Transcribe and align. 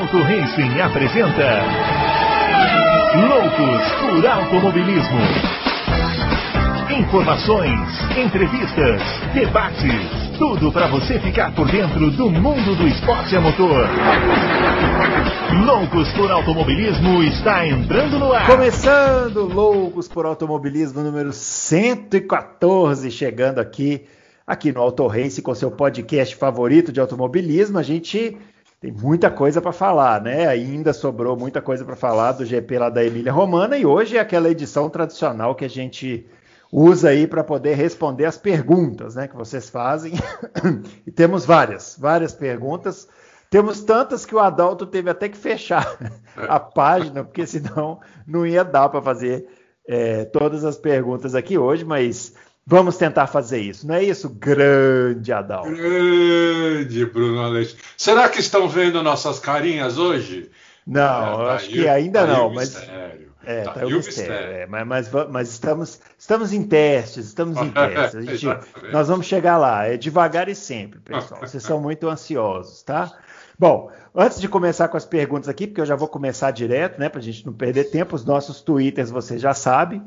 Adalto 0.00 0.22
Racing 0.22 0.80
apresenta 0.80 1.60
Loucos 3.28 3.92
por 4.00 4.26
Automobilismo. 4.26 5.18
Informações, 6.98 7.78
entrevistas, 8.16 9.02
debates, 9.34 10.38
tudo 10.38 10.72
para 10.72 10.86
você 10.86 11.20
ficar 11.20 11.54
por 11.54 11.70
dentro 11.70 12.10
do 12.12 12.30
mundo 12.30 12.74
do 12.76 12.88
esporte 12.88 13.36
a 13.36 13.42
motor. 13.42 13.86
Loucos 15.66 16.10
por 16.14 16.30
Automobilismo 16.30 17.22
está 17.22 17.66
entrando 17.66 18.18
no 18.18 18.32
ar. 18.32 18.46
Começando 18.46 19.44
Loucos 19.44 20.08
por 20.08 20.24
Automobilismo 20.24 21.02
número 21.02 21.30
114, 21.30 23.10
chegando 23.10 23.58
aqui 23.58 24.06
aqui 24.46 24.72
no 24.72 24.80
Auto 24.80 25.06
Race 25.06 25.40
com 25.42 25.54
seu 25.54 25.70
podcast 25.70 26.34
favorito 26.34 26.90
de 26.90 26.98
automobilismo. 26.98 27.78
A 27.78 27.84
gente 27.84 28.36
tem 28.80 28.90
muita 28.90 29.30
coisa 29.30 29.60
para 29.60 29.72
falar, 29.72 30.22
né? 30.22 30.46
Ainda 30.46 30.94
sobrou 30.94 31.36
muita 31.36 31.60
coisa 31.60 31.84
para 31.84 31.94
falar 31.94 32.32
do 32.32 32.46
GP 32.46 32.78
lá 32.78 32.88
da 32.88 33.04
Emília 33.04 33.30
Romana 33.30 33.76
e 33.76 33.84
hoje 33.84 34.16
é 34.16 34.20
aquela 34.20 34.48
edição 34.48 34.88
tradicional 34.88 35.54
que 35.54 35.66
a 35.66 35.68
gente 35.68 36.26
usa 36.72 37.10
aí 37.10 37.26
para 37.26 37.44
poder 37.44 37.74
responder 37.74 38.24
as 38.24 38.38
perguntas, 38.38 39.16
né, 39.16 39.28
que 39.28 39.36
vocês 39.36 39.68
fazem. 39.68 40.14
e 41.06 41.10
temos 41.10 41.44
várias, 41.44 41.94
várias 41.98 42.32
perguntas. 42.32 43.06
Temos 43.50 43.82
tantas 43.82 44.24
que 44.24 44.34
o 44.34 44.38
Adalto 44.38 44.86
teve 44.86 45.10
até 45.10 45.28
que 45.28 45.36
fechar 45.36 45.98
a 46.48 46.58
página, 46.58 47.22
porque 47.22 47.46
senão 47.46 48.00
não 48.26 48.46
ia 48.46 48.64
dar 48.64 48.88
para 48.88 49.02
fazer 49.02 49.46
é, 49.86 50.24
todas 50.24 50.64
as 50.64 50.78
perguntas 50.78 51.34
aqui 51.34 51.58
hoje, 51.58 51.84
mas 51.84 52.32
Vamos 52.70 52.96
tentar 52.96 53.26
fazer 53.26 53.58
isso, 53.58 53.84
não 53.84 53.96
é 53.96 54.04
isso, 54.04 54.28
grande 54.28 55.32
Adalto? 55.32 55.68
Grande 55.72 57.04
Bruno 57.04 57.40
Aleixo. 57.42 57.74
Será 57.96 58.28
que 58.28 58.38
estão 58.38 58.68
vendo 58.68 59.02
nossas 59.02 59.40
carinhas 59.40 59.98
hoje? 59.98 60.48
Não, 60.86 61.48
é, 61.48 61.50
acho 61.54 61.68
que 61.68 61.88
ainda 61.88 62.20
tá 62.20 62.26
não, 62.28 62.54
mas. 62.54 62.76
Mistério. 62.76 63.32
É, 63.42 63.62
tá, 63.62 63.72
tá 63.72 63.86
o 63.86 63.90
mistério. 63.90 64.32
É, 64.32 64.66
mas, 64.66 64.86
mas, 64.86 65.10
mas, 65.30 65.50
estamos, 65.50 66.00
estamos 66.16 66.52
em 66.52 66.62
testes, 66.62 67.26
estamos 67.26 67.58
em 67.58 67.70
testes. 67.74 68.40
Gente, 68.40 68.46
nós 68.92 69.08
vamos 69.08 69.26
chegar 69.26 69.58
lá, 69.58 69.86
é 69.86 69.96
devagar 69.96 70.48
e 70.48 70.54
sempre, 70.54 71.00
pessoal. 71.00 71.40
Vocês 71.40 71.64
são 71.64 71.80
muito 71.80 72.08
ansiosos, 72.08 72.84
tá? 72.84 73.12
Bom, 73.58 73.90
antes 74.14 74.40
de 74.40 74.48
começar 74.48 74.86
com 74.86 74.96
as 74.96 75.04
perguntas 75.04 75.48
aqui, 75.48 75.66
porque 75.66 75.80
eu 75.80 75.86
já 75.86 75.96
vou 75.96 76.06
começar 76.06 76.52
direto, 76.52 77.00
né, 77.00 77.08
para 77.08 77.18
a 77.18 77.22
gente 77.22 77.44
não 77.44 77.52
perder 77.52 77.90
tempo, 77.90 78.14
os 78.14 78.24
nossos 78.24 78.60
twitters 78.60 79.10
você 79.10 79.38
já 79.38 79.54
sabe. 79.54 80.00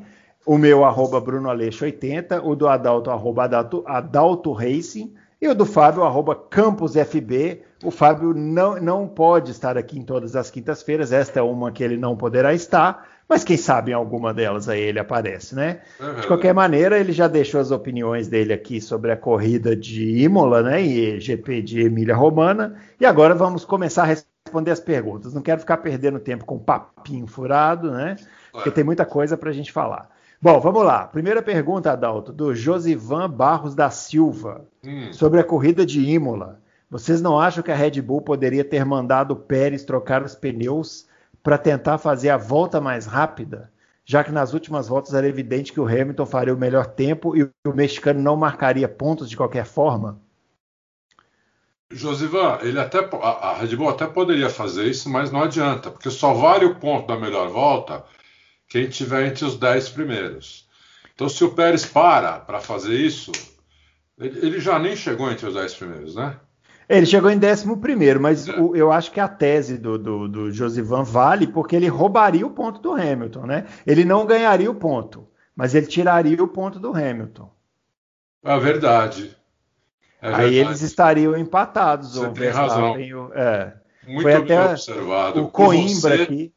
O 0.46 0.58
meu, 0.58 0.84
arroba 0.84 1.20
Bruno 1.20 1.48
Aleixo 1.48 1.84
80, 1.84 2.42
o 2.42 2.54
do 2.54 2.68
Adalto, 2.68 3.10
arroba 3.10 3.44
Adalto, 3.44 3.82
Adalto 3.86 4.52
Racing, 4.52 5.14
e 5.40 5.48
o 5.48 5.54
do 5.54 5.64
Fábio, 5.64 6.04
arroba 6.04 6.34
Campus 6.34 6.94
FB. 6.94 7.62
O 7.82 7.90
Fábio 7.90 8.32
não, 8.34 8.80
não 8.80 9.08
pode 9.08 9.50
estar 9.50 9.76
aqui 9.76 9.98
em 9.98 10.02
todas 10.02 10.36
as 10.36 10.50
quintas-feiras, 10.50 11.12
esta 11.12 11.40
é 11.40 11.42
uma 11.42 11.70
que 11.72 11.82
ele 11.82 11.96
não 11.96 12.16
poderá 12.16 12.52
estar, 12.54 13.06
mas 13.28 13.42
quem 13.42 13.56
sabe 13.56 13.90
em 13.90 13.94
alguma 13.94 14.34
delas 14.34 14.68
aí 14.68 14.80
ele 14.80 14.98
aparece, 14.98 15.54
né? 15.54 15.80
Uhum. 15.98 16.20
De 16.20 16.26
qualquer 16.26 16.52
maneira, 16.52 16.98
ele 16.98 17.12
já 17.12 17.26
deixou 17.26 17.60
as 17.60 17.70
opiniões 17.70 18.28
dele 18.28 18.52
aqui 18.52 18.80
sobre 18.80 19.12
a 19.12 19.16
corrida 19.16 19.74
de 19.74 20.22
Imola, 20.22 20.62
né? 20.62 20.82
E 20.82 21.18
GP 21.20 21.62
de 21.62 21.80
Emília 21.80 22.14
Romana. 22.14 22.76
E 23.00 23.06
agora 23.06 23.34
vamos 23.34 23.64
começar 23.64 24.02
a 24.02 24.06
responder 24.06 24.70
as 24.70 24.80
perguntas. 24.80 25.32
Não 25.32 25.40
quero 25.40 25.60
ficar 25.60 25.78
perdendo 25.78 26.18
tempo 26.18 26.44
com 26.44 26.58
papinho 26.58 27.26
furado, 27.26 27.90
né? 27.90 28.16
Porque 28.52 28.70
tem 28.70 28.84
muita 28.84 29.06
coisa 29.06 29.36
para 29.36 29.50
a 29.50 29.52
gente 29.52 29.72
falar. 29.72 30.13
Bom, 30.44 30.60
vamos 30.60 30.84
lá. 30.84 31.06
Primeira 31.06 31.40
pergunta, 31.40 31.90
Adalto, 31.90 32.30
do 32.30 32.54
Josivan 32.54 33.30
Barros 33.30 33.74
da 33.74 33.88
Silva, 33.88 34.68
hum. 34.84 35.10
sobre 35.10 35.40
a 35.40 35.42
corrida 35.42 35.86
de 35.86 36.02
Imola. 36.02 36.60
Vocês 36.90 37.22
não 37.22 37.40
acham 37.40 37.62
que 37.62 37.72
a 37.72 37.74
Red 37.74 38.02
Bull 38.02 38.20
poderia 38.20 38.62
ter 38.62 38.84
mandado 38.84 39.30
o 39.30 39.36
Pérez 39.36 39.84
trocar 39.84 40.22
os 40.22 40.34
pneus 40.34 41.06
para 41.42 41.56
tentar 41.56 41.96
fazer 41.96 42.28
a 42.28 42.36
volta 42.36 42.78
mais 42.78 43.06
rápida? 43.06 43.72
Já 44.04 44.22
que 44.22 44.30
nas 44.30 44.52
últimas 44.52 44.86
voltas 44.86 45.14
era 45.14 45.26
evidente 45.26 45.72
que 45.72 45.80
o 45.80 45.86
Hamilton 45.86 46.26
faria 46.26 46.52
o 46.52 46.58
melhor 46.58 46.88
tempo 46.88 47.34
e 47.34 47.44
o 47.44 47.72
mexicano 47.74 48.20
não 48.20 48.36
marcaria 48.36 48.86
pontos 48.86 49.30
de 49.30 49.38
qualquer 49.38 49.64
forma? 49.64 50.20
Josivan, 51.90 52.58
ele 52.60 52.78
até, 52.78 52.98
a 52.98 53.54
Red 53.54 53.74
Bull 53.76 53.88
até 53.88 54.06
poderia 54.06 54.50
fazer 54.50 54.84
isso, 54.84 55.08
mas 55.08 55.32
não 55.32 55.42
adianta, 55.42 55.90
porque 55.90 56.10
só 56.10 56.34
vale 56.34 56.66
o 56.66 56.74
ponto 56.74 57.06
da 57.06 57.18
melhor 57.18 57.48
volta 57.48 58.04
quem 58.74 58.88
tiver 58.88 59.28
entre 59.28 59.44
os 59.44 59.56
10 59.56 59.90
primeiros. 59.90 60.66
Então, 61.14 61.28
se 61.28 61.44
o 61.44 61.52
Pérez 61.52 61.86
para 61.86 62.40
para 62.40 62.58
fazer 62.58 62.94
isso, 62.94 63.30
ele, 64.18 64.36
ele, 64.44 64.58
já 64.58 64.80
nem 64.80 64.96
chegou 64.96 65.30
entre 65.30 65.46
os 65.46 65.54
10 65.54 65.74
primeiros, 65.74 66.16
né? 66.16 66.34
Ele 66.88 67.06
chegou 67.06 67.30
em 67.30 67.38
11 67.38 67.76
primeiro, 67.76 68.20
mas 68.20 68.48
é. 68.48 68.58
o, 68.58 68.74
eu 68.74 68.90
acho 68.90 69.12
que 69.12 69.20
a 69.20 69.28
tese 69.28 69.78
do, 69.78 69.96
do, 69.96 70.28
do 70.28 70.50
Josivan 70.50 71.04
vale 71.04 71.46
porque 71.46 71.76
ele 71.76 71.86
roubaria 71.86 72.44
o 72.44 72.50
ponto 72.50 72.80
do 72.80 72.90
Hamilton, 72.94 73.46
né? 73.46 73.64
Ele 73.86 74.04
não 74.04 74.26
ganharia 74.26 74.68
o 74.68 74.74
ponto, 74.74 75.28
mas 75.54 75.72
ele 75.72 75.86
tiraria 75.86 76.42
o 76.42 76.48
ponto 76.48 76.80
do 76.80 76.88
Hamilton. 76.88 77.48
É 78.44 78.58
verdade. 78.58 79.36
É 80.20 80.26
Aí 80.26 80.34
verdade. 80.34 80.56
eles 80.56 80.82
estariam 80.82 81.36
empatados. 81.36 82.16
Você 82.16 82.28
tem 82.30 82.48
razão. 82.48 82.96
É. 83.34 83.72
Muito 84.04 84.22
Foi 84.22 84.34
até 84.34 84.64
observado. 84.64 85.44
O 85.44 85.48
Coimbra 85.48 86.24
aqui 86.24 86.52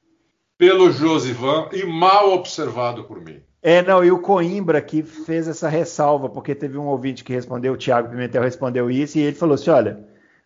pelo 0.57 0.91
Josivan 0.91 1.69
e 1.71 1.85
mal 1.85 2.33
observado 2.33 3.03
por 3.03 3.21
mim. 3.21 3.41
É, 3.61 3.81
não, 3.81 4.03
e 4.03 4.11
o 4.11 4.19
Coimbra 4.19 4.81
que 4.81 5.03
fez 5.03 5.47
essa 5.47 5.67
ressalva, 5.67 6.29
porque 6.29 6.55
teve 6.55 6.77
um 6.77 6.87
ouvinte 6.87 7.23
que 7.23 7.33
respondeu, 7.33 7.73
o 7.73 7.77
Thiago 7.77 8.09
Pimentel 8.09 8.43
respondeu 8.43 8.89
isso, 8.89 9.17
e 9.17 9.21
ele 9.21 9.35
falou 9.35 9.55
assim: 9.55 9.69
olha, 9.69 9.99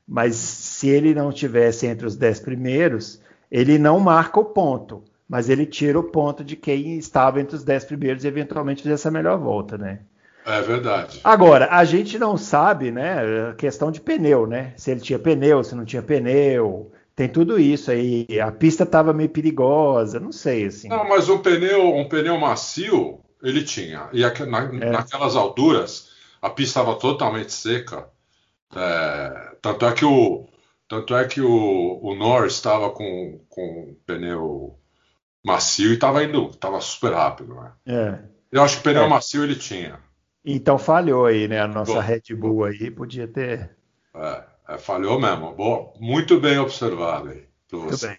mas 0.08 0.36
se 0.36 0.90
ele 0.90 1.14
não 1.14 1.32
tivesse 1.32 1.86
entre 1.86 2.06
os 2.06 2.16
dez 2.16 2.40
primeiros, 2.40 3.22
ele 3.50 3.78
não 3.78 4.00
marca 4.00 4.40
o 4.40 4.46
ponto, 4.46 5.04
mas 5.28 5.50
ele 5.50 5.66
tira 5.66 6.00
o 6.00 6.04
ponto 6.04 6.44
de 6.44 6.56
quem 6.56 6.98
estava 6.98 7.40
entre 7.40 7.56
os 7.56 7.64
dez 7.64 7.84
primeiros 7.86 8.24
e 8.24 8.28
eventualmente 8.28 8.84
fizesse 8.84 9.08
a 9.08 9.12
melhor 9.12 9.38
volta, 9.38 9.78
né? 9.78 10.00
É 10.46 10.60
verdade. 10.62 11.22
Agora, 11.24 11.68
a 11.72 11.84
gente 11.84 12.18
não 12.18 12.36
sabe, 12.36 12.92
né, 12.92 13.50
a 13.50 13.54
questão 13.54 13.92
de 13.92 14.02
pneu, 14.02 14.48
né? 14.48 14.74
Se 14.76 14.90
ele 14.90 15.00
tinha 15.00 15.20
pneu, 15.20 15.64
se 15.64 15.76
não 15.76 15.86
tinha 15.86 16.02
pneu, 16.02 16.92
tem 17.22 17.30
tudo 17.30 17.60
isso 17.60 17.92
aí. 17.92 18.26
A 18.44 18.52
pista 18.52 18.84
estava 18.84 19.14
meio 19.14 19.30
perigosa, 19.30 20.20
não 20.20 20.32
sei 20.32 20.66
assim. 20.66 20.88
Não, 20.88 21.08
mas 21.08 21.30
um 21.30 21.38
pneu, 21.38 21.96
um 21.96 22.10
pneu 22.10 22.36
macio 22.40 23.20
ele 23.44 23.64
tinha. 23.64 24.10
E 24.12 24.22
na, 24.22 24.60
é. 24.64 24.90
naquelas 24.90 25.36
alturas 25.36 26.10
a 26.42 26.50
pista 26.50 26.80
estava 26.80 26.98
totalmente 26.98 27.54
seca. 27.54 28.10
É, 28.76 29.56
tanto 29.62 29.86
é 29.86 29.94
que 29.94 30.04
o 30.04 30.48
tanto 30.88 31.16
é 31.16 31.26
que 31.26 31.42
o, 31.42 32.00
o 32.02 32.16
Norris 32.16 32.54
estava 32.54 32.90
com, 32.90 33.40
com 33.48 33.96
pneu 34.04 34.80
macio 35.46 35.92
e 35.92 35.94
estava 35.94 36.24
indo, 36.24 36.50
estava 36.50 36.82
super 36.82 37.14
rápido, 37.14 37.54
né? 37.54 37.72
É. 37.86 38.20
Eu 38.52 38.64
acho 38.64 38.78
que 38.78 38.84
pneu 38.84 39.04
é. 39.04 39.08
macio 39.08 39.44
ele 39.44 39.56
tinha. 39.56 40.00
Então 40.44 40.80
falhou 40.80 41.28
aí, 41.28 41.48
né? 41.48 41.62
A 41.62 41.68
nossa 41.68 41.94
Bom, 41.94 42.00
Red 42.00 42.36
Bull 42.36 42.64
aí 42.64 42.90
podia 42.90 43.28
ter. 43.28 43.70
É. 44.16 44.51
É, 44.68 44.78
falhou 44.78 45.20
mesmo. 45.20 45.54
Bom, 45.54 45.94
muito 46.00 46.40
bem 46.40 46.58
observado 46.58 47.30
aí. 47.30 47.44
Muito 47.72 48.00
bem. 48.00 48.18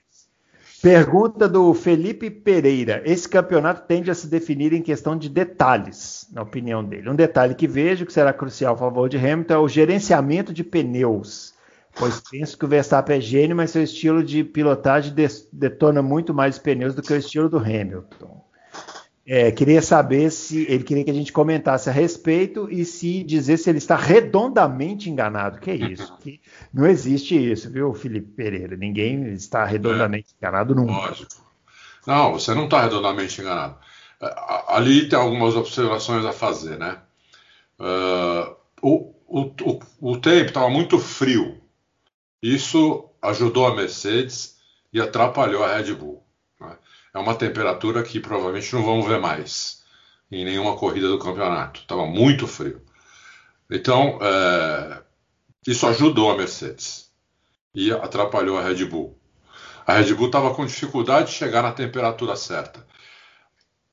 Pergunta 0.83 1.49
do 1.49 1.73
Felipe 1.75 2.29
Pereira. 2.29 3.03
Esse 3.05 3.29
campeonato 3.29 3.87
tende 3.87 4.11
a 4.11 4.15
se 4.15 4.27
definir 4.27 4.73
em 4.73 4.83
questão 4.83 5.17
de 5.17 5.29
detalhes, 5.29 6.27
na 6.33 6.43
opinião 6.43 6.85
dele. 6.85 7.09
Um 7.09 7.15
detalhe 7.15 7.55
que 7.55 7.69
vejo 7.69 8.05
que 8.05 8.13
será 8.13 8.33
crucial 8.33 8.75
a 8.75 8.79
favor 8.79 9.09
de 9.09 9.17
Hamilton 9.17 9.55
é 9.55 9.59
o 9.59 9.69
gerenciamento 9.69 10.53
de 10.53 10.65
pneus. 10.65 11.55
Pois 11.95 12.21
penso 12.29 12.59
que 12.59 12.65
o 12.65 12.69
Verstappen 12.69 13.19
é 13.19 13.21
gênio, 13.21 13.55
mas 13.55 13.71
seu 13.71 13.83
estilo 13.83 14.25
de 14.25 14.43
pilotagem 14.43 15.15
detona 15.53 16.03
muito 16.03 16.35
mais 16.35 16.59
pneus 16.59 16.95
do 16.95 17.03
que 17.03 17.13
o 17.13 17.17
estilo 17.17 17.49
do 17.49 17.59
Hamilton. 17.59 18.45
É, 19.25 19.53
queria 19.53 19.81
saber 19.81 20.33
se 20.33 20.67
ele 20.69 20.83
queria 20.83 21.05
que 21.05 21.11
a 21.11 21.15
gente 21.15 21.33
comentasse 21.33 21.89
a 21.89 21.93
respeito 21.93 22.69
e 22.71 22.85
se 22.85 23.23
dizer 23.23 23.57
se 23.57 23.71
ele 23.71 23.79
está 23.79 23.95
redondamente 23.95 25.09
enganado. 25.09 25.61
Que 25.61 25.71
é 25.71 25.77
isso? 25.77 26.17
Que 26.19 26.41
não 26.75 26.87
existe 26.87 27.37
isso, 27.37 27.71
viu, 27.71 27.95
Felipe 27.95 28.33
Pereira? 28.33 28.77
Ninguém 28.77 29.33
está 29.33 29.65
redondamente 29.65 30.29
é, 30.33 30.37
enganado 30.39 30.75
nunca. 30.75 30.93
Lógico. 30.93 31.41
Não, 32.05 32.33
você 32.33 32.53
não 32.53 32.65
está 32.65 32.83
redondamente 32.83 33.41
enganado. 33.41 33.77
É, 34.21 34.35
ali 34.69 35.09
tem 35.09 35.19
algumas 35.19 35.55
observações 35.55 36.25
a 36.25 36.33
fazer, 36.33 36.77
né? 36.77 36.99
Uh, 37.79 38.57
o, 38.83 39.15
o, 39.29 39.41
o, 39.63 39.81
o 40.01 40.17
tempo 40.17 40.49
estava 40.49 40.69
muito 40.69 40.99
frio. 40.99 41.61
Isso 42.43 43.09
ajudou 43.23 43.67
a 43.67 43.77
Mercedes 43.77 44.57
e 44.93 45.01
atrapalhou 45.01 45.63
a 45.63 45.77
Red 45.77 45.95
Bull 45.95 46.22
é 47.15 47.19
uma 47.19 47.35
temperatura 47.35 48.03
que 48.03 48.21
provavelmente 48.21 48.73
não 48.75 48.85
vamos 48.85 49.07
ver 49.07 49.21
mais 49.21 49.83
em 50.31 50.45
nenhuma 50.45 50.77
corrida 50.77 51.09
do 51.09 51.19
campeonato. 51.19 51.81
Estava 51.81 52.07
muito 52.07 52.47
frio. 52.47 52.81
Então, 53.71 54.19
é, 54.21 55.03
isso 55.67 55.87
ajudou 55.87 56.31
a 56.31 56.37
Mercedes 56.37 57.11
e 57.75 57.93
atrapalhou 57.93 58.59
a 58.59 58.63
Red 58.63 58.85
Bull. 58.87 59.19
A 59.87 59.95
Red 59.95 60.15
Bull 60.15 60.27
estava 60.27 60.55
com 60.55 60.65
dificuldade 60.65 61.31
de 61.31 61.37
chegar 61.37 61.63
na 61.63 61.73
temperatura 61.73 62.37
certa. 62.37 62.87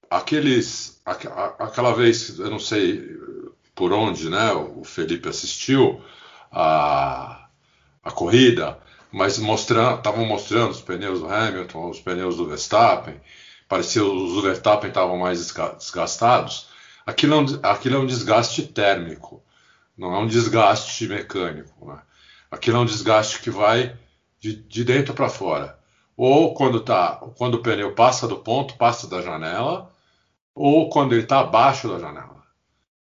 Aqueles, 0.09 1.01
aquela 1.05 1.93
vez, 1.93 2.39
eu 2.39 2.49
não 2.49 2.59
sei 2.59 3.17
por 3.75 3.93
onde, 3.93 4.29
né? 4.29 4.51
O 4.51 4.83
Felipe 4.83 5.29
assistiu 5.29 6.01
a, 6.51 7.47
a 8.03 8.11
corrida 8.11 8.79
mas 9.11 9.37
mostrando, 9.39 9.97
estavam 9.97 10.25
mostrando 10.25 10.71
os 10.71 10.81
pneus 10.81 11.19
do 11.19 11.27
Hamilton, 11.27 11.89
os 11.89 11.99
pneus 11.99 12.37
do 12.37 12.47
Verstappen, 12.47 13.19
parecia 13.67 14.03
os 14.03 14.33
do 14.33 14.41
Verstappen 14.41 14.89
estavam 14.89 15.17
mais 15.17 15.53
desgastados. 15.77 16.69
Aquilo 17.05 17.33
é, 17.33 17.37
um, 17.37 17.59
aquilo 17.63 17.95
é 17.95 17.99
um 17.99 18.05
desgaste 18.05 18.67
térmico, 18.67 19.43
não 19.97 20.13
é 20.13 20.19
um 20.19 20.27
desgaste 20.27 21.07
mecânico. 21.07 21.87
Né? 21.87 21.99
Aquilo 22.51 22.77
é 22.77 22.79
um 22.81 22.85
desgaste 22.85 23.39
que 23.39 23.49
vai 23.49 23.97
de, 24.39 24.55
de 24.55 24.83
dentro 24.83 25.13
para 25.13 25.29
fora. 25.29 25.79
Ou 26.15 26.53
quando, 26.53 26.81
tá, 26.81 27.15
quando 27.37 27.55
o 27.55 27.61
pneu 27.61 27.95
passa 27.95 28.27
do 28.27 28.37
ponto, 28.37 28.75
passa 28.75 29.07
da 29.07 29.21
janela, 29.21 29.91
ou 30.53 30.89
quando 30.89 31.13
ele 31.13 31.23
está 31.23 31.39
abaixo 31.39 31.87
da 31.87 31.97
janela. 31.97 32.43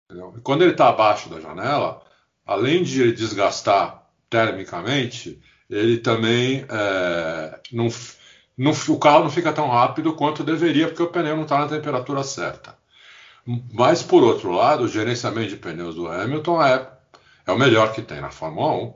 Entendeu? 0.04 0.34
E 0.36 0.40
quando 0.40 0.62
ele 0.62 0.72
está 0.72 0.88
abaixo 0.88 1.28
da 1.28 1.40
janela, 1.40 2.00
além 2.46 2.82
de 2.82 3.12
desgastar 3.12 4.08
termicamente, 4.30 5.42
ele 5.68 5.98
também 5.98 6.64
é, 6.68 7.60
não, 7.72 7.88
não, 8.56 8.72
o 8.88 8.98
carro 8.98 9.24
não 9.24 9.30
fica 9.30 9.52
tão 9.52 9.68
rápido 9.68 10.14
quanto 10.14 10.42
deveria, 10.42 10.88
porque 10.88 11.02
o 11.02 11.08
pneu 11.08 11.36
não 11.36 11.42
está 11.44 11.58
na 11.58 11.68
temperatura 11.68 12.22
certa. 12.22 12.76
Mas, 13.72 14.02
por 14.02 14.22
outro 14.22 14.50
lado, 14.50 14.84
o 14.84 14.88
gerenciamento 14.88 15.48
de 15.48 15.56
pneus 15.56 15.94
do 15.94 16.06
Hamilton 16.06 16.62
é, 16.62 16.86
é 17.46 17.52
o 17.52 17.58
melhor 17.58 17.92
que 17.92 18.02
tem 18.02 18.20
na 18.20 18.30
Fórmula 18.30 18.74
1. 18.74 18.94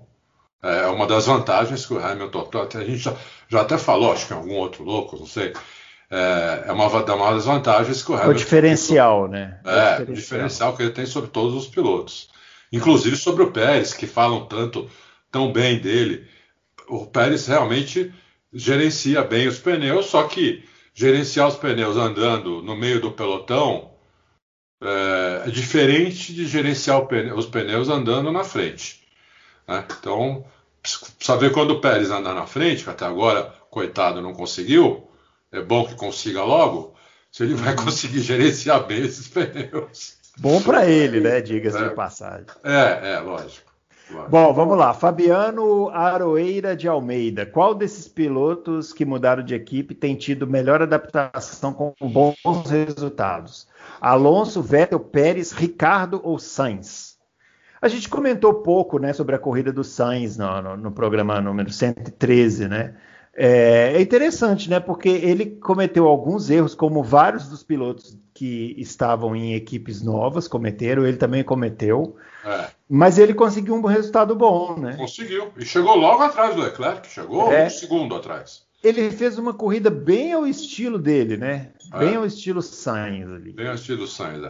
É 0.64 0.86
uma 0.86 1.06
das 1.06 1.26
vantagens 1.26 1.86
que 1.86 1.94
o 1.94 2.04
Hamilton. 2.04 2.50
A 2.54 2.84
gente 2.84 2.98
já, 2.98 3.16
já 3.48 3.62
até 3.62 3.78
falou, 3.78 4.12
acho 4.12 4.26
que 4.26 4.34
em 4.34 4.36
algum 4.36 4.54
outro 4.54 4.84
louco, 4.84 5.16
não 5.16 5.26
sei. 5.26 5.54
É, 6.10 6.64
é 6.66 6.72
uma, 6.72 6.86
uma 6.86 7.32
das 7.32 7.46
vantagens 7.46 8.02
que 8.02 8.12
o 8.12 8.14
Hamilton. 8.14 8.30
O 8.30 8.34
diferencial, 8.34 9.22
tem, 9.22 9.30
né? 9.32 9.60
É, 9.64 9.70
o 9.70 9.72
diferencial. 9.72 10.08
o 10.08 10.14
diferencial 10.14 10.76
que 10.76 10.82
ele 10.82 10.92
tem 10.92 11.06
sobre 11.06 11.30
todos 11.30 11.54
os 11.54 11.66
pilotos. 11.66 12.28
Inclusive 12.70 13.16
sobre 13.16 13.42
o 13.42 13.50
Pérez, 13.50 13.94
que 13.94 14.06
falam 14.06 14.44
tanto, 14.44 14.88
tão 15.30 15.50
bem 15.50 15.78
dele. 15.78 16.28
O 16.92 17.06
Pérez 17.06 17.46
realmente 17.46 18.12
gerencia 18.52 19.24
bem 19.24 19.48
os 19.48 19.58
pneus, 19.58 20.06
só 20.06 20.24
que 20.24 20.62
gerenciar 20.92 21.48
os 21.48 21.56
pneus 21.56 21.96
andando 21.96 22.62
no 22.62 22.76
meio 22.76 23.00
do 23.00 23.10
pelotão 23.10 23.92
é, 24.78 25.44
é 25.46 25.50
diferente 25.50 26.34
de 26.34 26.46
gerenciar 26.46 27.06
pneu, 27.06 27.34
os 27.34 27.46
pneus 27.46 27.88
andando 27.88 28.30
na 28.30 28.44
frente. 28.44 29.00
Né? 29.66 29.86
Então, 29.98 30.44
precisa 30.82 31.38
ver 31.38 31.50
quando 31.52 31.70
o 31.70 31.80
Pérez 31.80 32.10
andar 32.10 32.34
na 32.34 32.46
frente, 32.46 32.84
que 32.84 32.90
até 32.90 33.06
agora, 33.06 33.54
coitado, 33.70 34.20
não 34.20 34.34
conseguiu, 34.34 35.08
é 35.50 35.62
bom 35.62 35.86
que 35.86 35.94
consiga 35.94 36.44
logo, 36.44 36.94
se 37.30 37.42
ele 37.42 37.54
vai 37.54 37.74
uhum. 37.74 37.84
conseguir 37.86 38.20
gerenciar 38.20 38.84
bem 38.84 39.00
esses 39.00 39.28
pneus. 39.28 40.18
Bom 40.36 40.60
para 40.60 40.86
ele, 40.86 41.20
né? 41.20 41.40
Diga-se 41.40 41.78
é, 41.78 41.88
de 41.88 41.94
passagem. 41.94 42.46
É, 42.62 43.14
é, 43.14 43.20
lógico. 43.20 43.71
Bom, 44.28 44.52
vamos 44.52 44.76
lá. 44.76 44.92
Fabiano 44.94 45.88
Aroeira 45.90 46.76
de 46.76 46.86
Almeida. 46.88 47.46
Qual 47.46 47.74
desses 47.74 48.08
pilotos 48.08 48.92
que 48.92 49.04
mudaram 49.04 49.42
de 49.42 49.54
equipe 49.54 49.94
tem 49.94 50.14
tido 50.14 50.46
melhor 50.46 50.82
adaptação 50.82 51.72
com 51.72 51.94
bons 52.00 52.70
resultados? 52.70 53.66
Alonso, 54.00 54.62
Vettel, 54.62 55.00
Pérez, 55.00 55.52
Ricardo 55.52 56.20
ou 56.22 56.38
Sainz? 56.38 57.18
A 57.80 57.88
gente 57.88 58.08
comentou 58.08 58.62
pouco 58.62 58.98
né, 58.98 59.12
sobre 59.12 59.34
a 59.34 59.38
corrida 59.38 59.72
do 59.72 59.82
Sainz 59.82 60.36
no, 60.36 60.62
no, 60.62 60.76
no 60.76 60.92
programa 60.92 61.40
número 61.40 61.72
113, 61.72 62.68
né? 62.68 62.94
É, 63.34 63.94
é, 63.94 64.00
interessante, 64.00 64.68
né? 64.68 64.78
Porque 64.78 65.08
ele 65.08 65.46
cometeu 65.46 66.06
alguns 66.06 66.50
erros, 66.50 66.74
como 66.74 67.02
vários 67.02 67.48
dos 67.48 67.62
pilotos 67.62 68.16
que 68.34 68.74
estavam 68.76 69.34
em 69.34 69.54
equipes 69.54 70.02
novas 70.02 70.46
cometeram, 70.46 71.06
ele 71.06 71.16
também 71.16 71.42
cometeu. 71.42 72.16
É. 72.44 72.66
Mas 72.88 73.18
ele 73.18 73.32
conseguiu 73.32 73.74
um 73.74 73.86
resultado 73.86 74.34
bom, 74.34 74.78
né? 74.78 74.96
Conseguiu. 74.96 75.50
E 75.56 75.64
chegou 75.64 75.96
logo 75.96 76.22
atrás 76.22 76.54
do 76.54 76.62
Leclerc, 76.62 77.08
chegou 77.08 77.50
é. 77.50 77.66
um 77.66 77.70
segundo 77.70 78.14
atrás. 78.14 78.64
Ele 78.84 79.10
fez 79.10 79.38
uma 79.38 79.54
corrida 79.54 79.88
bem 79.88 80.32
ao 80.32 80.46
estilo 80.46 80.98
dele, 80.98 81.36
né? 81.36 81.70
Bem 81.98 82.14
é. 82.14 82.16
ao 82.16 82.26
estilo 82.26 82.60
Sainz 82.60 83.30
ali. 83.30 83.52
Bem 83.52 83.68
ao 83.68 83.76
estilo 83.76 84.06
Sainz, 84.06 84.42
é. 84.42 84.48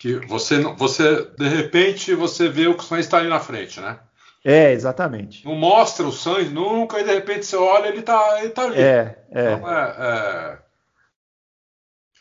Que 0.00 0.14
você, 0.26 0.62
você, 0.76 1.28
de 1.36 1.48
repente, 1.48 2.14
você 2.14 2.48
vê 2.48 2.68
o 2.68 2.74
que 2.74 2.84
o 2.84 2.86
Sainz 2.86 3.06
está 3.06 3.18
ali 3.18 3.28
na 3.28 3.40
frente, 3.40 3.80
né? 3.80 3.98
É, 4.44 4.72
exatamente. 4.72 5.42
Não 5.46 5.54
mostra 5.54 6.06
o 6.06 6.12
Sainz 6.12 6.52
nunca 6.52 7.00
e 7.00 7.04
de 7.04 7.14
repente 7.14 7.46
você 7.46 7.56
olha 7.56 7.88
ele 7.88 8.00
está 8.00 8.40
ele 8.40 8.50
tá 8.50 8.64
ali. 8.64 8.78
É, 8.78 9.24
é. 9.30 9.52
Então, 9.52 9.72
é, 9.72 10.58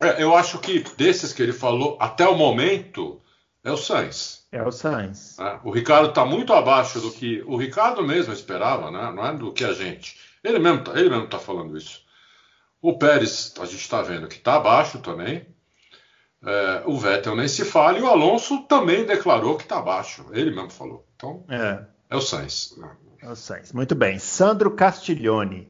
é, 0.01 0.07
é. 0.07 0.23
Eu 0.23 0.33
acho 0.33 0.57
que 0.59 0.79
desses 0.95 1.33
que 1.33 1.43
ele 1.43 1.51
falou 1.51 1.97
até 1.99 2.25
o 2.25 2.35
momento 2.35 3.21
é 3.61 3.71
o 3.71 3.77
Sainz. 3.77 4.47
É 4.53 4.63
o 4.63 4.71
Sainz. 4.71 5.37
É, 5.37 5.59
o 5.65 5.71
Ricardo 5.71 6.09
está 6.09 6.25
muito 6.25 6.53
abaixo 6.53 7.01
do 7.01 7.11
que 7.11 7.41
o 7.45 7.57
Ricardo 7.57 8.01
mesmo 8.01 8.31
esperava, 8.31 8.89
né? 8.89 9.11
Não 9.13 9.25
é 9.25 9.33
do 9.33 9.51
que 9.51 9.65
a 9.65 9.73
gente. 9.73 10.17
Ele 10.41 10.59
mesmo, 10.59 10.83
tá, 10.83 10.91
ele 10.97 11.09
mesmo 11.09 11.25
está 11.25 11.39
falando 11.39 11.77
isso. 11.77 12.03
O 12.81 12.97
Pérez, 12.97 13.53
a 13.59 13.65
gente 13.65 13.81
está 13.81 14.01
vendo 14.01 14.27
que 14.27 14.35
está 14.35 14.55
abaixo 14.55 14.99
também. 14.99 15.45
É, 16.45 16.83
o 16.85 16.97
Vettel 16.97 17.35
nem 17.35 17.47
se 17.47 17.63
fala 17.63 17.97
e 17.97 18.01
o 18.01 18.07
Alonso 18.07 18.63
também 18.63 19.05
declarou 19.05 19.55
que 19.55 19.63
está 19.63 19.79
abaixo. 19.79 20.25
Ele 20.31 20.51
mesmo 20.51 20.69
falou. 20.69 21.07
Então, 21.15 21.45
é, 21.49 21.85
é 22.13 22.15
o 22.15 22.21
Sainz. 22.21 22.79
É 23.23 23.27
o 23.27 23.35
Sainz. 23.35 23.73
Muito 23.73 23.95
bem. 23.95 24.19
Sandro 24.19 24.69
Castiglione. 24.69 25.67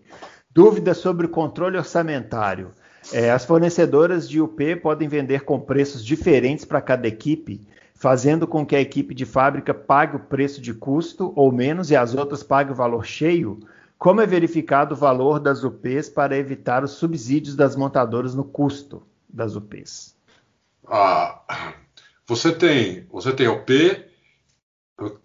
Dúvida 0.52 0.94
sobre 0.94 1.26
o 1.26 1.30
controle 1.30 1.78
orçamentário. 1.78 2.72
É, 3.14 3.32
as 3.32 3.46
fornecedoras 3.46 4.28
de 4.28 4.42
UP 4.42 4.76
podem 4.78 5.08
vender 5.08 5.46
com 5.46 5.58
preços 5.58 6.04
diferentes 6.04 6.66
para 6.66 6.82
cada 6.82 7.08
equipe, 7.08 7.66
fazendo 7.96 8.46
com 8.46 8.66
que 8.66 8.76
a 8.76 8.82
equipe 8.82 9.16
de 9.16 9.26
fábrica 9.26 9.74
pague 9.74 10.18
o 10.18 10.20
preço 10.20 10.62
de 10.62 10.74
custo 10.74 11.32
ou 11.34 11.50
menos 11.50 11.92
e 11.92 11.96
as 11.96 12.14
outras 12.14 12.44
paguem 12.44 12.74
o 12.74 12.76
valor 12.76 13.06
cheio. 13.06 13.62
Como 13.98 14.20
é 14.20 14.26
verificado 14.26 14.96
o 14.96 14.98
valor 14.98 15.40
das 15.40 15.64
UPs 15.64 16.10
para 16.10 16.38
evitar 16.38 16.84
os 16.84 16.92
subsídios 16.92 17.56
das 17.56 17.74
montadoras 17.78 18.36
no 18.36 18.44
custo 18.44 19.02
das 19.30 19.56
UPs? 19.56 20.14
Ah, 20.86 21.74
você 22.28 22.52
tem, 22.52 23.08
você 23.10 23.32
tem 23.32 23.48
UP, 23.48 23.72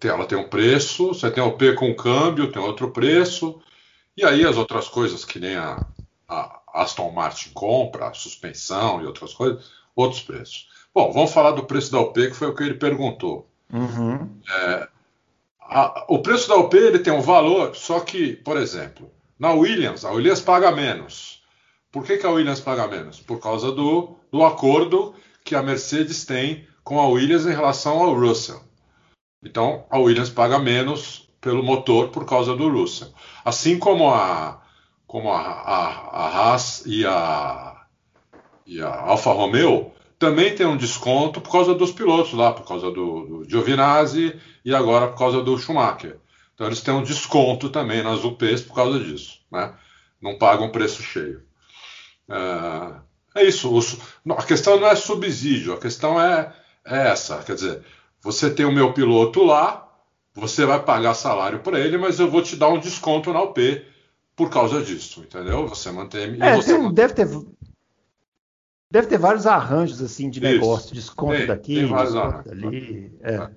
ela 0.03 0.25
tem 0.25 0.37
um 0.37 0.49
preço, 0.49 1.09
você 1.09 1.29
tem 1.29 1.43
UP 1.43 1.75
com 1.75 1.95
câmbio, 1.95 2.51
tem 2.51 2.61
outro 2.61 2.91
preço, 2.91 3.61
e 4.17 4.25
aí 4.25 4.45
as 4.45 4.57
outras 4.57 4.87
coisas 4.87 5.23
que 5.23 5.39
nem 5.39 5.55
a, 5.55 5.85
a 6.27 6.61
Aston 6.73 7.11
Martin 7.11 7.51
compra, 7.51 8.07
a 8.07 8.13
suspensão 8.13 9.01
e 9.01 9.05
outras 9.05 9.33
coisas, 9.33 9.71
outros 9.95 10.21
preços. 10.21 10.67
Bom, 10.93 11.11
vamos 11.11 11.31
falar 11.31 11.51
do 11.51 11.63
preço 11.63 11.91
da 11.91 11.99
UP, 11.99 12.13
que 12.13 12.33
foi 12.33 12.47
o 12.47 12.55
que 12.55 12.63
ele 12.63 12.73
perguntou. 12.73 13.47
Uhum. 13.71 14.29
É, 14.49 14.87
a, 15.61 16.05
o 16.07 16.19
preço 16.19 16.49
da 16.49 16.55
UP 16.55 16.75
ele 16.75 16.99
tem 16.99 17.13
um 17.13 17.21
valor, 17.21 17.75
só 17.75 17.99
que, 17.99 18.33
por 18.37 18.57
exemplo, 18.57 19.11
na 19.37 19.51
Williams, 19.51 20.03
a 20.03 20.11
Williams 20.11 20.41
paga 20.41 20.71
menos. 20.71 21.43
Por 21.91 22.03
que, 22.03 22.17
que 22.17 22.25
a 22.25 22.31
Williams 22.31 22.59
paga 22.59 22.87
menos? 22.87 23.19
Por 23.19 23.39
causa 23.39 23.71
do, 23.71 24.15
do 24.31 24.43
acordo 24.43 25.13
que 25.43 25.55
a 25.55 25.63
Mercedes 25.63 26.25
tem 26.25 26.67
com 26.83 26.99
a 26.99 27.07
Williams 27.07 27.45
em 27.45 27.51
relação 27.51 27.99
ao 27.99 28.13
Russell. 28.13 28.61
Então, 29.43 29.85
a 29.89 29.97
Williams 29.97 30.29
paga 30.29 30.59
menos 30.59 31.29
pelo 31.39 31.63
motor 31.63 32.09
por 32.09 32.25
causa 32.25 32.55
do 32.55 32.69
Russell. 32.69 33.13
Assim 33.43 33.79
como 33.79 34.09
a, 34.09 34.61
como 35.07 35.31
a, 35.31 35.39
a, 35.39 35.87
a 35.87 36.27
Haas 36.27 36.83
e 36.85 37.05
a, 37.05 37.85
e 38.65 38.81
a 38.81 39.01
Alfa 39.01 39.31
Romeo 39.31 39.91
também 40.19 40.53
tem 40.53 40.67
um 40.67 40.75
desconto 40.75 41.39
por 41.39 41.51
causa 41.51 41.73
dos 41.73 41.91
pilotos 41.93 42.33
lá, 42.33 42.51
por 42.51 42.67
causa 42.67 42.91
do, 42.91 43.25
do 43.25 43.49
Giovinazzi 43.49 44.37
e 44.65 44.75
agora 44.75 45.07
por 45.07 45.17
causa 45.17 45.41
do 45.41 45.57
Schumacher. 45.57 46.19
Então 46.53 46.67
eles 46.67 46.81
têm 46.81 46.93
um 46.93 47.03
desconto 47.03 47.69
também 47.69 48.03
nas 48.03 48.25
UPs 48.25 48.61
por 48.61 48.75
causa 48.75 48.99
disso, 48.99 49.39
né? 49.49 49.73
Não 50.21 50.37
pagam 50.37 50.73
preço 50.73 51.01
cheio. 51.01 51.41
É, 52.29 53.39
é 53.41 53.43
isso. 53.45 53.71
a 54.29 54.43
questão 54.43 54.77
não 54.77 54.87
é 54.87 54.95
subsídio, 54.95 55.73
a 55.73 55.79
questão 55.79 56.21
é, 56.21 56.53
é 56.85 57.07
essa. 57.07 57.41
Quer 57.43 57.55
dizer, 57.55 57.85
você 58.21 58.49
tem 58.49 58.65
o 58.65 58.71
meu 58.71 58.93
piloto 58.93 59.43
lá, 59.43 59.87
você 60.33 60.65
vai 60.65 60.83
pagar 60.83 61.13
salário 61.13 61.59
para 61.59 61.79
ele, 61.79 61.97
mas 61.97 62.19
eu 62.19 62.29
vou 62.29 62.41
te 62.41 62.55
dar 62.55 62.69
um 62.69 62.79
desconto 62.79 63.33
na 63.33 63.41
UP 63.41 63.85
por 64.35 64.49
causa 64.49 64.81
disso, 64.81 65.21
entendeu? 65.21 65.67
Você 65.67 65.91
mantém. 65.91 66.37
É, 66.41 66.55
você 66.55 66.73
tem, 66.73 66.81
mantém... 66.81 66.93
Deve 66.93 67.13
ter 67.13 67.27
Deve 68.91 69.07
ter 69.07 69.19
vários 69.19 69.45
arranjos 69.45 70.01
assim 70.01 70.31
de 70.31 70.39
Isso. 70.39 70.51
negócio, 70.51 70.95
desconto 70.95 71.37
tem, 71.37 71.45
daqui, 71.45 71.75
tem 71.75 71.95
desconto 71.95 72.49
dali. 72.49 73.15
É. 73.21 73.35
é. 73.35 73.49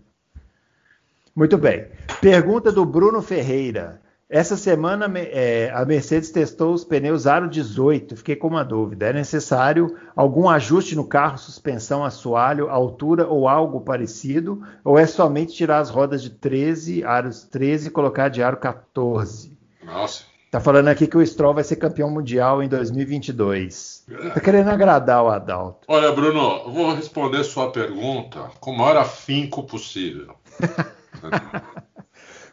Muito 1.35 1.57
bem. 1.57 1.87
Pergunta 2.21 2.71
do 2.71 2.85
Bruno 2.85 3.23
Ferreira. 3.23 4.03
Essa 4.29 4.57
semana 4.57 5.11
é, 5.19 5.71
a 5.75 5.85
Mercedes 5.85 6.31
testou 6.31 6.73
os 6.73 6.85
pneus 6.85 7.27
Aro 7.27 7.51
18. 7.51 8.17
Fiquei 8.17 8.35
com 8.35 8.49
uma 8.49 8.65
dúvida. 8.65 9.07
É 9.07 9.13
necessário 9.13 9.95
algum 10.17 10.49
ajuste 10.49 10.97
no 10.97 11.07
carro, 11.07 11.37
suspensão, 11.37 12.03
assoalho, 12.03 12.71
altura 12.71 13.27
ou 13.27 13.47
algo 13.47 13.83
parecido? 13.83 14.63
Ou 14.83 14.99
é 14.99 15.07
somente 15.07 15.53
tirar 15.53 15.81
as 15.81 15.91
rodas 15.91 16.23
de 16.23 16.31
13, 16.31 17.05
aros 17.05 17.45
13 17.45 17.89
e 17.89 17.91
colocar 17.91 18.31
de 18.31 18.43
aro 18.43 18.57
14? 18.57 19.57
Nossa. 19.85 20.33
Tá 20.53 20.61
falando 20.61 20.89
aqui 20.89 21.07
que 21.07 21.17
o 21.17 21.27
Stroll 21.27 21.55
vai 21.55 21.65
ser 21.65 21.77
campeão 21.77 22.11
mundial 22.11 22.63
em 22.63 22.69
2022. 22.69 24.05
Tá 24.35 24.39
querendo 24.39 24.69
agradar 24.69 25.25
o 25.25 25.29
Adalto. 25.29 25.87
Olha, 25.89 26.13
Bruno, 26.13 26.63
eu 26.67 26.71
vou 26.71 26.95
responder 26.95 27.43
sua 27.43 27.71
pergunta 27.71 28.51
com 28.61 28.71
o 28.71 28.77
maior 28.77 28.99
afinco 28.99 29.63
possível. 29.63 30.35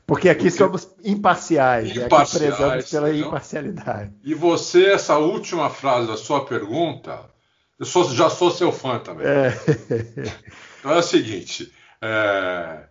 Porque 0.10 0.28
aqui 0.28 0.46
Porque... 0.46 0.58
somos 0.58 0.90
imparciais, 1.04 1.96
imparciais 1.96 2.54
aqui 2.54 2.56
prezamos 2.56 2.90
pela 2.90 3.08
não? 3.10 3.16
imparcialidade. 3.16 4.14
E 4.24 4.34
você, 4.34 4.88
essa 4.88 5.20
última 5.20 5.70
frase 5.70 6.08
da 6.08 6.18
sua 6.18 6.44
pergunta, 6.46 7.30
eu 7.78 7.86
sou, 7.86 8.12
já 8.12 8.28
sou 8.28 8.50
seu 8.50 8.72
fã 8.72 9.00
também. 9.00 9.28
É. 9.28 9.54
Então 10.80 10.94
é 10.94 11.00
o 11.00 11.04
seguinte: 11.04 11.74
é, 12.02 12.86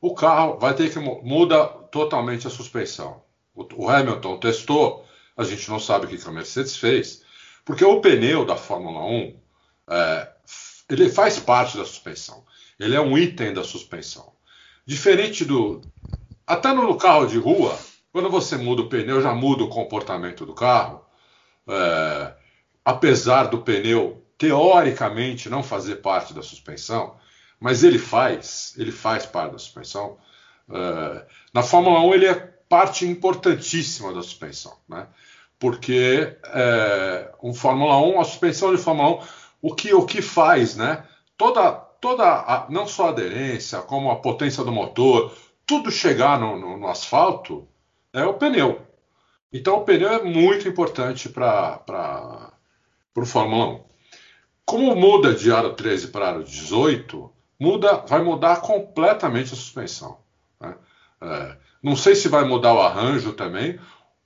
o 0.00 0.14
carro 0.14 0.58
vai 0.58 0.74
ter 0.74 0.92
que 0.92 0.98
muda 0.98 1.66
totalmente 1.90 2.46
a 2.46 2.50
suspensão. 2.50 3.22
O, 3.54 3.88
Hamilton 3.88 4.38
testou, 4.38 5.06
a 5.34 5.42
gente 5.42 5.68
não 5.70 5.80
sabe 5.80 6.04
o 6.04 6.08
que 6.10 6.28
a 6.28 6.30
Mercedes 6.30 6.76
fez, 6.76 7.22
porque 7.64 7.82
o 7.82 8.02
pneu 8.02 8.44
da 8.44 8.54
Fórmula 8.54 9.02
1 9.02 9.34
é, 9.88 10.28
ele 10.90 11.08
faz 11.08 11.38
parte 11.38 11.78
da 11.78 11.86
suspensão. 11.86 12.44
Ele 12.78 12.94
é 12.94 13.00
um 13.00 13.16
item 13.16 13.54
da 13.54 13.64
suspensão. 13.64 14.36
Diferente 14.86 15.44
do. 15.44 15.80
Até 16.46 16.72
no 16.72 16.96
carro 16.96 17.26
de 17.26 17.38
rua, 17.38 17.76
quando 18.12 18.30
você 18.30 18.56
muda 18.56 18.82
o 18.82 18.88
pneu, 18.88 19.20
já 19.20 19.34
muda 19.34 19.64
o 19.64 19.68
comportamento 19.68 20.46
do 20.46 20.54
carro. 20.54 21.04
É, 21.68 22.34
apesar 22.84 23.44
do 23.44 23.62
pneu 23.62 24.24
teoricamente 24.38 25.48
não 25.48 25.62
fazer 25.62 25.96
parte 25.96 26.32
da 26.32 26.42
suspensão, 26.42 27.16
mas 27.58 27.82
ele 27.82 27.98
faz, 27.98 28.74
ele 28.76 28.92
faz 28.92 29.26
parte 29.26 29.52
da 29.52 29.58
suspensão. 29.58 30.18
É, 30.70 31.26
na 31.52 31.62
Fórmula 31.62 32.00
1 32.00 32.14
ele 32.14 32.26
é 32.26 32.34
parte 32.68 33.04
importantíssima 33.04 34.12
da 34.12 34.22
suspensão, 34.22 34.76
né? 34.88 35.08
Porque 35.58 36.36
é, 36.44 37.32
um 37.42 37.52
Fórmula 37.54 37.98
1, 37.98 38.20
a 38.20 38.24
suspensão 38.24 38.74
de 38.74 38.80
Fórmula 38.80 39.22
1, 39.22 39.26
o 39.62 39.74
que 39.74 39.92
o 39.94 40.06
que 40.06 40.22
faz, 40.22 40.76
né? 40.76 41.02
Toda 41.36 41.72
toda 42.00 42.24
a, 42.24 42.66
não 42.70 42.86
só 42.86 43.06
a 43.06 43.08
aderência, 43.08 43.80
como 43.80 44.10
a 44.10 44.16
potência 44.16 44.62
do 44.62 44.70
motor, 44.70 45.32
tudo 45.66 45.90
chegar 45.90 46.38
no, 46.38 46.58
no, 46.58 46.78
no 46.78 46.86
asfalto 46.86 47.68
é 48.12 48.24
o 48.24 48.34
pneu. 48.34 48.80
Então 49.52 49.78
o 49.78 49.84
pneu 49.84 50.08
é 50.08 50.22
muito 50.22 50.68
importante 50.68 51.28
para 51.28 52.52
o 53.14 53.26
Fórmula 53.26 53.66
1. 53.66 53.84
Como 54.64 54.96
muda 54.96 55.34
de 55.34 55.52
aro 55.52 55.74
13 55.74 56.08
para 56.08 56.28
aro 56.28 56.44
18, 56.44 57.32
muda, 57.58 58.04
vai 58.06 58.22
mudar 58.22 58.60
completamente 58.60 59.52
a 59.52 59.56
suspensão. 59.56 60.18
Né? 60.60 60.74
É, 61.20 61.56
não 61.82 61.96
sei 61.96 62.14
se 62.14 62.28
vai 62.28 62.44
mudar 62.44 62.74
o 62.74 62.80
arranjo 62.80 63.32
também, 63.32 63.78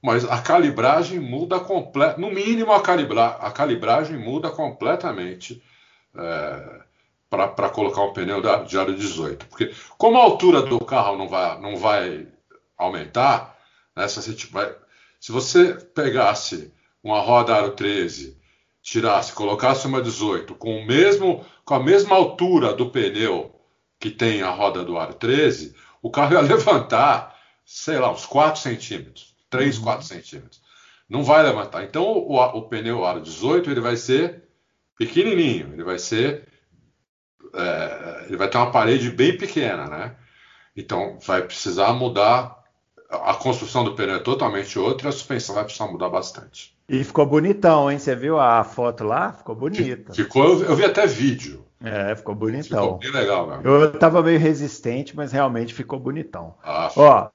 mas 0.03 0.25
a 0.25 0.41
calibragem 0.41 1.21
muda 1.21 1.61
completamente. 1.61 2.21
No 2.21 2.35
mínimo, 2.35 2.73
a, 2.73 2.81
calibra, 2.81 3.27
a 3.27 3.51
calibragem 3.51 4.19
muda 4.19 4.51
completamente 4.51 5.63
é, 6.17 6.81
para 7.31 7.71
colocar 7.71 8.03
um 8.03 8.13
pneu 8.13 8.43
da, 8.43 8.65
de 8.65 8.77
aro 8.77 8.95
18. 8.95 9.47
Porque, 9.47 9.73
como 9.97 10.19
a 10.19 10.23
altura 10.23 10.63
do 10.63 10.85
carro 10.85 11.17
não 11.17 11.29
vai, 11.29 11.61
não 11.61 11.77
vai 11.77 12.27
aumentar, 12.77 13.57
né, 13.97 14.09
se, 14.09 14.21
você, 14.21 14.47
vai, 14.49 14.75
se 15.21 15.31
você 15.31 15.75
pegasse 15.75 16.73
uma 17.03 17.21
roda 17.21 17.55
aro 17.55 17.71
13 17.71 18.37
tirasse, 18.83 19.33
colocasse 19.33 19.87
uma 19.87 20.03
18 20.03 20.55
com 20.55 20.79
o 20.79 20.87
mesmo 20.87 21.45
com 21.65 21.75
a 21.75 21.81
mesma 21.81 22.17
altura 22.17 22.73
do 22.73 22.91
pneu 22.91 23.55
que 23.99 24.11
tem 24.11 24.43
a 24.43 24.51
roda 24.51 24.83
do 24.83 24.99
aro 24.99 25.15
13, 25.15 25.75
o 26.03 26.11
carro 26.11 26.33
ia 26.33 26.41
levantar, 26.43 27.39
sei 27.65 27.99
lá, 27.99 28.11
uns 28.11 28.27
4 28.27 28.61
centímetros, 28.61 29.37
3, 29.51 29.77
uhum. 29.77 29.85
4 29.85 30.07
centímetros. 30.07 30.61
Não 31.09 31.23
vai 31.23 31.43
levantar. 31.43 31.85
Então 31.85 32.05
o, 32.05 32.37
o 32.37 32.63
pneu 32.63 33.05
aro 33.05 33.21
18 33.21 33.71
ele 33.71 33.81
vai 33.81 33.97
ser 33.97 34.43
pequenininho, 34.99 35.73
ele 35.75 35.85
vai 35.85 35.99
ser 35.99 36.49
é, 37.55 38.25
ele 38.27 38.37
vai 38.37 38.49
ter 38.49 38.59
uma 38.59 38.71
parede 38.71 39.11
bem 39.11 39.37
pequena, 39.37 39.87
né? 39.87 40.17
Então 40.77 41.19
vai 41.21 41.43
precisar 41.43 41.93
mudar 41.93 42.61
a 43.11 43.35
construção 43.35 43.83
do 43.85 43.95
pneu 43.95 44.17
é 44.17 44.19
totalmente 44.21 44.79
outra, 44.79 45.09
a 45.09 45.13
suspensão 45.13 45.55
vai 45.55 45.65
precisar 45.65 45.89
mudar 45.89 46.09
bastante. 46.09 46.77
E 46.89 47.03
ficou 47.03 47.27
bonitão, 47.27 47.91
hein? 47.91 47.99
Você 47.99 48.15
viu 48.15 48.39
a 48.39 48.63
foto 48.63 49.05
lá? 49.05 49.33
Ficou 49.33 49.55
bonita. 49.55 50.13
Ficou, 50.15 50.63
eu 50.63 50.77
vi 50.77 50.85
até 50.85 51.07
vídeo. 51.07 51.65
É, 51.83 52.15
ficou 52.15 52.35
bonitão. 52.35 52.83
Ficou 52.83 52.99
bem 52.99 53.13
legal, 53.13 53.47
mesmo. 53.47 53.69
Eu 53.69 53.93
tava 53.99 54.23
meio 54.23 54.39
resistente, 54.39 55.17
mas 55.17 55.33
realmente 55.33 55.75
ficou 55.75 55.99
bonitão. 55.99 56.55
Ah, 56.63 56.91
Ó, 56.95 57.29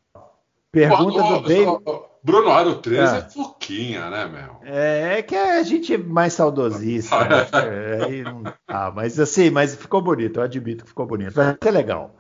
pergunta 0.72 1.24
do 1.24 1.42
David. 1.42 1.80
Bruno 2.26 2.50
Aro 2.50 2.78
13 2.78 3.14
é, 3.14 3.18
é 3.20 3.22
foquinha, 3.22 4.10
né, 4.10 4.26
meu? 4.26 4.58
É, 4.64 5.20
é 5.20 5.22
que 5.22 5.36
a 5.36 5.62
gente 5.62 5.94
é 5.94 5.98
mais 6.00 6.34
saudosista. 6.34 7.20
né? 7.20 7.48
é, 7.54 8.24
não... 8.24 8.44
ah, 8.68 8.92
mas 8.92 9.20
assim, 9.20 9.52
mas 9.52 9.76
ficou 9.76 10.02
bonito, 10.02 10.40
eu 10.40 10.44
admito 10.44 10.84
que 10.84 10.90
ficou 10.90 11.06
bonito. 11.06 11.34
Vai 11.34 11.56
ser 11.62 11.70
legal. 11.70 12.16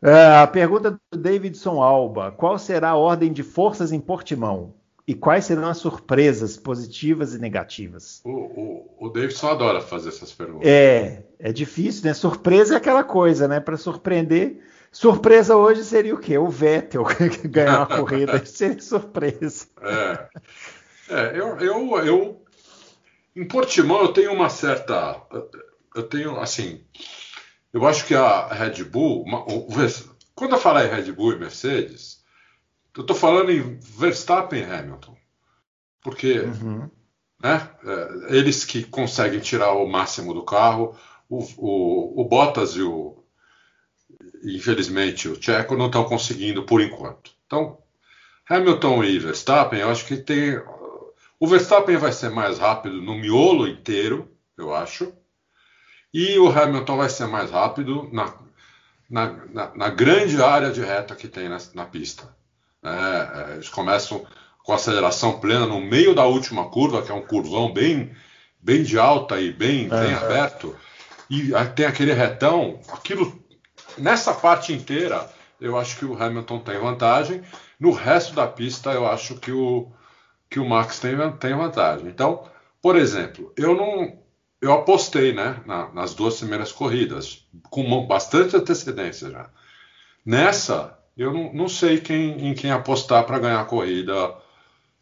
É, 0.00 0.38
a 0.38 0.46
pergunta 0.46 0.92
do 0.92 1.18
Davidson 1.18 1.82
Alba: 1.82 2.32
qual 2.32 2.58
será 2.58 2.90
a 2.90 2.96
ordem 2.96 3.30
de 3.30 3.42
forças 3.42 3.92
em 3.92 4.00
Portimão? 4.00 4.72
E 5.06 5.14
quais 5.14 5.44
serão 5.44 5.68
as 5.68 5.76
surpresas 5.76 6.56
positivas 6.56 7.34
e 7.34 7.38
negativas? 7.38 8.22
O, 8.24 8.30
o, 8.30 9.06
o 9.06 9.08
Davidson 9.10 9.48
adora 9.48 9.82
fazer 9.82 10.08
essas 10.08 10.32
perguntas. 10.32 10.66
É, 10.66 11.24
é 11.38 11.52
difícil, 11.52 12.06
né? 12.06 12.14
Surpresa 12.14 12.74
é 12.74 12.76
aquela 12.78 13.04
coisa, 13.04 13.46
né? 13.46 13.60
Para 13.60 13.76
surpreender. 13.76 14.62
Surpresa 14.92 15.56
hoje 15.56 15.84
seria 15.84 16.14
o 16.14 16.18
quê? 16.18 16.36
O 16.36 16.48
Vettel 16.48 17.04
ganhar 17.44 17.78
uma 17.78 17.86
corrida. 17.86 18.42
seria 18.46 18.80
surpresa. 18.80 19.66
É, 19.80 20.28
é 21.08 21.38
eu, 21.38 21.58
eu, 21.60 21.98
eu. 21.98 22.44
Em 23.34 23.46
Portimão 23.46 24.02
eu 24.02 24.12
tenho 24.12 24.32
uma 24.32 24.48
certa. 24.48 25.20
Eu 25.94 26.02
tenho, 26.02 26.38
assim. 26.40 26.84
Eu 27.72 27.86
acho 27.86 28.04
que 28.06 28.14
a 28.14 28.48
Red 28.48 28.82
Bull. 28.84 29.24
Quando 30.34 30.52
eu 30.52 30.58
falar 30.58 30.86
em 30.86 30.90
Red 30.90 31.12
Bull 31.12 31.34
e 31.34 31.38
Mercedes 31.38 32.20
eu 32.96 33.02
estou 33.02 33.16
falando 33.16 33.50
em 33.50 33.78
Verstappen 33.78 34.60
e 34.60 34.64
Hamilton. 34.64 35.16
Porque 36.02 36.40
uhum. 36.40 36.90
né, 37.42 37.70
é, 37.84 38.36
eles 38.36 38.64
que 38.64 38.84
conseguem 38.84 39.40
tirar 39.40 39.72
o 39.72 39.86
máximo 39.86 40.34
do 40.34 40.44
carro, 40.44 40.94
o, 41.28 41.38
o, 41.56 42.22
o 42.22 42.24
Bottas 42.24 42.74
e 42.74 42.82
o. 42.82 43.19
Infelizmente, 44.42 45.28
o 45.28 45.40
Checo 45.40 45.76
não 45.76 45.86
estão 45.86 46.04
conseguindo 46.04 46.62
por 46.62 46.80
enquanto. 46.80 47.30
Então, 47.46 47.78
Hamilton 48.48 49.04
e 49.04 49.18
Verstappen, 49.18 49.80
eu 49.80 49.90
acho 49.90 50.06
que 50.06 50.16
tem. 50.16 50.60
O 51.38 51.46
Verstappen 51.46 51.96
vai 51.96 52.12
ser 52.12 52.30
mais 52.30 52.58
rápido 52.58 53.00
no 53.00 53.14
miolo 53.14 53.66
inteiro, 53.68 54.30
eu 54.56 54.74
acho. 54.74 55.12
E 56.12 56.38
o 56.38 56.48
Hamilton 56.48 56.96
vai 56.96 57.08
ser 57.08 57.26
mais 57.26 57.50
rápido 57.50 58.08
na, 58.12 58.34
na, 59.08 59.32
na, 59.52 59.74
na 59.74 59.88
grande 59.88 60.42
área 60.42 60.70
de 60.70 60.80
reta 60.80 61.14
que 61.14 61.28
tem 61.28 61.48
na, 61.48 61.58
na 61.74 61.84
pista. 61.84 62.34
É, 62.82 62.88
é, 62.88 63.54
eles 63.54 63.68
começam 63.68 64.26
com 64.64 64.72
aceleração 64.72 65.38
plena 65.38 65.66
no 65.66 65.80
meio 65.80 66.14
da 66.14 66.24
última 66.24 66.68
curva, 66.70 67.02
que 67.02 67.10
é 67.10 67.14
um 67.14 67.22
curvão 67.22 67.72
bem, 67.72 68.14
bem 68.60 68.82
de 68.82 68.98
alta 68.98 69.40
e 69.40 69.52
bem, 69.52 69.86
é, 69.86 69.88
bem 69.88 70.14
aberto, 70.14 70.76
e 71.28 71.52
tem 71.74 71.86
aquele 71.86 72.12
retão. 72.12 72.80
Aquilo, 72.92 73.39
nessa 73.98 74.34
parte 74.34 74.72
inteira, 74.72 75.28
eu 75.60 75.78
acho 75.78 75.98
que 75.98 76.04
o 76.04 76.20
Hamilton 76.20 76.60
tem 76.60 76.78
vantagem. 76.78 77.42
No 77.78 77.92
resto 77.92 78.34
da 78.34 78.46
pista, 78.46 78.92
eu 78.92 79.06
acho 79.06 79.36
que 79.36 79.52
o, 79.52 79.90
que 80.48 80.58
o 80.58 80.68
Max 80.68 80.98
tem, 80.98 81.16
tem 81.32 81.54
vantagem. 81.54 82.08
Então, 82.08 82.48
por 82.82 82.96
exemplo, 82.96 83.52
eu 83.56 83.74
não. 83.74 84.18
Eu 84.60 84.74
apostei 84.74 85.32
né, 85.32 85.58
na, 85.64 85.90
nas 85.92 86.14
duas 86.14 86.38
primeiras 86.38 86.70
corridas, 86.70 87.46
com 87.70 88.06
bastante 88.06 88.56
antecedência 88.56 89.30
já. 89.30 89.48
Nessa, 90.24 90.98
eu 91.16 91.32
não, 91.32 91.52
não 91.54 91.68
sei 91.68 91.98
quem, 91.98 92.46
em 92.46 92.54
quem 92.54 92.70
apostar 92.70 93.24
para 93.24 93.38
ganhar 93.38 93.60
a 93.60 93.64
corrida 93.64 94.34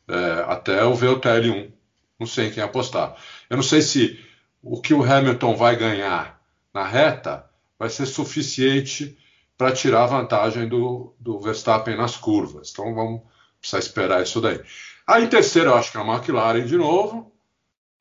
é, 0.07 0.45
até 0.47 0.83
eu 0.83 0.95
ver 0.95 1.09
o 1.09 1.21
TL1. 1.21 1.73
Não 2.21 2.27
sei 2.27 2.49
em 2.49 2.51
quem 2.53 2.63
apostar. 2.63 3.17
Eu 3.51 3.57
não 3.57 3.65
sei 3.65 3.83
se 3.83 4.25
o 4.63 4.81
que 4.81 4.95
o 4.95 5.03
Hamilton 5.03 5.57
vai 5.57 5.75
ganhar 5.77 6.41
na 6.73 6.85
reta 6.85 7.48
vai 7.79 7.89
ser 7.89 8.07
suficiente 8.07 9.17
para 9.57 9.73
tirar 9.73 10.07
vantagem 10.07 10.69
do, 10.69 11.15
do 11.19 11.41
Verstappen 11.41 11.97
nas 11.97 12.17
curvas. 12.17 12.71
Então 12.71 12.95
vamos 12.95 13.23
precisar 13.61 13.79
esperar 13.79 14.23
isso 14.23 14.41
daí. 14.41 14.61
Aí 15.07 15.25
em 15.25 15.29
terceiro 15.29 15.71
eu 15.71 15.75
acho 15.75 15.91
que 15.91 15.99
é 15.99 16.01
a 16.01 16.07
McLaren 16.07 16.65
de 16.65 16.77
novo. 16.77 17.33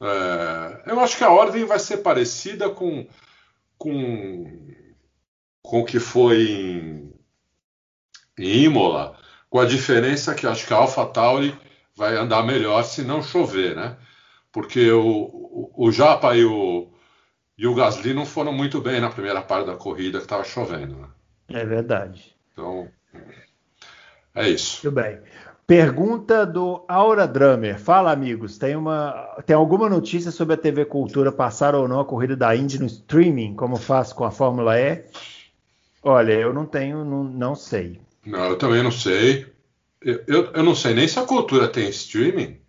É, 0.01 0.91
eu 0.91 1.00
acho 1.00 1.17
que 1.17 1.24
a 1.24 1.31
ordem 1.31 1.65
vai 1.65 1.79
ser 1.79 1.98
parecida 1.98 2.69
com, 2.69 3.07
com, 3.77 4.67
com 5.62 5.81
o 5.81 5.86
que 5.86 6.00
foi 6.00 6.41
em, 6.43 7.13
em 8.38 8.63
Imola, 8.65 9.17
com 9.50 9.60
a 9.60 9.65
diferença 9.65 10.36
que 10.36 10.46
acho 10.46 10.67
que 10.67 10.74
a 10.74 10.77
AlphaTauri 10.77 11.57
vai 11.96 12.15
andar 12.15 12.43
melhor 12.43 12.84
se 12.84 13.01
não 13.01 13.24
chover, 13.24 13.75
né? 13.75 13.98
Porque 14.51 14.91
o, 14.91 15.07
o, 15.07 15.88
o 15.88 15.91
Japa 15.91 16.36
e 16.36 16.46
o, 16.46 16.91
e 17.57 17.65
o 17.65 17.73
Gasly 17.73 18.13
não 18.13 18.25
foram 18.25 18.53
muito 18.53 18.79
bem 18.79 19.01
na 19.01 19.09
primeira 19.09 19.41
parte 19.41 19.65
da 19.65 19.75
corrida 19.75 20.19
que 20.19 20.25
estava 20.25 20.43
chovendo, 20.43 20.95
né? 20.95 21.07
É 21.49 21.65
verdade. 21.65 22.35
Então, 22.53 22.87
é 24.35 24.49
isso. 24.49 24.81
Muito 24.83 24.95
bem. 24.95 25.19
Pergunta 25.65 26.45
do 26.45 26.85
Aura 26.87 27.27
Drummer. 27.27 27.77
Fala, 27.77 28.11
amigos. 28.11 28.57
Tem, 28.57 28.75
uma, 28.75 29.11
tem 29.45 29.55
alguma 29.55 29.89
notícia 29.89 30.31
sobre 30.31 30.53
a 30.53 30.57
TV 30.57 30.85
Cultura 30.85 31.31
passar 31.31 31.75
ou 31.75 31.87
não 31.87 31.99
a 31.99 32.05
corrida 32.05 32.37
da 32.37 32.55
Indy 32.55 32.79
no 32.79 32.85
streaming, 32.85 33.53
como 33.53 33.75
faz 33.75 34.13
com 34.13 34.23
a 34.23 34.31
Fórmula 34.31 34.79
E? 34.79 35.03
Olha, 36.01 36.31
eu 36.31 36.53
não 36.53 36.65
tenho, 36.65 37.03
não, 37.03 37.23
não 37.23 37.55
sei. 37.55 37.99
Não, 38.25 38.45
eu 38.45 38.57
também 38.57 38.81
não 38.81 38.91
sei. 38.91 39.45
Eu, 40.01 40.23
eu, 40.27 40.51
eu, 40.53 40.63
não 40.63 40.75
sei 40.75 40.93
nem 40.93 41.07
se 41.07 41.19
a 41.19 41.25
cultura 41.25 41.67
tem 41.67 41.89
streaming. 41.89 42.61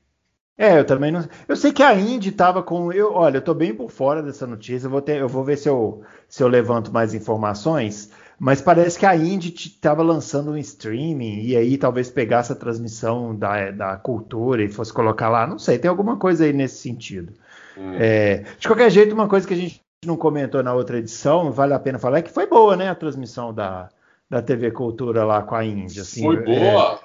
É, 0.59 0.77
eu 0.77 0.85
também 0.85 1.13
não. 1.13 1.25
Eu 1.47 1.55
sei 1.55 1.73
que 1.73 1.85
a 1.85 1.95
Indy 1.95 2.31
estava 2.31 2.65
com. 2.65 2.93
Eu, 2.93 3.13
olha, 3.15 3.37
eu 3.37 3.43
tô 3.43 3.55
bem 3.55 3.73
por 3.73 3.93
fora 3.93 4.21
dessa 4.21 4.45
notícia. 4.45 4.87
Eu 4.87 4.91
vou, 4.91 5.01
ter, 5.01 5.21
eu 5.21 5.29
vou 5.29 5.45
ver 5.45 5.57
se 5.57 5.69
eu, 5.69 6.03
se 6.29 6.43
eu 6.43 6.49
levanto 6.49 6.93
mais 6.93 7.15
informações. 7.15 8.11
Mas 8.41 8.61
parece 8.61 8.99
que 8.99 9.07
a 9.07 9.15
Indy 9.17 9.55
estava 9.55 10.03
lançando 10.03 10.51
um 10.51 10.57
streaming 10.59 11.43
e 11.43 11.57
aí 11.57 11.79
talvez 11.79 12.11
pegasse 12.11 12.53
a 12.53 12.57
transmissão 12.57 13.35
da, 13.35 13.71
da 13.71 13.97
cultura 13.97 14.63
e 14.63 14.69
fosse 14.69 14.93
colocar 14.93 15.29
lá. 15.29 15.47
Não 15.47 15.61
sei, 15.61 15.79
tem 15.79 15.89
alguma 15.89 16.17
coisa 16.17 16.45
aí 16.45 16.53
nesse 16.53 16.79
sentido. 16.79 17.33
Hum. 17.77 17.95
É, 17.95 18.45
de 18.59 18.67
qualquer 18.67 18.91
jeito, 18.91 19.15
uma 19.15 19.29
coisa 19.29 19.47
que 19.47 19.55
a 19.55 19.57
gente 19.57 19.81
não 20.05 20.17
comentou 20.17 20.63
na 20.63 20.75
outra 20.75 20.99
edição, 20.99 21.51
vale 21.51 21.75
a 21.75 21.79
pena 21.79 21.99
falar, 21.99 22.19
é 22.19 22.23
que 22.23 22.31
foi 22.31 22.47
boa, 22.47 22.77
né? 22.77 22.89
A 22.89 22.95
transmissão 22.95 23.53
da, 23.53 23.89
da 24.31 24.41
TV 24.41 24.71
Cultura 24.71 25.25
lá 25.25 25.43
com 25.43 25.55
a 25.55 25.65
Índia. 25.65 26.03
Assim, 26.03 26.23
foi 26.23 26.37
boa. 26.37 26.57
É, 26.57 26.99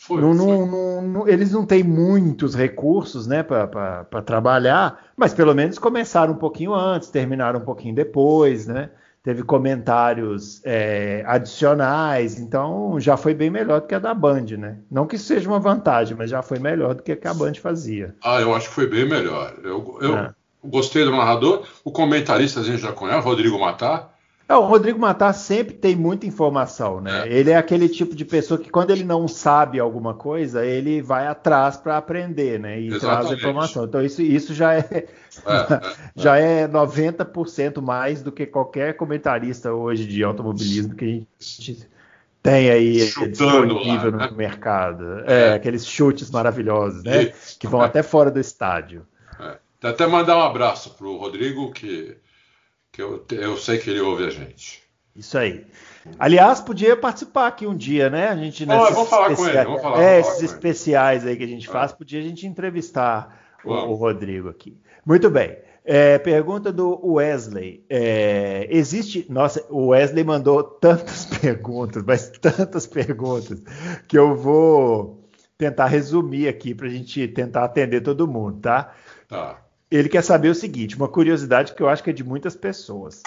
foi, 0.00 0.20
não, 0.20 0.34
foi. 0.34 0.46
Não, 0.46 1.02
não, 1.02 1.28
eles 1.28 1.52
não 1.52 1.66
têm 1.66 1.82
muitos 1.82 2.54
recursos 2.54 3.26
né, 3.26 3.42
para 3.42 4.22
trabalhar, 4.24 5.10
mas 5.16 5.34
pelo 5.34 5.54
menos 5.54 5.78
começaram 5.78 6.34
um 6.34 6.36
pouquinho 6.36 6.74
antes, 6.74 7.10
terminaram 7.10 7.60
um 7.60 7.64
pouquinho 7.64 7.94
depois, 7.94 8.66
né? 8.66 8.90
Teve 9.22 9.42
comentários 9.42 10.62
é, 10.64 11.22
adicionais, 11.26 12.38
então 12.38 12.98
já 12.98 13.16
foi 13.16 13.34
bem 13.34 13.50
melhor 13.50 13.80
do 13.80 13.86
que 13.86 13.94
a 13.94 13.98
da 13.98 14.14
Band, 14.14 14.46
né? 14.56 14.78
Não 14.90 15.06
que 15.06 15.16
isso 15.16 15.26
seja 15.26 15.48
uma 15.48 15.58
vantagem, 15.58 16.16
mas 16.16 16.30
já 16.30 16.40
foi 16.40 16.58
melhor 16.58 16.94
do 16.94 17.02
que 17.02 17.12
a 17.12 17.16
que 17.16 17.28
a 17.28 17.34
Band 17.34 17.54
fazia. 17.54 18.14
Ah, 18.22 18.40
eu 18.40 18.54
acho 18.54 18.68
que 18.68 18.74
foi 18.74 18.86
bem 18.86 19.06
melhor. 19.06 19.54
Eu, 19.62 19.98
eu 20.00 20.16
é. 20.16 20.34
gostei 20.64 21.04
do 21.04 21.10
narrador. 21.10 21.66
O 21.84 21.90
comentarista 21.90 22.60
a 22.60 22.62
gente 22.62 22.80
já 22.80 22.92
conhece, 22.92 23.26
Rodrigo 23.26 23.58
Matar. 23.58 24.07
É, 24.48 24.56
o 24.56 24.64
Rodrigo 24.64 24.98
Matar 24.98 25.34
sempre 25.34 25.74
tem 25.74 25.94
muita 25.94 26.26
informação, 26.26 27.02
né? 27.02 27.28
É. 27.28 27.32
Ele 27.32 27.50
é 27.50 27.56
aquele 27.56 27.86
tipo 27.86 28.16
de 28.16 28.24
pessoa 28.24 28.58
que 28.58 28.70
quando 28.70 28.90
ele 28.90 29.04
não 29.04 29.28
sabe 29.28 29.78
alguma 29.78 30.14
coisa, 30.14 30.64
ele 30.64 31.02
vai 31.02 31.26
atrás 31.26 31.76
para 31.76 31.98
aprender, 31.98 32.58
né? 32.58 32.80
E 32.80 32.86
Exatamente. 32.86 33.00
traz 33.00 33.30
a 33.30 33.34
informação. 33.34 33.84
Então 33.84 34.02
isso, 34.02 34.22
isso 34.22 34.54
já 34.54 34.72
é, 34.72 34.78
é, 34.90 34.96
é 34.96 35.80
já 36.16 36.38
é 36.38 36.66
90% 36.66 37.82
mais 37.82 38.22
do 38.22 38.32
que 38.32 38.46
qualquer 38.46 38.96
comentarista 38.96 39.74
hoje 39.74 40.06
de 40.06 40.24
automobilismo 40.24 40.94
que 40.94 41.04
a 41.04 41.44
gente 41.44 41.86
tem 42.42 42.70
aí 42.70 42.92
disponível 42.94 44.12
lá, 44.12 44.16
né? 44.16 44.28
no 44.30 44.36
mercado. 44.36 45.24
É, 45.26 45.48
é, 45.48 45.52
aqueles 45.52 45.86
chutes 45.86 46.30
maravilhosos, 46.30 47.04
né? 47.04 47.24
Isso. 47.24 47.58
Que 47.58 47.66
vão 47.66 47.82
até 47.82 48.02
fora 48.02 48.30
do 48.30 48.40
estádio. 48.40 49.06
Até 49.82 50.06
mandar 50.06 50.38
um 50.38 50.42
abraço 50.42 50.94
para 50.96 51.06
o 51.06 51.18
Rodrigo, 51.18 51.70
que 51.70 52.16
que 52.98 53.02
eu, 53.02 53.24
eu 53.30 53.56
sei 53.56 53.78
que 53.78 53.90
ele 53.90 54.00
ouve 54.00 54.24
a 54.24 54.30
gente. 54.30 54.82
Isso 55.14 55.38
aí. 55.38 55.64
Aliás, 56.18 56.60
podia 56.60 56.96
participar 56.96 57.46
aqui 57.46 57.64
um 57.64 57.76
dia, 57.76 58.10
né? 58.10 58.26
A 58.26 58.36
gente 58.36 58.66
nesses 58.66 58.94
vou 58.94 59.06
falar 59.06 59.36
com 59.36 59.48
ele. 59.48 59.64
Vou 59.64 59.78
falar, 59.78 60.02
é, 60.02 60.18
esses 60.18 60.42
especiais 60.42 61.24
aí 61.24 61.36
que 61.36 61.44
a 61.44 61.46
gente 61.46 61.68
faz, 61.68 61.92
podia 61.92 62.18
a 62.18 62.22
gente 62.22 62.44
entrevistar 62.44 63.40
o, 63.64 63.72
o, 63.72 63.94
Rodrigo 63.94 64.48
aqui. 64.48 64.76
Muito 65.06 65.30
bem. 65.30 65.56
É, 65.84 66.18
pergunta 66.18 66.72
do 66.72 67.00
Wesley. 67.06 67.84
É, 67.88 68.66
existe. 68.68 69.24
Nossa, 69.28 69.64
o 69.70 69.88
Wesley 69.88 70.24
mandou 70.24 70.64
tantas 70.64 71.24
perguntas, 71.40 72.02
mas 72.04 72.30
tantas 72.30 72.84
perguntas, 72.84 73.62
que 74.08 74.18
eu 74.18 74.34
vou 74.34 75.24
tentar 75.56 75.86
resumir 75.86 76.48
aqui 76.48 76.74
para 76.74 76.88
a 76.88 76.90
gente 76.90 77.28
tentar 77.28 77.62
atender 77.62 78.00
todo 78.00 78.26
mundo, 78.26 78.58
tá? 78.60 78.92
Tá. 79.28 79.67
Ele 79.90 80.08
quer 80.08 80.22
saber 80.22 80.48
o 80.48 80.54
seguinte: 80.54 80.96
uma 80.96 81.08
curiosidade 81.08 81.74
que 81.74 81.82
eu 81.82 81.88
acho 81.88 82.02
que 82.02 82.10
é 82.10 82.12
de 82.12 82.24
muitas 82.24 82.54
pessoas. 82.54 83.22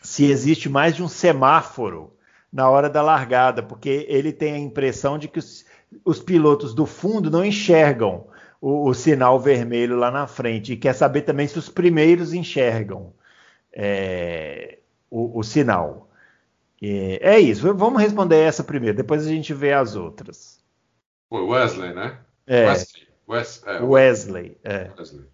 Se 0.00 0.24
existe 0.24 0.68
mais 0.68 0.94
de 0.94 1.02
um 1.02 1.08
semáforo 1.08 2.12
na 2.52 2.68
hora 2.68 2.90
da 2.90 3.02
largada, 3.02 3.62
porque 3.62 4.04
ele 4.08 4.32
tem 4.32 4.52
a 4.52 4.58
impressão 4.58 5.18
de 5.18 5.26
que 5.28 5.38
os, 5.38 5.64
os 6.04 6.20
pilotos 6.20 6.74
do 6.74 6.84
fundo 6.84 7.30
não 7.30 7.44
enxergam 7.44 8.26
o, 8.60 8.88
o, 8.88 8.94
sinal 8.94 9.40
vermelho 9.40 9.96
lá 9.96 10.10
na 10.10 10.26
frente. 10.26 10.72
E 10.72 10.76
quer 10.76 10.92
saber 10.92 11.22
também 11.22 11.48
se 11.48 11.58
os 11.58 11.68
primeiros 11.68 12.34
enxergam 12.34 13.14
é, 13.72 14.78
o, 15.10 15.38
o, 15.38 15.42
sinal. 15.42 16.10
É, 16.80 17.36
é, 17.36 17.40
isso. 17.40 17.74
Vamos 17.74 18.02
responder 18.02 18.36
essa 18.36 18.62
primeiro, 18.62 18.96
depois 18.96 19.26
a 19.26 19.30
gente 19.30 19.54
vê 19.54 19.72
as 19.72 19.96
outras. 19.96 20.60
Wesley, 21.30 21.94
né? 21.94 22.18
É. 22.46 22.66
Wesley. 22.66 23.08
Wes, 23.26 23.62
é, 23.64 23.82
Wesley, 23.82 24.58
é. 24.62 24.90
Wesley. 24.98 25.31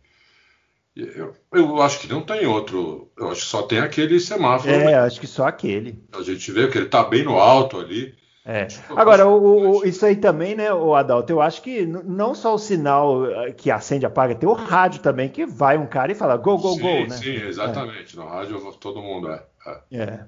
Eu, 0.98 1.32
eu, 1.52 1.80
acho 1.80 2.00
que 2.00 2.08
não 2.08 2.22
tem 2.22 2.44
outro. 2.44 3.08
Eu 3.16 3.30
acho 3.30 3.42
que 3.42 3.46
só 3.46 3.62
tem 3.62 3.78
aquele 3.78 4.18
semáforo. 4.18 4.72
É, 4.72 4.96
acho 4.96 5.20
que 5.20 5.28
só 5.28 5.46
aquele. 5.46 6.02
A 6.12 6.22
gente 6.22 6.50
vê 6.50 6.66
que 6.66 6.76
ele 6.76 6.86
está 6.86 7.04
bem 7.04 7.22
no 7.22 7.38
alto 7.38 7.78
ali. 7.78 8.16
É. 8.44 8.66
Agora, 8.96 9.28
o, 9.28 9.78
o, 9.78 9.84
isso 9.84 10.04
aí 10.04 10.16
também, 10.16 10.56
né, 10.56 10.72
o 10.72 10.94
Adalto, 10.94 11.30
eu 11.30 11.40
acho 11.40 11.62
que 11.62 11.86
não 11.86 12.34
só 12.34 12.54
o 12.54 12.58
sinal 12.58 13.26
eh, 13.26 13.52
que 13.52 13.70
acende 13.70 14.06
e 14.06 14.08
apaga, 14.08 14.34
tem 14.34 14.48
o 14.48 14.54
rádio 14.54 15.02
também, 15.02 15.28
que 15.28 15.44
vai 15.44 15.76
um 15.76 15.86
cara 15.86 16.10
e 16.10 16.14
fala 16.14 16.34
go, 16.36 16.56
go, 16.56 16.72
sim, 16.72 16.80
go, 16.80 16.88
né? 16.88 17.10
Sim, 17.10 17.34
exatamente. 17.46 18.16
É. 18.16 18.20
No 18.20 18.26
rádio 18.26 18.58
todo 18.80 19.02
mundo 19.02 19.28
é. 19.28 19.44
é. 19.92 20.02
é. 20.02 20.24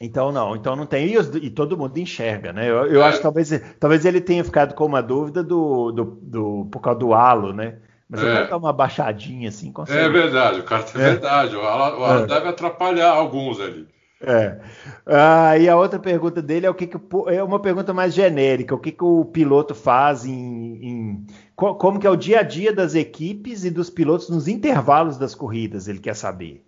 Então 0.00 0.30
não, 0.30 0.54
então 0.54 0.76
não 0.76 0.86
tem. 0.86 1.08
E, 1.08 1.18
os, 1.18 1.34
e 1.34 1.50
todo 1.50 1.76
mundo 1.76 1.98
enxerga, 1.98 2.52
né? 2.52 2.70
Eu, 2.70 2.86
eu 2.86 3.02
é. 3.02 3.06
acho 3.06 3.16
que 3.16 3.22
talvez, 3.22 3.50
talvez 3.80 4.04
ele 4.04 4.20
tenha 4.20 4.44
ficado 4.44 4.74
com 4.74 4.84
uma 4.84 5.02
dúvida 5.02 5.42
do, 5.42 5.90
do, 5.90 6.04
do, 6.04 6.68
por 6.70 6.80
causa 6.80 7.00
do 7.00 7.12
halo, 7.14 7.52
né? 7.52 7.78
Mas 8.08 8.22
é. 8.22 8.24
o 8.24 8.26
cara 8.34 8.46
dá 8.46 8.56
uma 8.56 8.72
baixadinha 8.72 9.48
assim, 9.50 9.70
consegue. 9.70 9.98
É 9.98 10.08
verdade, 10.08 10.60
o 10.60 10.64
cara 10.64 10.82
é, 10.82 10.98
é. 10.98 11.10
verdade. 11.10 11.56
O 11.56 11.60
Alan, 11.60 12.22
é. 12.22 12.26
deve 12.26 12.48
atrapalhar 12.48 13.10
alguns 13.10 13.60
ali. 13.60 13.86
É. 14.20 14.58
Ah, 15.06 15.56
e 15.56 15.68
a 15.68 15.76
outra 15.76 15.98
pergunta 15.98 16.42
dele 16.42 16.66
é 16.66 16.70
o 16.70 16.74
que, 16.74 16.88
que 16.88 16.98
é 17.28 17.42
uma 17.42 17.60
pergunta 17.60 17.94
mais 17.94 18.12
genérica. 18.14 18.74
O 18.74 18.78
que, 18.78 18.90
que 18.90 19.04
o 19.04 19.24
piloto 19.26 19.74
faz 19.74 20.24
em, 20.24 20.84
em, 20.84 21.26
como 21.54 22.00
que 22.00 22.06
é 22.06 22.10
o 22.10 22.16
dia 22.16 22.40
a 22.40 22.42
dia 22.42 22.72
das 22.72 22.94
equipes 22.94 23.64
e 23.64 23.70
dos 23.70 23.90
pilotos 23.90 24.28
nos 24.28 24.48
intervalos 24.48 25.16
das 25.18 25.34
corridas? 25.34 25.86
Ele 25.86 26.00
quer 26.00 26.16
saber. 26.16 26.64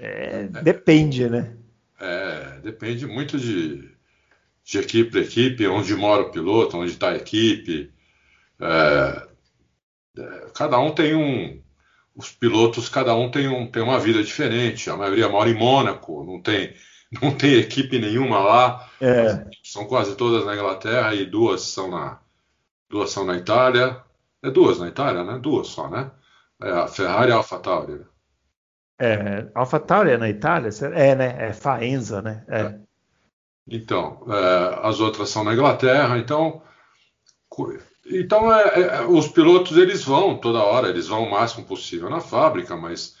É, 0.00 0.48
é, 0.54 0.62
depende, 0.62 1.28
né? 1.28 1.54
É, 2.00 2.60
depende 2.62 3.06
muito 3.06 3.38
de, 3.38 3.90
de 4.64 4.78
equipe 4.78 5.10
para 5.10 5.20
equipe, 5.20 5.66
onde 5.66 5.94
mora 5.94 6.22
o 6.22 6.30
piloto, 6.30 6.78
onde 6.78 6.92
está 6.92 7.10
a 7.10 7.16
equipe. 7.16 7.92
É, 8.60 9.27
cada 10.54 10.78
um 10.78 10.92
tem 10.94 11.14
um. 11.14 11.62
Os 12.16 12.32
pilotos, 12.32 12.88
cada 12.88 13.14
um 13.14 13.30
tem, 13.30 13.46
um, 13.46 13.70
tem 13.70 13.82
uma 13.82 13.98
vida 13.98 14.22
diferente. 14.22 14.90
A 14.90 14.96
maioria 14.96 15.28
mora 15.28 15.48
em 15.48 15.54
Mônaco, 15.54 16.24
não 16.24 16.40
tem, 16.40 16.74
não 17.22 17.32
tem 17.32 17.54
equipe 17.54 17.98
nenhuma 17.98 18.40
lá. 18.40 18.90
É. 19.00 19.44
São 19.62 19.86
quase 19.86 20.16
todas 20.16 20.44
na 20.44 20.54
Inglaterra 20.54 21.14
e 21.14 21.24
duas 21.24 21.62
são 21.62 21.90
na, 21.90 22.18
duas 22.88 23.10
são 23.10 23.24
na 23.24 23.36
Itália. 23.36 24.02
É 24.42 24.50
duas 24.50 24.78
na 24.78 24.88
Itália, 24.88 25.24
né? 25.24 25.38
Duas 25.38 25.68
só, 25.68 25.88
né? 25.88 26.10
É 26.60 26.70
a 26.70 26.88
Ferrari 26.88 27.30
e 27.30 27.32
a 27.32 27.36
AlphaTauri. 27.36 28.04
É, 29.00 29.46
AlphaTauri 29.54 30.10
é 30.10 30.18
na 30.18 30.28
Itália? 30.28 30.70
É, 30.94 31.14
né? 31.14 31.36
É 31.38 31.52
Faenza, 31.52 32.20
né? 32.20 32.44
É. 32.48 32.60
É. 32.62 32.80
Então, 33.70 34.24
é, 34.28 34.80
as 34.82 34.98
outras 34.98 35.28
são 35.28 35.44
na 35.44 35.52
Inglaterra. 35.52 36.18
Então, 36.18 36.62
então, 38.10 38.52
é, 38.52 38.80
é, 38.80 39.06
os 39.06 39.28
pilotos 39.28 39.76
eles 39.76 40.04
vão 40.04 40.36
toda 40.36 40.62
hora, 40.62 40.88
eles 40.88 41.08
vão 41.08 41.24
o 41.24 41.30
máximo 41.30 41.66
possível 41.66 42.08
na 42.10 42.20
fábrica, 42.20 42.76
mas 42.76 43.16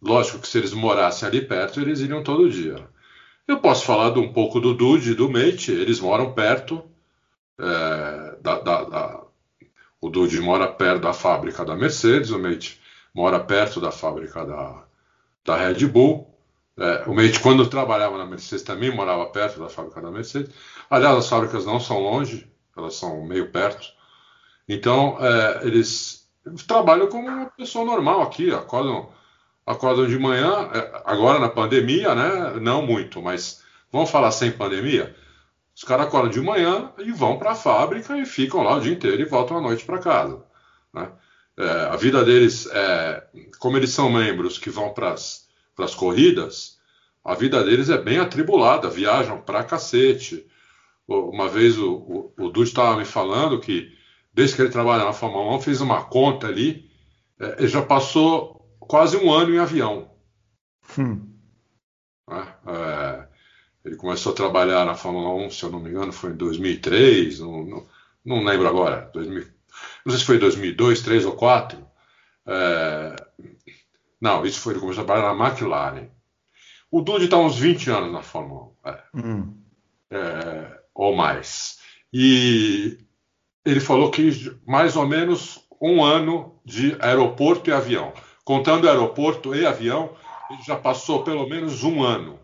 lógico 0.00 0.40
que 0.40 0.48
se 0.48 0.58
eles 0.58 0.72
morassem 0.72 1.28
ali 1.28 1.40
perto, 1.40 1.80
eles 1.80 2.00
iriam 2.00 2.22
todo 2.22 2.50
dia. 2.50 2.76
Eu 3.46 3.58
posso 3.58 3.84
falar 3.84 4.16
um 4.18 4.32
pouco 4.32 4.60
do 4.60 4.74
Dude 4.74 5.12
e 5.12 5.14
do 5.14 5.28
Mate, 5.30 5.72
eles 5.72 6.00
moram 6.00 6.32
perto 6.32 6.82
é, 7.58 8.36
da, 8.40 8.58
da, 8.60 8.84
da, 8.84 9.22
o 10.00 10.08
Dude 10.08 10.40
mora 10.40 10.68
perto 10.68 11.02
da 11.02 11.12
fábrica 11.12 11.64
da 11.64 11.76
Mercedes, 11.76 12.30
o 12.30 12.38
Mate 12.38 12.80
mora 13.14 13.40
perto 13.40 13.80
da 13.80 13.90
fábrica 13.90 14.44
da, 14.44 14.84
da 15.44 15.56
Red 15.56 15.86
Bull. 15.86 16.30
É, 16.78 17.04
o 17.06 17.14
Mate, 17.14 17.40
quando 17.40 17.68
trabalhava 17.68 18.16
na 18.16 18.24
Mercedes, 18.24 18.64
também 18.64 18.94
morava 18.94 19.26
perto 19.26 19.60
da 19.60 19.68
fábrica 19.68 20.00
da 20.00 20.10
Mercedes. 20.10 20.54
Aliás, 20.88 21.18
as 21.18 21.28
fábricas 21.28 21.66
não 21.66 21.78
são 21.78 22.00
longe, 22.00 22.50
elas 22.76 22.94
são 22.94 23.26
meio 23.26 23.50
perto. 23.50 23.99
Então, 24.72 25.18
é, 25.18 25.66
eles 25.66 26.30
trabalham 26.68 27.08
como 27.08 27.26
uma 27.26 27.46
pessoa 27.46 27.84
normal 27.84 28.22
aqui, 28.22 28.52
acordam, 28.54 29.10
acordam 29.66 30.06
de 30.06 30.16
manhã, 30.16 30.70
é, 30.72 31.02
agora 31.06 31.40
na 31.40 31.48
pandemia, 31.48 32.14
né? 32.14 32.60
Não 32.60 32.80
muito, 32.80 33.20
mas 33.20 33.64
vamos 33.90 34.10
falar 34.10 34.30
sem 34.30 34.52
pandemia. 34.52 35.12
Os 35.74 35.82
caras 35.82 36.06
acordam 36.06 36.30
de 36.30 36.40
manhã 36.40 36.92
e 36.98 37.10
vão 37.10 37.36
para 37.36 37.50
a 37.50 37.56
fábrica 37.56 38.16
e 38.16 38.24
ficam 38.24 38.62
lá 38.62 38.76
o 38.76 38.80
dia 38.80 38.92
inteiro 38.92 39.20
e 39.20 39.24
voltam 39.24 39.58
à 39.58 39.60
noite 39.60 39.84
para 39.84 39.98
casa. 39.98 40.40
Né? 40.94 41.10
É, 41.58 41.68
a 41.86 41.96
vida 41.96 42.24
deles, 42.24 42.68
é, 42.72 43.26
como 43.58 43.76
eles 43.76 43.90
são 43.90 44.08
membros 44.08 44.56
que 44.56 44.70
vão 44.70 44.94
para 44.94 45.14
as 45.14 45.94
corridas, 45.96 46.78
a 47.24 47.34
vida 47.34 47.64
deles 47.64 47.90
é 47.90 47.98
bem 47.98 48.20
atribulada, 48.20 48.88
viajam 48.88 49.40
para 49.40 49.64
cacete. 49.64 50.46
Uma 51.08 51.48
vez 51.48 51.76
o, 51.76 51.92
o, 51.92 52.32
o 52.38 52.48
Dude 52.50 52.68
estava 52.68 52.96
me 52.96 53.04
falando 53.04 53.58
que 53.58 53.98
desde 54.32 54.56
que 54.56 54.62
ele 54.62 54.70
trabalha 54.70 55.04
na 55.04 55.12
Fórmula 55.12 55.56
1, 55.56 55.60
fez 55.60 55.80
uma 55.80 56.04
conta 56.04 56.46
ali, 56.46 56.90
é, 57.38 57.56
ele 57.58 57.68
já 57.68 57.82
passou 57.82 58.76
quase 58.78 59.16
um 59.16 59.32
ano 59.32 59.54
em 59.54 59.58
avião. 59.58 60.10
Hum. 60.98 61.28
É, 62.30 62.46
é 62.66 63.28
Ele 63.84 63.96
começou 63.96 64.32
a 64.32 64.36
trabalhar 64.36 64.84
na 64.84 64.94
Fórmula 64.94 65.34
1, 65.46 65.50
se 65.50 65.62
eu 65.64 65.70
não 65.70 65.80
me 65.80 65.90
engano, 65.90 66.12
foi 66.12 66.30
em 66.30 66.36
2003, 66.36 67.40
não, 67.40 67.64
não, 67.64 67.86
não 68.24 68.44
lembro 68.44 68.68
agora, 68.68 69.10
2000, 69.12 69.46
não 70.04 70.10
sei 70.10 70.18
se 70.18 70.26
foi 70.26 70.38
2002, 70.38 71.02
2003 71.02 71.24
ou 71.24 71.32
2004. 71.32 71.90
É, 72.46 73.16
não, 74.20 74.44
isso 74.44 74.60
foi 74.60 74.74
ele 74.74 74.80
começou 74.80 75.02
a 75.02 75.06
trabalhar 75.06 75.34
na 75.34 75.48
McLaren. 75.48 76.08
O 76.90 77.00
Dude 77.00 77.24
está 77.24 77.38
uns 77.38 77.56
20 77.56 77.90
anos 77.90 78.12
na 78.12 78.22
Fórmula 78.22 78.72
1, 78.84 78.88
é, 78.88 79.04
hum. 79.14 79.62
é, 80.10 80.80
ou 80.94 81.14
mais. 81.14 81.78
E 82.12 82.98
ele 83.70 83.80
falou 83.80 84.10
que 84.10 84.56
mais 84.66 84.96
ou 84.96 85.06
menos 85.06 85.66
um 85.80 86.02
ano 86.04 86.60
de 86.64 86.96
aeroporto 87.00 87.70
e 87.70 87.72
avião. 87.72 88.12
Contando 88.44 88.88
aeroporto 88.88 89.54
e 89.54 89.64
avião, 89.64 90.10
ele 90.50 90.62
já 90.62 90.76
passou 90.76 91.22
pelo 91.22 91.48
menos 91.48 91.84
um 91.84 92.02
ano. 92.02 92.38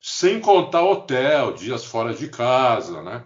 Sem 0.00 0.40
contar 0.40 0.84
hotel, 0.84 1.52
dias 1.54 1.84
fora 1.84 2.14
de 2.14 2.28
casa, 2.28 3.02
né? 3.02 3.24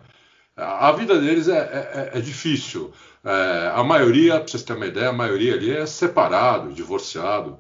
A 0.57 0.93
vida 0.93 1.19
deles 1.19 1.49
é, 1.49 1.59
é, 1.59 2.11
é, 2.15 2.19
é 2.19 2.21
difícil. 2.21 2.93
É, 3.25 3.73
a 3.75 3.83
maioria, 3.83 4.35
para 4.39 4.49
vocês 4.49 4.63
terem 4.63 4.83
uma 4.83 4.89
ideia, 4.89 5.09
a 5.09 5.13
maioria 5.13 5.55
ali 5.55 5.71
é 5.71 5.87
separado, 5.87 6.73
divorciado, 6.73 7.59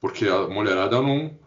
porque 0.00 0.26
a 0.26 0.48
mulherada 0.48 1.00
não. 1.00 1.38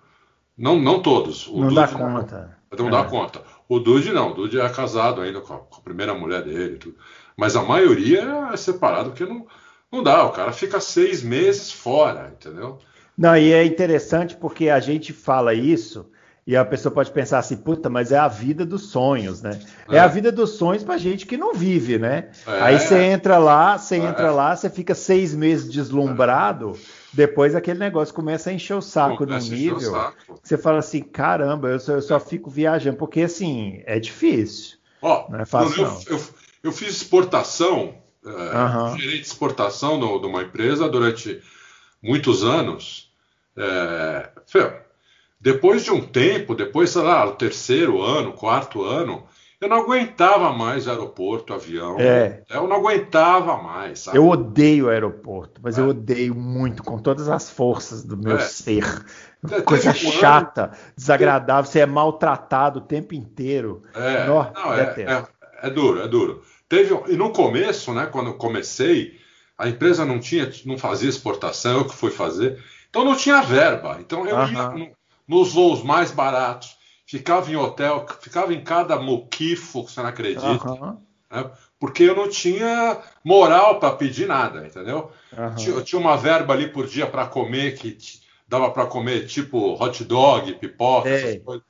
Não, 0.58 0.80
não 0.80 1.02
todos. 1.02 1.48
O 1.48 1.62
não 1.62 1.74
dá 1.74 1.88
conta. 1.88 2.58
Não, 2.72 2.86
não 2.86 2.92
dá 2.92 3.00
é. 3.00 3.04
conta. 3.06 3.42
O 3.72 3.80
Dude 3.80 4.12
não, 4.12 4.32
o 4.32 4.34
Dude 4.34 4.60
é 4.60 4.68
casado 4.68 5.22
ainda 5.22 5.40
com 5.40 5.54
a, 5.54 5.58
com 5.60 5.78
a 5.78 5.82
primeira 5.82 6.14
mulher 6.14 6.44
dele. 6.44 6.76
Tudo. 6.76 6.98
Mas 7.38 7.56
a 7.56 7.64
maioria 7.64 8.50
é 8.52 8.58
separado 8.58 9.12
porque 9.12 9.26
não, 9.26 9.48
não 9.90 10.04
dá. 10.04 10.26
O 10.26 10.32
cara 10.32 10.52
fica 10.52 10.82
seis 10.82 11.24
meses 11.24 11.72
fora, 11.72 12.34
entendeu? 12.38 12.80
Não, 13.18 13.38
e 13.38 13.54
é 13.54 13.64
interessante 13.64 14.36
porque 14.36 14.68
a 14.68 14.82
gente 14.82 15.14
fala 15.14 15.54
isso 15.54 16.12
e 16.46 16.54
a 16.54 16.66
pessoa 16.66 16.94
pode 16.94 17.12
pensar 17.12 17.40
assim, 17.40 17.56
puta, 17.56 17.90
mas 17.90 18.12
é 18.12 18.18
a 18.18 18.28
vida 18.28 18.66
dos 18.66 18.90
sonhos, 18.90 19.42
né? 19.42 19.58
É, 19.88 19.96
é 19.96 20.00
a 20.00 20.08
vida 20.08 20.34
dos 20.34 20.58
sonhos 20.58 20.84
pra 20.84 20.98
gente 20.98 21.26
que 21.26 21.38
não 21.38 21.54
vive, 21.54 21.98
né? 21.98 22.30
É. 22.46 22.62
Aí 22.64 22.78
você 22.78 22.98
entra 23.04 23.38
lá, 23.38 23.78
você 23.78 23.96
é. 23.96 24.00
entra 24.00 24.32
lá, 24.32 24.54
você 24.54 24.70
fica 24.70 24.94
seis 24.94 25.34
meses 25.34 25.72
deslumbrado, 25.72 26.78
depois 27.14 27.56
aquele 27.56 27.80
negócio 27.80 28.14
começa 28.14 28.50
a 28.50 28.54
encher 28.54 28.76
o 28.76 28.82
saco 28.82 29.26
no 29.26 29.38
nível. 29.38 30.14
Você 30.42 30.58
fala 30.58 30.80
assim, 30.80 31.02
caramba, 31.02 31.70
eu 31.70 31.80
só, 31.80 31.94
eu 31.94 32.02
só, 32.02 32.20
fico 32.20 32.50
viajando, 32.50 32.98
porque 32.98 33.22
assim, 33.22 33.82
é 33.86 34.00
difícil. 34.00 34.78
Ó, 35.02 35.30
não 35.30 35.40
é 35.40 35.46
fácil, 35.46 35.84
eu, 35.84 36.18
eu, 36.18 36.24
eu, 36.64 36.72
fiz 36.72 36.90
exportação, 36.90 37.96
uhum. 38.24 38.98
gerente 38.98 39.22
de 39.22 39.28
exportação 39.28 39.98
no, 39.98 40.20
de 40.20 40.28
uma 40.28 40.44
empresa 40.44 40.88
durante 40.88 41.42
muitos 42.02 42.44
anos. 42.44 43.12
É, 43.58 44.30
depois 45.40 45.84
de 45.84 45.92
um 45.92 46.02
tempo, 46.02 46.56
depois, 46.56 46.92
sei 46.92 47.02
lá, 47.02 47.26
o 47.26 47.32
terceiro 47.32 48.02
ano, 48.02 48.32
quarto 48.34 48.84
ano, 48.84 49.28
eu 49.62 49.70
não 49.70 49.78
aguentava 49.78 50.52
mais 50.52 50.88
aeroporto, 50.88 51.54
avião. 51.54 52.00
É. 52.00 52.42
Eu 52.50 52.68
não 52.68 52.78
aguentava 52.78 53.58
mais. 53.58 54.00
Sabe? 54.00 54.18
Eu 54.18 54.28
odeio 54.28 54.90
aeroporto, 54.90 55.62
mas 55.64 55.78
é. 55.78 55.82
eu 55.82 55.90
odeio 55.90 56.34
muito, 56.34 56.82
com 56.82 56.98
todas 56.98 57.30
as 57.30 57.52
forças 57.52 58.04
do 58.04 58.18
meu 58.18 58.38
é. 58.38 58.40
ser. 58.40 58.84
Coisa 59.64 59.94
chata, 59.94 60.72
desagradável, 60.96 61.72
você 61.72 61.80
é 61.80 61.86
maltratado 61.86 62.80
o 62.80 62.82
tempo 62.82 63.14
inteiro. 63.14 63.84
É, 63.94 64.26
não, 64.26 64.42
é, 64.42 64.96
é, 64.98 65.68
é, 65.68 65.70
duro, 65.70 66.02
é 66.02 66.08
duro. 66.08 66.42
Teve, 66.68 67.00
e 67.08 67.16
no 67.16 67.32
começo, 67.32 67.94
né, 67.94 68.08
quando 68.08 68.28
eu 68.28 68.34
comecei, 68.36 69.20
a 69.56 69.70
empresa 69.70 70.04
não 70.04 70.20
tinha, 70.20 70.52
não 70.66 70.78
fazia 70.78 71.10
exportação, 71.10 71.80
eu 71.82 71.86
que 71.86 71.96
fui 71.96 72.10
fazer. 72.10 72.64
Então 72.90 73.06
não 73.06 73.16
tinha 73.16 73.42
verba. 73.42 73.98
Então 74.00 74.28
eu 74.28 74.36
ia, 74.48 74.92
nos 75.28 75.54
voos 75.54 75.84
mais 75.84 76.12
baratos, 76.12 76.81
ficava 77.12 77.52
em 77.52 77.58
hotel, 77.58 78.06
ficava 78.22 78.54
em 78.54 78.64
cada 78.64 78.98
moquifo, 78.98 79.84
você 79.84 80.00
não 80.00 80.08
acredita, 80.08 80.72
uhum. 80.72 80.98
né? 81.30 81.52
porque 81.78 82.04
eu 82.04 82.16
não 82.16 82.30
tinha 82.30 83.02
moral 83.22 83.82
para 83.82 83.98
pedir 83.98 84.30
nada, 84.30 84.66
entendeu? 84.66 85.12
Uhum. 85.38 85.76
Eu 85.76 85.84
tinha 85.84 86.00
uma 86.00 86.16
verba 86.16 86.54
ali 86.54 86.70
por 86.70 86.88
dia 86.88 87.06
para 87.06 87.26
comer 87.26 87.76
que 87.76 87.98
dava 88.48 88.72
para 88.72 88.86
comer 88.86 89.28
tipo 89.28 89.74
hot 89.74 90.02
dog, 90.06 90.54
pipoca, 90.54 91.10
essas 91.10 91.44
coisas. 91.44 91.66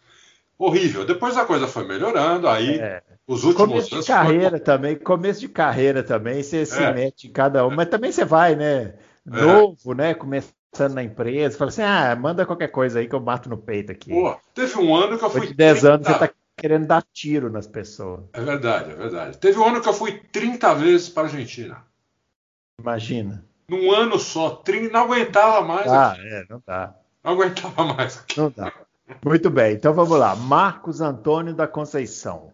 Horrível. 0.59 1.05
Depois 1.05 1.35
a 1.35 1.43
coisa 1.43 1.65
foi 1.67 1.87
melhorando, 1.87 2.47
aí 2.47 2.77
é. 2.77 3.01
os 3.25 3.43
últimos 3.43 3.67
começo 3.67 3.99
de 3.99 4.05
carreira 4.05 4.49
foi... 4.51 4.59
também, 4.59 4.95
começo 4.95 5.39
de 5.39 5.49
carreira 5.49 6.03
também, 6.03 6.43
você 6.43 6.61
é. 6.61 6.65
se 6.65 6.79
mete 6.91 7.27
em 7.27 7.31
cada 7.31 7.65
um, 7.65 7.71
mas 7.71 7.89
também 7.89 8.11
você 8.11 8.23
vai, 8.23 8.55
né? 8.55 8.93
É. 9.25 9.41
Novo, 9.41 9.95
né? 9.95 10.13
Começa 10.13 10.53
na 10.93 11.03
empresa, 11.03 11.57
fala 11.57 11.69
assim: 11.69 11.81
ah, 11.81 12.15
manda 12.15 12.45
qualquer 12.45 12.69
coisa 12.69 12.99
aí 12.99 13.07
que 13.07 13.15
eu 13.15 13.19
bato 13.19 13.49
no 13.49 13.57
peito 13.57 13.91
aqui. 13.91 14.09
Pô, 14.09 14.35
teve 14.53 14.77
um 14.77 14.95
ano 14.95 15.17
que 15.17 15.25
eu 15.25 15.29
fui. 15.29 15.47
de 15.47 15.53
10 15.53 15.79
30... 15.79 15.93
anos 15.93 16.07
você 16.07 16.13
tá 16.13 16.29
querendo 16.57 16.87
dar 16.87 17.03
tiro 17.13 17.49
nas 17.49 17.67
pessoas. 17.67 18.21
É 18.33 18.41
verdade, 18.41 18.91
é 18.91 18.95
verdade. 18.95 19.37
Teve 19.37 19.57
um 19.59 19.67
ano 19.67 19.81
que 19.81 19.89
eu 19.89 19.93
fui 19.93 20.21
30 20.31 20.73
vezes 20.75 21.09
para 21.09 21.23
Argentina. 21.23 21.83
Imagina. 22.79 23.45
Num 23.67 23.91
ano 23.91 24.19
só, 24.19 24.49
30, 24.49 24.91
não 24.91 25.01
aguentava 25.01 25.61
mais. 25.61 25.91
Ah, 25.91 26.15
é, 26.17 26.45
não 26.49 26.61
dá. 26.65 26.95
Não 27.23 27.33
aguentava 27.33 27.83
mais. 27.85 28.19
Aqui. 28.19 28.39
Não 28.39 28.51
dá. 28.55 28.71
Muito 29.23 29.49
bem, 29.49 29.73
então 29.73 29.93
vamos 29.93 30.17
lá. 30.17 30.35
Marcos 30.35 31.01
Antônio 31.01 31.53
da 31.53 31.67
Conceição. 31.67 32.53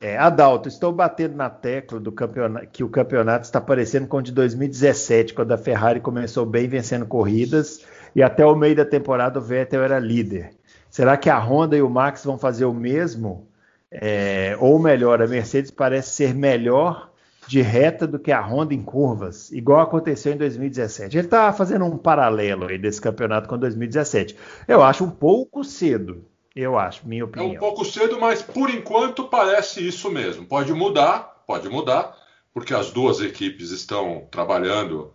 É, 0.00 0.16
Adalto, 0.16 0.68
estou 0.68 0.92
batendo 0.92 1.34
na 1.34 1.50
tecla 1.50 1.98
do 1.98 2.12
campeonato, 2.12 2.68
que 2.68 2.84
o 2.84 2.88
campeonato 2.88 3.44
está 3.44 3.60
parecendo 3.60 4.06
com 4.06 4.18
o 4.18 4.22
de 4.22 4.30
2017, 4.30 5.34
quando 5.34 5.50
a 5.50 5.58
Ferrari 5.58 5.98
começou 5.98 6.46
bem 6.46 6.68
vencendo 6.68 7.04
corridas 7.04 7.84
e 8.14 8.22
até 8.22 8.46
o 8.46 8.54
meio 8.54 8.76
da 8.76 8.84
temporada 8.84 9.40
o 9.40 9.42
Vettel 9.42 9.82
era 9.82 9.98
líder. 9.98 10.50
Será 10.88 11.16
que 11.16 11.28
a 11.28 11.38
Honda 11.38 11.76
e 11.76 11.82
o 11.82 11.90
Max 11.90 12.24
vão 12.24 12.38
fazer 12.38 12.64
o 12.64 12.72
mesmo? 12.72 13.48
É, 13.90 14.56
ou 14.60 14.78
melhor, 14.78 15.20
a 15.20 15.26
Mercedes 15.26 15.72
parece 15.72 16.10
ser 16.10 16.32
melhor 16.32 17.10
de 17.48 17.60
reta 17.60 18.06
do 18.06 18.20
que 18.20 18.30
a 18.30 18.40
Honda 18.40 18.74
em 18.74 18.82
curvas, 18.82 19.50
igual 19.50 19.80
aconteceu 19.80 20.32
em 20.32 20.36
2017. 20.36 21.16
Ele 21.18 21.26
está 21.26 21.52
fazendo 21.52 21.84
um 21.84 21.98
paralelo 21.98 22.66
aí 22.66 22.78
desse 22.78 23.00
campeonato 23.00 23.48
com 23.48 23.58
2017. 23.58 24.36
Eu 24.68 24.80
acho 24.80 25.02
um 25.02 25.10
pouco 25.10 25.64
cedo. 25.64 26.24
Eu 26.60 26.76
acho, 26.76 27.06
minha 27.06 27.24
opinião. 27.24 27.52
É 27.52 27.56
um 27.56 27.60
pouco 27.60 27.84
cedo, 27.84 28.18
mas 28.18 28.42
por 28.42 28.68
enquanto 28.68 29.28
parece 29.28 29.86
isso 29.86 30.10
mesmo. 30.10 30.44
Pode 30.44 30.72
mudar, 30.72 31.44
pode 31.46 31.68
mudar, 31.68 32.16
porque 32.52 32.74
as 32.74 32.90
duas 32.90 33.20
equipes 33.20 33.70
estão 33.70 34.26
trabalhando 34.28 35.14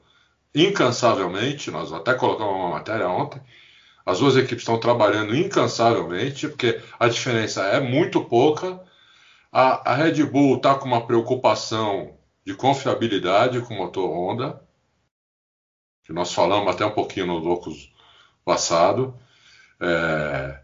incansavelmente. 0.56 1.69
Nós 1.69 1.91
até 1.91 2.13
colocamos 2.13 2.56
uma 2.56 2.69
matéria 2.69 3.10
ontem. 3.10 3.41
As 4.06 4.19
duas 4.19 4.38
equipes 4.38 4.60
estão 4.60 4.79
trabalhando 4.79 5.36
incansavelmente, 5.36 6.47
porque 6.47 6.82
a 6.97 7.10
diferença 7.10 7.62
é 7.63 7.82
muito 7.82 8.23
pouca. 8.23 8.82
A, 9.51 9.91
a 9.91 9.95
Red 9.95 10.23
Bull 10.23 10.56
está 10.56 10.75
com 10.75 10.86
uma 10.86 11.06
preocupação 11.06 12.17
de 12.45 12.53
confiabilidade 12.53 13.60
com 13.60 13.73
o 13.73 13.77
motor 13.79 14.10
Honda, 14.10 14.65
que 16.06 16.13
nós 16.13 16.34
falamos 16.34 16.73
até 16.73 16.86
um 16.86 16.91
pouquinho 16.91 17.25
no 17.27 17.39
Loucos 17.39 17.93
passado. 18.45 19.13
É, 19.82 20.62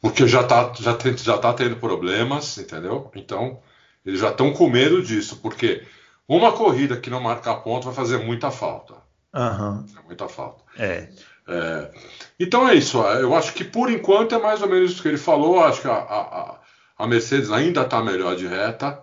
porque 0.00 0.26
já 0.26 0.42
está 0.42 0.72
já 0.78 0.94
tem, 0.94 1.16
já 1.16 1.38
tá 1.38 1.52
tendo 1.52 1.76
problemas, 1.76 2.58
entendeu? 2.58 3.10
Então, 3.14 3.60
eles 4.04 4.20
já 4.20 4.30
estão 4.30 4.52
com 4.52 4.68
medo 4.68 5.02
disso, 5.02 5.38
porque 5.42 5.82
uma 6.28 6.52
corrida 6.52 6.96
que 6.96 7.10
não 7.10 7.20
marcar 7.20 7.56
ponto 7.56 7.84
vai 7.84 7.94
fazer 7.94 8.18
muita 8.18 8.50
falta. 8.50 8.94
Uhum. 9.34 9.84
Muita 10.06 10.28
falta. 10.28 10.62
É. 10.78 11.08
é. 11.48 11.90
Então 12.38 12.68
é 12.68 12.74
isso. 12.74 12.98
Eu 12.98 13.34
acho 13.34 13.52
que 13.52 13.64
por 13.64 13.90
enquanto 13.90 14.34
é 14.34 14.38
mais 14.38 14.62
ou 14.62 14.68
menos 14.68 14.92
isso 14.92 15.02
que 15.02 15.08
ele 15.08 15.18
falou. 15.18 15.62
Acho 15.62 15.82
que 15.82 15.88
a, 15.88 15.94
a, 15.94 16.58
a 16.98 17.06
Mercedes 17.06 17.50
ainda 17.50 17.82
está 17.82 18.02
melhor 18.02 18.34
de 18.36 18.46
reta, 18.46 19.02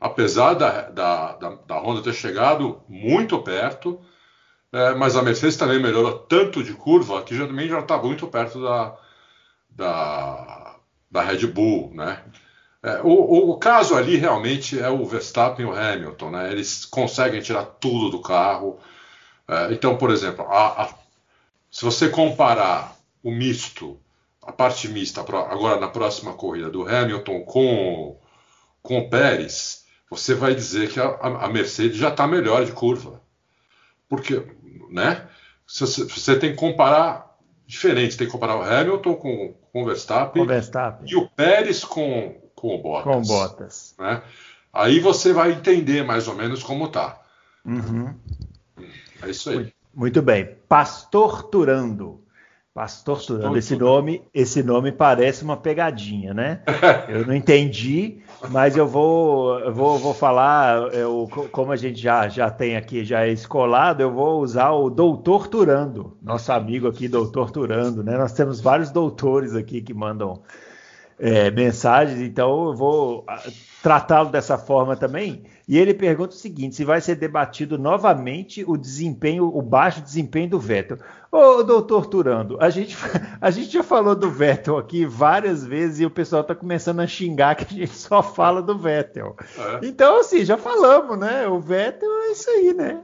apesar 0.00 0.54
da, 0.54 0.90
da, 0.90 1.32
da, 1.34 1.50
da 1.66 1.78
Honda 1.78 2.02
ter 2.02 2.14
chegado 2.14 2.82
muito 2.88 3.40
perto. 3.42 4.00
É, 4.72 4.94
mas 4.94 5.16
a 5.16 5.22
Mercedes 5.22 5.56
também 5.56 5.80
melhorou 5.80 6.18
tanto 6.18 6.62
de 6.62 6.72
curva 6.74 7.22
que 7.22 7.36
já, 7.36 7.46
também 7.46 7.68
já 7.68 7.80
está 7.80 7.98
muito 7.98 8.26
perto 8.28 8.62
da, 8.62 8.96
da, 9.70 10.76
da 11.10 11.22
Red 11.22 11.46
Bull, 11.46 11.92
né? 11.94 12.22
É, 12.82 13.00
o, 13.02 13.50
o, 13.50 13.58
caso 13.58 13.94
ali 13.94 14.16
realmente 14.16 14.78
é 14.78 14.88
o 14.88 15.04
Verstappen 15.04 15.66
e 15.66 15.68
o 15.68 15.72
Hamilton, 15.72 16.30
né? 16.30 16.50
Eles 16.50 16.84
conseguem 16.86 17.42
tirar 17.42 17.64
tudo 17.64 18.10
do 18.10 18.22
carro. 18.22 18.78
É, 19.46 19.72
então, 19.72 19.98
por 19.98 20.10
exemplo, 20.10 20.46
a, 20.46 20.84
a, 20.84 20.94
se 21.70 21.84
você 21.84 22.08
comparar 22.08 22.96
o 23.22 23.30
misto, 23.30 24.00
a 24.42 24.50
parte 24.50 24.88
mista, 24.88 25.20
agora 25.20 25.78
na 25.78 25.88
próxima 25.88 26.32
corrida 26.32 26.70
do 26.70 26.88
Hamilton 26.88 27.40
com, 27.42 28.18
com 28.82 28.98
o 28.98 29.10
Pérez, 29.10 29.84
você 30.10 30.34
vai 30.34 30.54
dizer 30.54 30.90
que 30.90 30.98
a, 30.98 31.16
a 31.20 31.48
Mercedes 31.48 31.98
já 31.98 32.08
está 32.08 32.26
melhor 32.26 32.64
de 32.64 32.72
curva. 32.72 33.20
Porque, 34.08 34.42
né? 34.90 35.28
Você, 35.66 36.04
você 36.04 36.36
tem 36.38 36.50
que 36.50 36.56
comparar 36.56 37.38
diferente. 37.66 38.16
Tem 38.16 38.26
que 38.26 38.32
comparar 38.32 38.56
o 38.56 38.62
Hamilton 38.62 39.14
com, 39.14 39.54
com 39.72 39.82
o 39.82 39.86
Verstappen, 39.86 40.42
com 40.42 40.48
Verstappen. 40.48 41.10
e 41.10 41.16
o 41.16 41.28
Pérez 41.28 41.84
com, 41.84 42.40
com 42.54 42.74
o 42.74 42.78
Bottas. 42.78 43.04
Com 43.04 43.22
Bottas. 43.22 43.94
Né? 43.98 44.22
Aí 44.72 45.00
você 45.00 45.32
vai 45.32 45.52
entender 45.52 46.04
mais 46.04 46.28
ou 46.28 46.34
menos 46.34 46.62
como 46.62 46.88
tá. 46.88 47.20
Uhum. 47.64 48.14
É 49.22 49.30
isso 49.30 49.50
aí. 49.50 49.72
Muito 49.94 50.22
bem. 50.22 50.56
Pastor 50.68 51.44
Turando. 51.44 52.22
Pastor 52.80 53.20
Turando. 53.20 53.58
Esse 53.58 53.76
nome, 53.76 54.22
esse 54.32 54.62
nome 54.62 54.90
parece 54.90 55.44
uma 55.44 55.54
pegadinha, 55.54 56.32
né? 56.32 56.62
Eu 57.10 57.26
não 57.26 57.34
entendi, 57.34 58.22
mas 58.48 58.74
eu 58.74 58.88
vou, 58.88 59.58
eu 59.60 59.70
vou, 59.70 59.98
vou 59.98 60.14
falar, 60.14 60.90
eu, 60.94 61.28
como 61.52 61.72
a 61.72 61.76
gente 61.76 62.00
já, 62.00 62.26
já 62.26 62.50
tem 62.50 62.78
aqui, 62.78 63.04
já 63.04 63.26
é 63.26 63.32
escolado, 63.32 64.00
eu 64.02 64.10
vou 64.10 64.40
usar 64.40 64.70
o 64.70 64.88
Doutor 64.88 65.46
Turando, 65.46 66.16
nosso 66.22 66.50
amigo 66.52 66.88
aqui, 66.88 67.06
Doutor 67.06 67.50
Turando, 67.50 68.02
né? 68.02 68.16
Nós 68.16 68.32
temos 68.32 68.62
vários 68.62 68.90
doutores 68.90 69.54
aqui 69.54 69.82
que 69.82 69.92
mandam 69.92 70.40
é, 71.18 71.50
mensagens, 71.50 72.18
então 72.18 72.68
eu 72.68 72.74
vou 72.74 73.26
tratá-lo 73.82 74.30
dessa 74.30 74.56
forma 74.56 74.96
também. 74.96 75.42
E 75.70 75.78
ele 75.78 75.94
pergunta 75.94 76.34
o 76.34 76.36
seguinte: 76.36 76.74
se 76.74 76.84
vai 76.84 77.00
ser 77.00 77.14
debatido 77.14 77.78
novamente 77.78 78.64
o 78.66 78.76
desempenho, 78.76 79.44
o 79.44 79.62
baixo 79.62 80.00
desempenho 80.00 80.50
do 80.50 80.58
Vettel. 80.58 80.98
Ô, 81.30 81.62
doutor 81.62 82.06
Turando, 82.06 82.58
a 82.60 82.68
gente, 82.70 82.96
a 83.40 83.50
gente 83.52 83.70
já 83.70 83.84
falou 83.84 84.16
do 84.16 84.28
Vettel 84.28 84.76
aqui 84.76 85.06
várias 85.06 85.64
vezes 85.64 86.00
e 86.00 86.04
o 86.04 86.10
pessoal 86.10 86.42
está 86.42 86.56
começando 86.56 86.98
a 86.98 87.06
xingar 87.06 87.54
que 87.54 87.62
a 87.72 87.78
gente 87.78 87.96
só 87.96 88.20
fala 88.20 88.60
do 88.60 88.76
Vettel. 88.76 89.36
É. 89.56 89.86
Então, 89.86 90.18
assim, 90.18 90.44
já 90.44 90.58
falamos, 90.58 91.16
né? 91.16 91.46
O 91.46 91.60
Vettel 91.60 92.10
é 92.22 92.32
isso 92.32 92.50
aí, 92.50 92.74
né? 92.74 93.00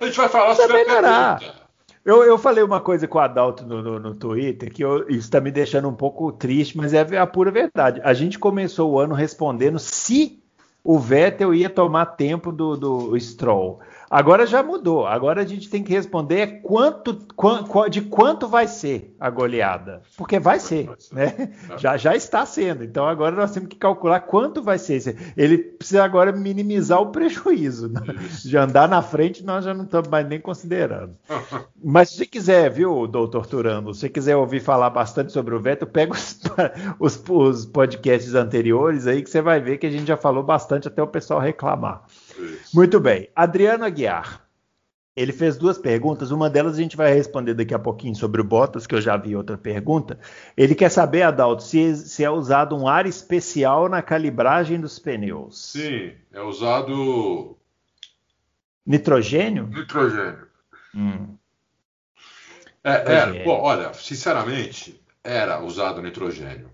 A 0.00 0.06
gente 0.06 0.16
vai 0.16 0.30
falar 0.30 0.54
sobre 0.54 0.84
melhorar. 0.84 1.36
a 1.36 1.62
eu, 2.02 2.24
eu 2.24 2.38
falei 2.38 2.64
uma 2.64 2.80
coisa 2.80 3.06
com 3.06 3.18
o 3.18 3.20
Adalto 3.20 3.66
no, 3.66 3.82
no, 3.82 4.00
no 4.00 4.14
Twitter 4.14 4.72
que 4.72 4.82
eu, 4.82 5.02
isso 5.02 5.18
está 5.18 5.38
me 5.38 5.50
deixando 5.50 5.86
um 5.86 5.94
pouco 5.94 6.32
triste, 6.32 6.78
mas 6.78 6.94
é 6.94 7.18
a 7.18 7.26
pura 7.26 7.50
verdade. 7.50 8.00
A 8.02 8.14
gente 8.14 8.38
começou 8.38 8.92
o 8.92 8.98
ano 8.98 9.14
respondendo 9.14 9.78
se 9.78 10.41
o 10.84 10.98
Vettel 10.98 11.54
ia 11.54 11.70
tomar 11.70 12.06
tempo 12.06 12.50
do, 12.50 12.76
do 12.76 13.20
Stroll. 13.20 13.80
Agora 14.12 14.44
já 14.44 14.62
mudou. 14.62 15.06
Agora 15.06 15.40
a 15.40 15.46
gente 15.46 15.70
tem 15.70 15.82
que 15.82 15.90
responder 15.90 16.60
quanto, 16.60 17.18
quanto, 17.34 17.88
de 17.88 18.02
quanto 18.02 18.46
vai 18.46 18.68
ser 18.68 19.16
a 19.18 19.30
goleada. 19.30 20.02
Porque 20.18 20.38
vai 20.38 20.60
ser, 20.60 20.90
né? 21.10 21.54
Já, 21.78 21.96
já 21.96 22.14
está 22.14 22.44
sendo. 22.44 22.84
Então 22.84 23.06
agora 23.06 23.34
nós 23.34 23.52
temos 23.52 23.70
que 23.70 23.76
calcular 23.76 24.20
quanto 24.20 24.62
vai 24.62 24.76
ser. 24.76 25.16
Ele 25.34 25.56
precisa 25.56 26.04
agora 26.04 26.30
minimizar 26.30 27.00
o 27.00 27.06
prejuízo. 27.10 27.88
Né? 27.88 28.02
De 28.44 28.54
andar 28.54 28.86
na 28.86 29.00
frente, 29.00 29.42
nós 29.42 29.64
já 29.64 29.72
não 29.72 29.84
estamos 29.84 30.10
mais 30.10 30.28
nem 30.28 30.38
considerando. 30.38 31.16
Mas 31.82 32.10
se 32.10 32.18
você 32.18 32.26
quiser, 32.26 32.70
viu, 32.70 33.06
doutor 33.06 33.46
Turando, 33.46 33.94
se 33.94 34.00
você 34.00 34.08
quiser 34.10 34.36
ouvir 34.36 34.60
falar 34.60 34.90
bastante 34.90 35.32
sobre 35.32 35.54
o 35.54 35.60
Vettel, 35.60 35.88
pega 35.88 36.12
os, 36.12 36.38
os, 37.00 37.24
os 37.30 37.64
podcasts 37.64 38.34
anteriores 38.34 39.06
aí 39.06 39.22
que 39.22 39.30
você 39.30 39.40
vai 39.40 39.58
ver 39.58 39.78
que 39.78 39.86
a 39.86 39.90
gente 39.90 40.06
já 40.06 40.18
falou 40.18 40.42
bastante 40.42 40.86
até 40.86 41.02
o 41.02 41.06
pessoal 41.06 41.40
reclamar. 41.40 42.02
Muito 42.72 43.00
bem. 43.00 43.28
Adriano 43.34 43.84
Aguiar. 43.84 44.42
Ele 45.14 45.32
fez 45.32 45.58
duas 45.58 45.76
perguntas. 45.76 46.30
Uma 46.30 46.48
delas 46.48 46.74
a 46.74 46.80
gente 46.80 46.96
vai 46.96 47.12
responder 47.12 47.52
daqui 47.52 47.74
a 47.74 47.78
pouquinho 47.78 48.14
sobre 48.14 48.40
o 48.40 48.44
Bottas, 48.44 48.86
que 48.86 48.94
eu 48.94 49.00
já 49.00 49.16
vi 49.16 49.36
outra 49.36 49.58
pergunta. 49.58 50.18
Ele 50.56 50.74
quer 50.74 50.88
saber, 50.88 51.22
Adalto, 51.22 51.62
se, 51.62 51.94
se 51.96 52.24
é 52.24 52.30
usado 52.30 52.74
um 52.74 52.88
ar 52.88 53.06
especial 53.06 53.90
na 53.90 54.00
calibragem 54.00 54.80
dos 54.80 54.98
pneus. 54.98 55.72
Sim, 55.72 56.12
é 56.32 56.40
usado. 56.40 57.58
Nitrogênio? 58.86 59.66
Nitrogênio. 59.66 60.46
Hum. 60.94 61.36
É, 62.82 63.12
é, 63.14 63.44
bom, 63.44 63.60
olha, 63.60 63.92
sinceramente, 63.92 65.00
era 65.22 65.62
usado 65.62 66.02
nitrogênio. 66.02 66.70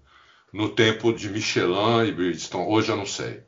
No 0.52 0.70
tempo 0.70 1.12
de 1.12 1.28
Michelin 1.28 2.06
e 2.06 2.12
Bridgestone, 2.12 2.66
hoje 2.66 2.90
eu 2.90 2.96
não 2.96 3.04
sei. 3.04 3.42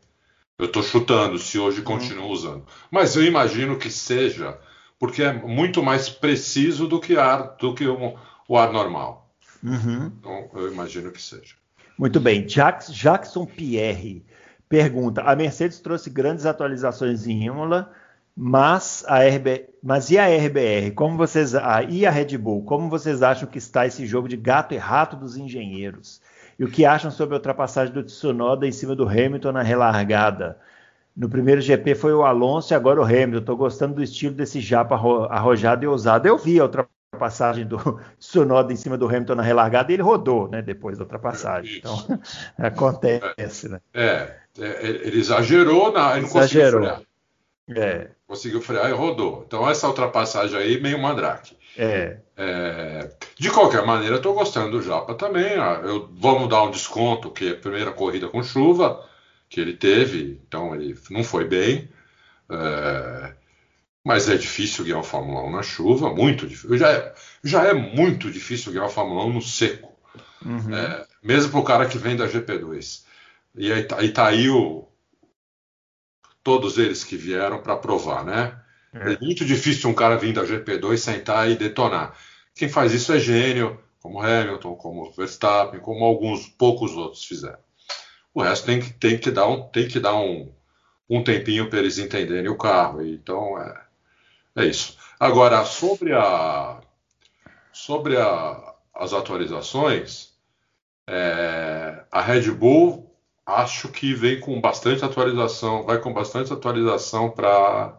Eu 0.60 0.66
estou 0.66 0.82
chutando 0.82 1.38
se 1.38 1.58
hoje 1.58 1.78
uhum. 1.78 1.84
continua 1.84 2.26
usando. 2.26 2.66
Mas 2.90 3.16
eu 3.16 3.24
imagino 3.24 3.78
que 3.78 3.90
seja, 3.90 4.58
porque 4.98 5.22
é 5.22 5.32
muito 5.32 5.82
mais 5.82 6.10
preciso 6.10 6.86
do 6.86 7.00
que 7.00 7.16
ar, 7.16 7.56
do 7.58 7.74
que 7.74 7.86
o, 7.86 8.14
o 8.46 8.58
ar 8.58 8.70
normal. 8.70 9.30
Uhum. 9.62 10.12
Então 10.18 10.50
eu 10.54 10.70
imagino 10.70 11.10
que 11.10 11.20
seja. 11.20 11.54
Muito 11.98 12.20
bem. 12.20 12.46
Jax, 12.46 12.92
Jackson 12.92 13.46
Pierre 13.46 14.24
pergunta: 14.68 15.22
a 15.22 15.34
Mercedes 15.34 15.80
trouxe 15.80 16.10
grandes 16.10 16.44
atualizações 16.44 17.26
em 17.26 17.44
Imola, 17.44 17.90
mas 18.36 19.02
a 19.06 19.18
RB, 19.24 19.66
mas 19.82 20.10
e 20.10 20.18
a 20.18 20.26
RBR? 20.26 20.92
Como 20.94 21.16
vocês 21.16 21.54
ah, 21.54 21.82
e 21.82 22.04
a 22.04 22.10
Red 22.10 22.36
Bull? 22.36 22.64
Como 22.64 22.88
vocês 22.90 23.22
acham 23.22 23.48
que 23.48 23.58
está 23.58 23.86
esse 23.86 24.06
jogo 24.06 24.28
de 24.28 24.36
gato 24.36 24.74
e 24.74 24.76
rato 24.76 25.16
dos 25.16 25.36
engenheiros? 25.36 26.20
E 26.60 26.64
o 26.64 26.70
que 26.70 26.84
acham 26.84 27.10
sobre 27.10 27.34
a 27.34 27.38
ultrapassagem 27.38 27.94
do 27.94 28.02
Tsunoda 28.02 28.66
em 28.66 28.72
cima 28.72 28.94
do 28.94 29.08
Hamilton 29.08 29.52
na 29.52 29.62
relargada? 29.62 30.58
No 31.16 31.26
primeiro 31.26 31.58
GP 31.58 31.94
foi 31.94 32.12
o 32.12 32.22
Alonso 32.22 32.74
e 32.74 32.76
agora 32.76 33.00
o 33.00 33.02
Hamilton. 33.02 33.38
Estou 33.38 33.56
gostando 33.56 33.94
do 33.94 34.02
estilo 34.02 34.34
desse 34.34 34.60
japa 34.60 34.94
arrojado 35.30 35.84
e 35.84 35.88
ousado. 35.88 36.28
Eu 36.28 36.36
vi 36.36 36.60
a 36.60 36.64
ultrapassagem 36.64 37.66
do 37.66 37.98
Tsunoda 38.20 38.74
em 38.74 38.76
cima 38.76 38.98
do 38.98 39.06
Hamilton 39.06 39.36
na 39.36 39.42
relargada 39.42 39.90
e 39.90 39.94
ele 39.94 40.02
rodou, 40.02 40.50
né? 40.50 40.60
Depois 40.60 40.98
da 40.98 41.04
ultrapassagem. 41.04 41.78
Então 41.78 42.20
acontece, 42.58 43.70
né? 43.70 43.80
É, 43.94 44.30
é, 44.58 44.86
ele 44.86 45.18
exagerou, 45.18 45.90
na, 45.90 46.12
ele 46.12 46.26
não 46.26 46.28
exagerou. 46.28 46.80
conseguiu 46.82 47.06
frear. 47.64 47.88
É. 47.88 48.08
Conseguiu 48.26 48.60
frear 48.60 48.90
e 48.90 48.92
rodou. 48.92 49.44
Então 49.46 49.66
essa 49.66 49.88
ultrapassagem 49.88 50.58
aí 50.58 50.78
meio 50.78 51.00
mandrake. 51.00 51.56
É. 51.78 52.18
é. 52.36 53.08
De 53.40 53.50
qualquer 53.50 53.86
maneira, 53.86 54.16
estou 54.16 54.34
gostando 54.34 54.72
do 54.72 54.82
Japa 54.82 55.14
também. 55.14 55.54
Eu, 55.54 56.10
vamos 56.12 56.46
dar 56.50 56.62
um 56.62 56.70
desconto, 56.70 57.30
que 57.30 57.48
é 57.48 57.50
a 57.52 57.56
primeira 57.56 57.90
corrida 57.90 58.28
com 58.28 58.42
chuva 58.42 59.02
que 59.48 59.58
ele 59.58 59.72
teve, 59.72 60.38
então 60.46 60.74
ele 60.74 60.94
não 61.08 61.24
foi 61.24 61.46
bem. 61.46 61.88
É, 62.50 63.34
mas 64.04 64.28
é 64.28 64.36
difícil 64.36 64.84
guiar 64.84 64.98
uma 64.98 65.02
Fórmula 65.02 65.40
1 65.44 65.52
na 65.52 65.62
chuva, 65.62 66.14
muito 66.14 66.46
difícil. 66.46 66.76
Já 66.76 66.92
é, 66.92 67.14
já 67.42 67.64
é 67.64 67.72
muito 67.72 68.30
difícil 68.30 68.72
guiar 68.72 68.84
uma 68.84 68.90
Fórmula 68.90 69.24
1 69.24 69.32
no 69.32 69.40
seco. 69.40 69.90
Uhum. 70.44 70.76
É, 70.76 71.06
mesmo 71.22 71.50
para 71.50 71.60
o 71.60 71.64
cara 71.64 71.86
que 71.86 71.96
vem 71.96 72.16
da 72.16 72.28
GP2. 72.28 73.04
E 73.54 73.72
aí, 73.72 73.88
aí 73.96 74.12
tá 74.12 74.26
aí 74.26 74.50
o, 74.50 74.86
todos 76.44 76.76
eles 76.76 77.02
que 77.04 77.16
vieram 77.16 77.62
para 77.62 77.74
provar, 77.74 78.22
né? 78.22 78.60
É. 78.92 79.14
é. 79.14 79.18
muito 79.18 79.46
difícil 79.46 79.88
um 79.88 79.94
cara 79.94 80.18
vir 80.18 80.34
da 80.34 80.44
GP2 80.44 80.98
sentar 80.98 81.50
e 81.50 81.56
detonar. 81.56 82.14
Quem 82.60 82.68
faz 82.68 82.92
isso 82.92 83.10
é 83.10 83.18
gênio, 83.18 83.80
como 84.02 84.20
Hamilton, 84.20 84.74
como 84.74 85.10
Verstappen, 85.12 85.80
como 85.80 86.04
alguns 86.04 86.46
poucos 86.46 86.94
outros 86.94 87.24
fizeram. 87.24 87.58
O 88.34 88.42
resto 88.42 88.66
tem 88.66 88.78
que, 88.78 88.92
tem 88.92 89.18
que 89.18 89.30
dar 89.30 89.48
um, 89.48 89.62
tem 89.62 89.88
que 89.88 89.98
dar 89.98 90.14
um, 90.14 90.52
um 91.08 91.24
tempinho 91.24 91.70
para 91.70 91.78
eles 91.78 91.96
entenderem 91.96 92.50
o 92.50 92.58
carro. 92.58 93.02
Então 93.02 93.58
é, 93.58 93.80
é 94.56 94.66
isso. 94.66 94.98
Agora 95.18 95.64
sobre 95.64 96.12
a 96.12 96.82
sobre 97.72 98.18
a, 98.18 98.74
as 98.94 99.14
atualizações, 99.14 100.34
é, 101.06 102.04
a 102.12 102.20
Red 102.20 102.50
Bull 102.50 103.10
acho 103.46 103.88
que 103.88 104.12
vem 104.12 104.38
com 104.38 104.60
bastante 104.60 105.02
atualização, 105.02 105.84
vai 105.84 105.98
com 105.98 106.12
bastante 106.12 106.52
atualização 106.52 107.30
para 107.30 107.98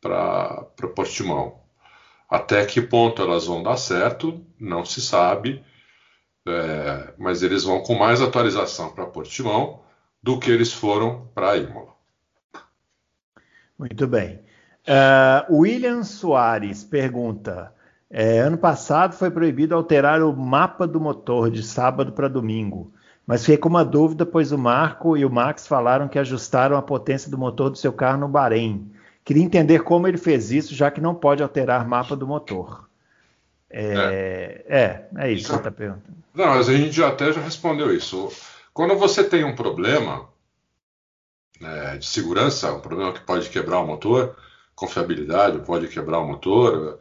para 0.00 0.88
Portimão. 0.94 1.63
Até 2.28 2.64
que 2.66 2.80
ponto 2.80 3.22
elas 3.22 3.46
vão 3.46 3.62
dar 3.62 3.76
certo, 3.76 4.44
não 4.58 4.84
se 4.84 5.00
sabe, 5.00 5.64
é, 6.46 7.14
mas 7.18 7.42
eles 7.42 7.64
vão 7.64 7.82
com 7.82 7.94
mais 7.94 8.20
atualização 8.20 8.92
para 8.92 9.06
Portimão 9.06 9.80
do 10.22 10.38
que 10.38 10.50
eles 10.50 10.72
foram 10.72 11.28
para 11.34 11.56
Imola. 11.56 11.94
Muito 13.78 14.06
bem. 14.06 14.40
Uh, 14.86 15.56
William 15.56 16.02
Soares 16.02 16.84
pergunta: 16.84 17.72
é, 18.10 18.38
ano 18.38 18.56
passado 18.56 19.14
foi 19.14 19.30
proibido 19.30 19.74
alterar 19.74 20.22
o 20.22 20.32
mapa 20.34 20.86
do 20.86 21.00
motor 21.00 21.50
de 21.50 21.62
sábado 21.62 22.12
para 22.12 22.28
domingo, 22.28 22.92
mas 23.26 23.40
fiquei 23.40 23.56
com 23.56 23.68
uma 23.68 23.84
dúvida, 23.84 24.24
pois 24.26 24.52
o 24.52 24.58
Marco 24.58 25.16
e 25.16 25.24
o 25.24 25.30
Max 25.30 25.66
falaram 25.66 26.06
que 26.06 26.18
ajustaram 26.18 26.76
a 26.76 26.82
potência 26.82 27.30
do 27.30 27.38
motor 27.38 27.70
do 27.70 27.78
seu 27.78 27.92
carro 27.92 28.20
no 28.20 28.28
Bahrein. 28.28 28.92
Queria 29.24 29.42
entender 29.42 29.82
como 29.82 30.06
ele 30.06 30.18
fez 30.18 30.50
isso, 30.50 30.74
já 30.74 30.90
que 30.90 31.00
não 31.00 31.14
pode 31.14 31.42
alterar 31.42 31.88
mapa 31.88 32.14
do 32.14 32.26
motor. 32.26 32.88
É, 33.70 34.64
é, 34.68 34.76
é, 34.78 35.08
é 35.16 35.32
isso 35.32 35.44
que 35.44 35.50
você 35.50 35.56
está 35.56 35.70
perguntando. 35.70 36.16
Não, 36.34 36.46
mas 36.46 36.68
a 36.68 36.74
gente 36.76 36.92
já 36.92 37.08
até 37.08 37.32
já 37.32 37.40
respondeu 37.40 37.94
isso. 37.94 38.30
Quando 38.72 38.94
você 38.96 39.24
tem 39.24 39.42
um 39.42 39.54
problema 39.54 40.28
né, 41.58 41.96
de 41.96 42.06
segurança, 42.06 42.72
um 42.72 42.80
problema 42.80 43.12
que 43.12 43.20
pode 43.20 43.48
quebrar 43.48 43.80
o 43.80 43.86
motor, 43.86 44.36
confiabilidade 44.74 45.58
pode 45.60 45.88
quebrar 45.88 46.18
o 46.18 46.26
motor, 46.26 47.00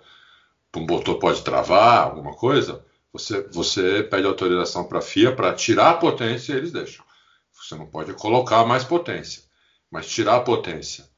o 0.76 0.80
motor 0.80 1.20
pode 1.20 1.44
travar, 1.44 2.04
alguma 2.04 2.34
coisa, 2.34 2.84
você, 3.12 3.42
você 3.52 4.02
pede 4.02 4.26
autorização 4.26 4.86
para 4.86 5.00
a 5.00 5.02
FIA 5.02 5.36
para 5.36 5.54
tirar 5.54 5.92
a 5.92 5.98
potência 5.98 6.54
e 6.54 6.58
eles 6.58 6.72
deixam. 6.72 7.04
Você 7.52 7.76
não 7.76 7.86
pode 7.86 8.14
colocar 8.14 8.66
mais 8.66 8.84
potência, 8.84 9.44
mas 9.92 10.08
tirar 10.08 10.38
a 10.38 10.42
potência 10.42 11.13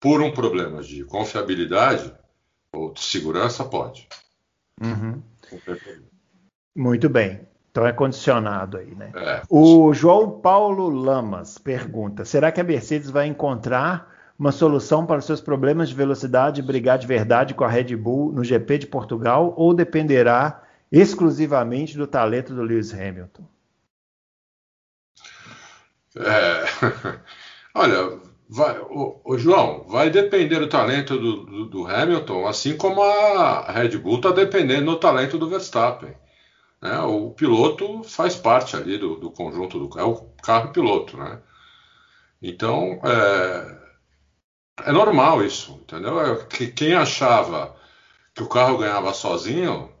por 0.00 0.22
um 0.22 0.32
problema 0.32 0.82
de 0.82 1.04
confiabilidade 1.04 2.12
ou 2.72 2.92
de 2.92 3.00
segurança, 3.00 3.64
pode. 3.64 4.08
Uhum. 4.80 5.22
Muito 6.74 7.08
bem. 7.08 7.40
Então 7.70 7.86
é 7.86 7.92
condicionado 7.92 8.78
aí, 8.78 8.94
né? 8.94 9.12
É. 9.14 9.42
O 9.48 9.92
João 9.92 10.40
Paulo 10.40 10.88
Lamas 10.88 11.58
pergunta: 11.58 12.24
será 12.24 12.50
que 12.50 12.60
a 12.60 12.64
Mercedes 12.64 13.10
vai 13.10 13.26
encontrar 13.26 14.10
uma 14.38 14.50
solução 14.50 15.04
para 15.04 15.18
os 15.18 15.26
seus 15.26 15.40
problemas 15.40 15.90
de 15.90 15.94
velocidade 15.94 16.60
e 16.60 16.64
brigar 16.64 16.98
de 16.98 17.06
verdade 17.06 17.54
com 17.54 17.62
a 17.62 17.68
Red 17.68 17.94
Bull 17.94 18.32
no 18.32 18.42
GP 18.42 18.78
de 18.78 18.86
Portugal 18.86 19.52
ou 19.56 19.74
dependerá 19.74 20.62
exclusivamente 20.90 21.96
do 21.96 22.06
talento 22.06 22.54
do 22.54 22.62
Lewis 22.62 22.92
Hamilton? 22.92 23.44
É, 26.16 26.64
olha, 27.74 28.18
vai, 28.50 28.78
o, 28.80 29.20
o, 29.24 29.38
João, 29.38 29.84
vai 29.88 30.10
depender 30.10 30.58
do 30.58 30.68
talento 30.68 31.16
do, 31.16 31.44
do, 31.44 31.64
do 31.66 31.86
Hamilton, 31.86 32.48
assim 32.48 32.76
como 32.76 33.00
a 33.00 33.70
Red 33.70 33.96
Bull 33.98 34.16
está 34.16 34.32
dependendo 34.32 34.90
do 34.90 34.98
talento 34.98 35.38
do 35.38 35.48
Verstappen. 35.48 36.14
Né? 36.82 36.98
O 37.00 37.30
piloto 37.30 38.02
faz 38.02 38.34
parte 38.34 38.74
ali 38.74 38.98
do, 38.98 39.16
do 39.16 39.30
conjunto 39.30 39.78
do 39.78 39.98
é 39.98 40.02
o 40.02 40.16
carro 40.42 40.72
piloto, 40.72 41.16
né? 41.16 41.40
Então 42.42 43.00
é, 43.04 43.78
é 44.86 44.92
normal 44.92 45.44
isso, 45.44 45.78
entendeu? 45.82 46.20
É, 46.20 46.44
que, 46.46 46.68
quem 46.68 46.94
achava 46.94 47.76
que 48.34 48.42
o 48.42 48.48
carro 48.48 48.78
ganhava 48.78 49.12
sozinho, 49.12 49.92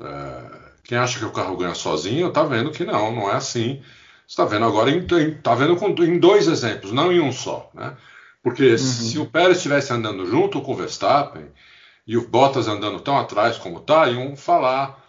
é, 0.00 0.50
quem 0.82 0.98
acha 0.98 1.18
que 1.18 1.24
o 1.26 1.32
carro 1.32 1.56
ganha 1.56 1.74
sozinho, 1.74 2.32
tá 2.32 2.42
vendo 2.42 2.72
que 2.72 2.84
não, 2.84 3.14
não 3.14 3.30
é 3.30 3.34
assim. 3.34 3.82
Está 4.26 4.44
vendo 4.44 4.64
agora, 4.64 4.90
está 4.90 5.54
vendo 5.54 5.76
com, 5.76 5.88
em 6.02 6.18
dois 6.18 6.48
exemplos, 6.48 6.92
não 6.92 7.12
em 7.12 7.20
um 7.20 7.30
só, 7.30 7.70
né? 7.74 7.96
Porque 8.42 8.72
uhum. 8.72 8.78
se 8.78 9.18
o 9.18 9.26
Pérez 9.26 9.58
estivesse 9.58 9.92
andando 9.92 10.26
junto 10.26 10.60
com 10.60 10.72
o 10.72 10.76
Verstappen 10.76 11.46
e 12.06 12.16
o 12.16 12.28
Bottas 12.28 12.68
andando 12.68 13.00
tão 13.00 13.18
atrás 13.18 13.56
como 13.56 13.78
está, 13.78 14.08
iam 14.08 14.36
falar, 14.36 15.02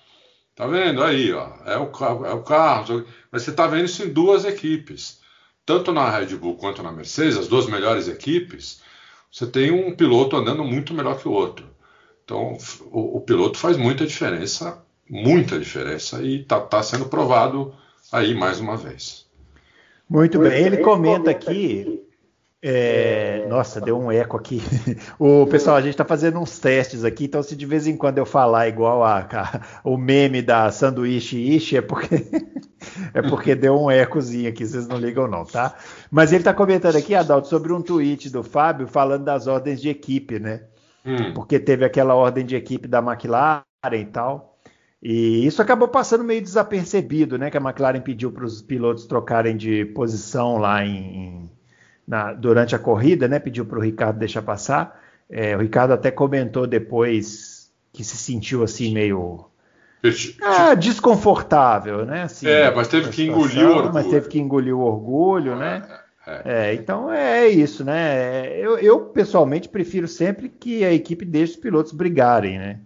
tá 0.56 0.65
vendo 0.67 1.04
aí, 1.04 1.34
ó, 1.34 1.49
é 1.65 1.78
o 1.78 1.88
carro, 1.88 2.25
é 2.25 2.34
o 2.34 2.43
carro, 2.43 3.06
mas 3.32 3.43
você 3.43 3.51
está 3.51 3.67
vendo 3.67 3.86
isso 3.86 4.04
em 4.04 4.13
duas 4.13 4.45
equipes, 4.45 5.19
tanto 5.65 5.91
na 5.91 6.10
Red 6.10 6.36
Bull 6.38 6.56
quanto 6.56 6.84
na 6.84 6.91
Mercedes, 6.91 7.38
as 7.38 7.47
duas 7.47 7.67
melhores 7.67 8.08
equipes, 8.08 8.82
você 9.32 9.45
tem 9.45 9.71
um 9.71 9.93
piloto 9.93 10.38
andando 10.38 10.63
muito 10.63 10.93
melhor 10.93 11.17
que 11.17 11.28
o 11.28 11.32
outro. 11.32 11.67
Então, 12.23 12.58
o, 12.86 13.17
o 13.17 13.21
piloto 13.21 13.58
faz 13.58 13.75
muita 13.75 14.06
diferença, 14.06 14.82
muita 15.10 15.60
diferença, 15.60 16.21
e 16.21 16.41
está 16.41 16.60
tá 16.60 16.82
sendo 16.82 17.06
provado 17.08 17.75
aí 18.11 18.33
mais 18.33 18.59
uma 18.59 18.77
vez. 18.77 19.25
Muito 20.09 20.39
bem. 20.39 20.63
Ele 20.63 20.77
comenta 20.77 21.31
aqui. 21.31 22.01
É, 22.67 23.45
nossa, 23.47 23.79
deu 23.79 23.99
um 23.99 24.11
eco 24.11 24.37
aqui. 24.37 24.59
O 25.19 25.45
pessoal, 25.45 25.75
a 25.75 25.81
gente 25.81 25.91
está 25.91 26.03
fazendo 26.03 26.39
uns 26.39 26.57
testes 26.57 27.03
aqui, 27.03 27.25
então 27.25 27.43
se 27.43 27.55
de 27.55 27.65
vez 27.65 27.85
em 27.85 27.95
quando 27.95 28.17
eu 28.17 28.25
falar 28.25 28.67
igual 28.67 29.03
a, 29.03 29.19
a 29.19 29.61
o 29.83 29.97
meme 29.97 30.41
da 30.41 30.71
sanduíche 30.71 31.37
ishi, 31.37 31.77
é 31.77 31.81
porque 31.81 32.25
é 33.13 33.21
porque 33.21 33.53
deu 33.53 33.79
um 33.79 33.91
ecozinho 33.91 34.49
aqui, 34.49 34.65
vocês 34.65 34.87
não 34.87 34.97
ligam 34.97 35.27
não, 35.27 35.45
tá? 35.45 35.75
Mas 36.09 36.31
ele 36.31 36.41
está 36.41 36.55
comentando 36.55 36.95
aqui, 36.95 37.13
Adalto, 37.13 37.47
sobre 37.47 37.71
um 37.71 37.83
tweet 37.83 38.31
do 38.31 38.41
Fábio 38.41 38.87
falando 38.87 39.25
das 39.25 39.45
ordens 39.45 39.79
de 39.79 39.89
equipe, 39.89 40.39
né? 40.39 40.63
Hum. 41.05 41.33
Porque 41.35 41.59
teve 41.59 41.85
aquela 41.85 42.15
ordem 42.15 42.43
de 42.43 42.55
equipe 42.55 42.87
da 42.87 42.97
McLaren 42.97 43.63
e 43.93 44.05
tal. 44.05 44.54
E 45.01 45.45
isso 45.45 45.62
acabou 45.62 45.88
passando 45.88 46.23
meio 46.23 46.41
desapercebido, 46.41 47.38
né? 47.38 47.51
Que 47.51 47.58
a 47.58 47.62
McLaren 47.62 48.01
pediu 48.01 48.31
para 48.31 48.45
os 48.45 48.62
pilotos 48.62 49.05
trocarem 49.05 49.55
de 49.55 49.86
posição 49.86 50.58
lá 50.58 50.84
em, 50.84 51.49
na, 52.08 52.34
durante 52.34 52.75
a 52.75 52.79
corrida, 52.79 53.27
né? 53.27 53.39
Pediu 53.39 53.65
para 53.65 53.77
o 53.77 53.81
Ricardo 53.81 54.17
deixar 54.17 54.41
passar. 54.41 54.99
É, 55.29 55.55
o 55.55 55.60
Ricardo 55.60 55.91
até 55.93 56.12
comentou 56.12 56.65
depois 56.65 57.71
que 57.93 58.03
se 58.03 58.17
sentiu 58.17 58.63
assim 58.63 58.93
meio 58.93 59.49
ah, 60.41 60.75
desconfortável, 60.75 62.05
né? 62.05 62.23
Assim, 62.23 62.47
é, 62.47 62.69
mas 62.71 62.88
teve 62.88 63.10
que 63.10 63.23
engolir 63.23 63.65
o 63.65 63.69
orgulho. 63.71 63.93
Mas 63.93 64.08
teve 64.08 64.27
que 64.27 64.39
engolir 64.39 64.75
o 64.75 64.81
orgulho, 64.81 65.55
né? 65.55 65.84
É, 66.27 66.34
é. 66.34 66.41
é 66.69 66.73
então 66.73 67.12
é 67.12 67.47
isso, 67.47 67.84
né? 67.84 68.58
Eu, 68.58 68.77
eu, 68.77 68.99
pessoalmente 69.01 69.69
prefiro 69.69 70.08
sempre 70.08 70.49
que 70.49 70.84
a 70.84 70.93
equipe 70.93 71.25
deixe 71.25 71.53
os 71.53 71.60
pilotos 71.60 71.91
brigarem, 71.91 72.58
né? 72.60 72.79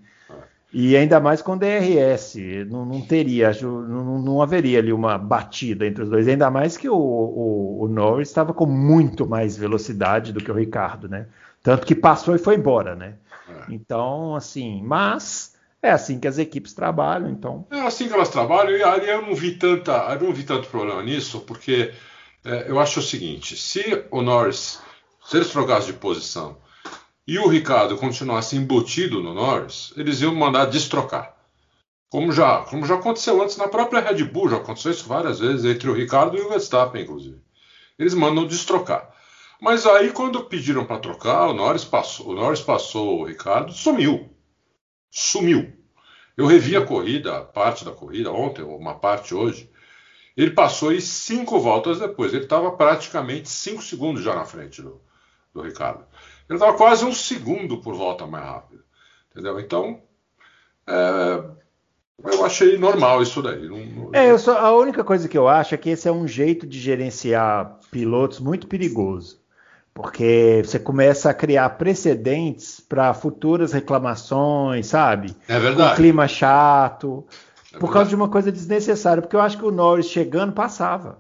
E 0.71 0.95
ainda 0.95 1.19
mais 1.19 1.41
com 1.41 1.57
DRS, 1.57 2.35
não, 2.69 2.85
não 2.85 3.01
teria, 3.01 3.51
não, 3.61 4.19
não, 4.19 4.41
haveria 4.41 4.77
ali 4.77 4.93
uma 4.93 5.17
batida 5.17 5.85
entre 5.85 6.03
os 6.03 6.09
dois. 6.09 6.27
Ainda 6.27 6.51
mais 6.51 6.77
que 6.77 6.87
o, 6.87 6.95
o, 6.95 7.83
o, 7.83 7.87
Norris 7.87 8.29
estava 8.29 8.53
com 8.53 8.67
muito 8.67 9.27
mais 9.27 9.57
velocidade 9.57 10.31
do 10.31 10.43
que 10.43 10.51
o 10.51 10.55
Ricardo, 10.55 11.09
né? 11.09 11.25
Tanto 11.63 11.87
que 11.87 11.95
passou 11.95 12.35
e 12.35 12.39
foi 12.39 12.55
embora, 12.55 12.95
né? 12.95 13.15
É. 13.49 13.73
Então, 13.73 14.35
assim, 14.35 14.83
mas 14.83 15.55
é 15.81 15.89
assim 15.89 16.19
que 16.19 16.27
as 16.27 16.37
equipes 16.37 16.73
trabalham, 16.73 17.31
então. 17.31 17.65
É 17.71 17.81
assim 17.81 18.07
que 18.07 18.13
elas 18.13 18.29
trabalham 18.29 18.77
e 18.77 18.83
ali 18.83 19.09
eu 19.09 19.23
não 19.23 19.33
vi 19.33 19.55
tanta, 19.55 19.91
eu 20.13 20.27
não 20.27 20.33
vi 20.33 20.43
tanto 20.43 20.67
problema 20.67 21.01
nisso, 21.01 21.39
porque 21.41 21.91
é, 22.45 22.69
eu 22.69 22.79
acho 22.79 22.99
o 22.99 23.03
seguinte: 23.03 23.57
se 23.57 24.05
o 24.11 24.21
Norris, 24.21 24.79
se 25.25 25.35
eles 25.35 25.49
trocassem 25.49 25.93
de 25.93 25.99
posição 25.99 26.57
e 27.29 27.37
o 27.37 27.47
Ricardo 27.47 27.95
continuasse 27.95 28.55
embutido 28.55 29.21
no 29.21 29.35
Norris, 29.35 29.93
eles 29.95 30.19
iam 30.19 30.33
mandar 30.33 30.65
destrocar. 30.65 31.37
Como 32.09 32.31
já, 32.31 32.63
como 32.63 32.87
já 32.87 32.95
aconteceu 32.95 33.39
antes 33.39 33.55
na 33.55 33.67
própria 33.67 34.01
Red 34.01 34.23
Bull, 34.23 34.49
já 34.49 34.57
aconteceu 34.57 34.89
isso 34.89 35.07
várias 35.07 35.37
vezes 35.37 35.63
entre 35.63 35.87
o 35.91 35.93
Ricardo 35.93 36.35
e 36.35 36.41
o 36.41 36.49
Verstappen, 36.49 37.03
inclusive. 37.03 37.39
Eles 37.99 38.15
mandam 38.15 38.47
destrocar. 38.47 39.13
Mas 39.61 39.85
aí, 39.85 40.11
quando 40.11 40.43
pediram 40.45 40.85
para 40.85 40.97
trocar, 40.97 41.49
o 41.49 41.53
Norris, 41.53 41.85
passou, 41.85 42.29
o 42.29 42.33
Norris 42.33 42.61
passou 42.61 43.19
o 43.19 43.25
Ricardo, 43.25 43.71
sumiu. 43.73 44.27
Sumiu. 45.11 45.71
Eu 46.35 46.47
revi 46.47 46.75
a 46.75 46.83
corrida, 46.83 47.41
parte 47.41 47.85
da 47.85 47.91
corrida, 47.91 48.31
ontem, 48.31 48.63
uma 48.63 48.95
parte 48.95 49.35
hoje. 49.35 49.69
Ele 50.35 50.49
passou 50.49 50.89
aí 50.89 50.99
cinco 50.99 51.59
voltas 51.59 51.99
depois. 51.99 52.33
Ele 52.33 52.45
estava 52.45 52.71
praticamente 52.71 53.49
cinco 53.49 53.83
segundos 53.83 54.23
já 54.23 54.33
na 54.33 54.45
frente 54.45 54.81
do, 54.81 54.99
do 55.53 55.61
Ricardo. 55.61 56.08
Ele 56.49 56.57
estava 56.57 56.75
quase 56.75 57.05
um 57.05 57.13
segundo 57.13 57.77
por 57.79 57.93
volta 57.93 58.25
mais 58.25 58.43
rápido. 58.43 58.83
Entendeu? 59.31 59.59
Então, 59.59 60.01
é, 60.87 61.43
eu 62.23 62.43
achei 62.43 62.77
normal 62.77 63.21
isso 63.21 63.41
daí. 63.41 63.67
Não, 63.67 63.77
não... 63.77 64.09
É, 64.13 64.35
só, 64.37 64.57
a 64.57 64.75
única 64.75 65.03
coisa 65.03 65.29
que 65.29 65.37
eu 65.37 65.47
acho 65.47 65.75
é 65.75 65.77
que 65.77 65.91
esse 65.91 66.07
é 66.07 66.11
um 66.11 66.27
jeito 66.27 66.65
de 66.65 66.79
gerenciar 66.79 67.77
pilotos 67.91 68.39
muito 68.39 68.67
perigoso. 68.67 69.39
Porque 69.93 70.61
você 70.65 70.79
começa 70.79 71.29
a 71.29 71.33
criar 71.33 71.69
precedentes 71.71 72.79
para 72.79 73.13
futuras 73.13 73.73
reclamações, 73.73 74.87
sabe? 74.87 75.35
É 75.47 75.59
verdade. 75.59 75.93
Um 75.93 75.95
clima 75.95 76.27
chato. 76.27 77.25
É 77.73 77.77
por 77.77 77.91
causa 77.91 78.09
de 78.09 78.15
uma 78.15 78.29
coisa 78.29 78.51
desnecessária. 78.51 79.21
Porque 79.21 79.35
eu 79.35 79.41
acho 79.41 79.57
que 79.57 79.65
o 79.65 79.71
Norris 79.71 80.07
chegando 80.07 80.53
passava. 80.53 81.19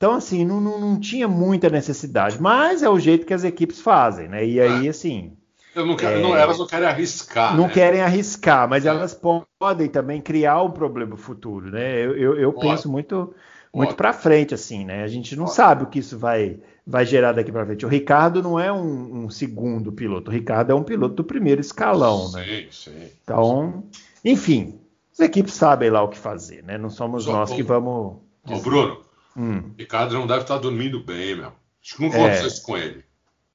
Então, 0.00 0.14
assim, 0.14 0.46
não, 0.46 0.62
não, 0.62 0.80
não, 0.80 0.98
tinha 0.98 1.28
muita 1.28 1.68
necessidade, 1.68 2.40
mas 2.40 2.82
é 2.82 2.88
o 2.88 2.98
jeito 2.98 3.26
que 3.26 3.34
as 3.34 3.44
equipes 3.44 3.82
fazem, 3.82 4.28
né? 4.28 4.46
E 4.46 4.58
aí, 4.58 4.86
é. 4.86 4.88
assim. 4.88 5.36
Não 5.76 5.94
quero, 5.94 6.18
é, 6.18 6.22
não, 6.22 6.34
elas 6.34 6.58
não 6.58 6.66
querem 6.66 6.88
arriscar. 6.88 7.54
Não 7.54 7.66
né? 7.66 7.72
querem 7.74 8.00
arriscar, 8.00 8.66
mas 8.66 8.86
é. 8.86 8.88
elas 8.88 9.14
podem 9.58 9.90
também 9.90 10.22
criar 10.22 10.62
um 10.62 10.70
problema 10.70 11.18
futuro, 11.18 11.70
né? 11.70 12.02
Eu, 12.02 12.16
eu, 12.16 12.34
eu 12.36 12.52
penso 12.54 12.90
muito, 12.90 13.34
muito 13.74 13.94
para 13.94 14.14
frente, 14.14 14.54
assim, 14.54 14.86
né? 14.86 15.02
A 15.02 15.06
gente 15.06 15.36
não 15.36 15.44
Pode. 15.44 15.56
sabe 15.56 15.84
o 15.84 15.86
que 15.86 15.98
isso 15.98 16.18
vai, 16.18 16.58
vai 16.86 17.04
gerar 17.04 17.32
daqui 17.32 17.52
para 17.52 17.66
frente. 17.66 17.84
O 17.84 17.88
Ricardo 17.90 18.42
não 18.42 18.58
é 18.58 18.72
um, 18.72 19.24
um, 19.24 19.28
segundo 19.28 19.92
piloto, 19.92 20.30
o 20.30 20.32
Ricardo 20.32 20.70
é 20.70 20.74
um 20.74 20.82
piloto 20.82 21.16
do 21.16 21.24
primeiro 21.24 21.60
escalão, 21.60 22.26
sim, 22.28 22.36
né? 22.36 22.44
Sim, 22.44 22.66
sim. 22.70 23.08
Então, 23.22 23.84
enfim, 24.24 24.80
as 25.12 25.20
equipes 25.20 25.52
sabem 25.52 25.90
lá 25.90 26.02
o 26.02 26.08
que 26.08 26.16
fazer, 26.16 26.64
né? 26.64 26.78
Não 26.78 26.88
somos 26.88 27.24
Só 27.24 27.32
nós 27.32 27.52
que 27.52 27.62
vamos. 27.62 28.16
Ô, 28.48 28.58
Bruno, 28.62 29.09
Hum. 29.40 29.72
Ricardo 29.78 30.12
não 30.12 30.26
deve 30.26 30.42
estar 30.42 30.58
dormindo 30.58 31.02
bem, 31.02 31.36
meu. 31.36 31.52
Acho 31.82 31.96
que 31.96 32.02
não 32.02 32.10
aconteceu 32.10 32.44
é. 32.44 32.46
isso 32.46 32.62
com 32.62 32.76
ele. 32.76 33.04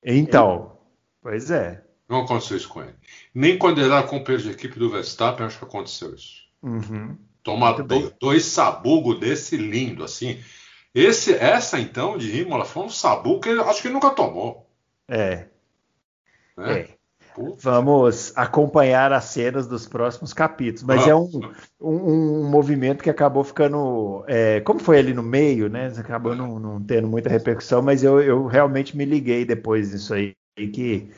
Então, 0.03 0.79
pois 1.21 1.51
é. 1.51 1.83
Não 2.09 2.21
aconteceu 2.21 2.57
isso 2.57 2.69
com 2.69 2.81
ele. 2.81 2.95
Nem 3.33 3.55
quando 3.55 3.79
ele 3.79 3.91
era 3.91 4.01
companheiro 4.01 4.41
de 4.41 4.49
equipe 4.49 4.79
do 4.79 4.89
Verstappen, 4.89 5.45
acho 5.45 5.59
que 5.59 5.65
aconteceu 5.65 6.15
isso. 6.15 6.43
Uhum. 6.63 7.15
Toma 7.43 7.71
do, 7.73 8.11
dois 8.19 8.45
sabugo 8.45 9.13
desse 9.13 9.57
lindo, 9.57 10.03
assim. 10.03 10.43
Esse, 10.93 11.35
essa 11.35 11.79
então 11.79 12.17
de 12.17 12.35
Imola 12.41 12.65
foi 12.65 12.83
um 12.83 12.89
sabugo 12.89 13.41
que 13.41 13.49
ele, 13.49 13.61
acho 13.61 13.81
que 13.81 13.87
ele 13.87 13.93
nunca 13.93 14.09
tomou. 14.09 14.67
É. 15.07 15.45
Né? 16.57 16.79
É. 16.79 16.94
Vamos 17.59 18.31
acompanhar 18.35 19.11
as 19.11 19.25
cenas 19.25 19.67
dos 19.67 19.87
próximos 19.87 20.33
capítulos. 20.33 20.83
Mas 20.83 21.07
é 21.07 21.13
um, 21.13 21.29
um, 21.81 22.43
um, 22.43 22.49
movimento 22.49 23.03
que 23.03 23.09
acabou 23.09 23.43
ficando. 23.43 24.23
É, 24.27 24.61
como 24.61 24.79
foi 24.79 24.99
ali 24.99 25.13
no 25.13 25.23
meio, 25.23 25.69
né? 25.69 25.91
Acabou 25.97 26.35
não, 26.35 26.59
não 26.59 26.81
tendo 26.81 27.07
muita 27.07 27.29
repercussão, 27.29 27.81
mas 27.81 28.03
eu, 28.03 28.21
eu, 28.21 28.45
realmente 28.45 28.95
me 28.95 29.05
liguei 29.05 29.43
depois 29.43 29.91
disso 29.91 30.13
aí, 30.13 30.35
que 30.55 31.11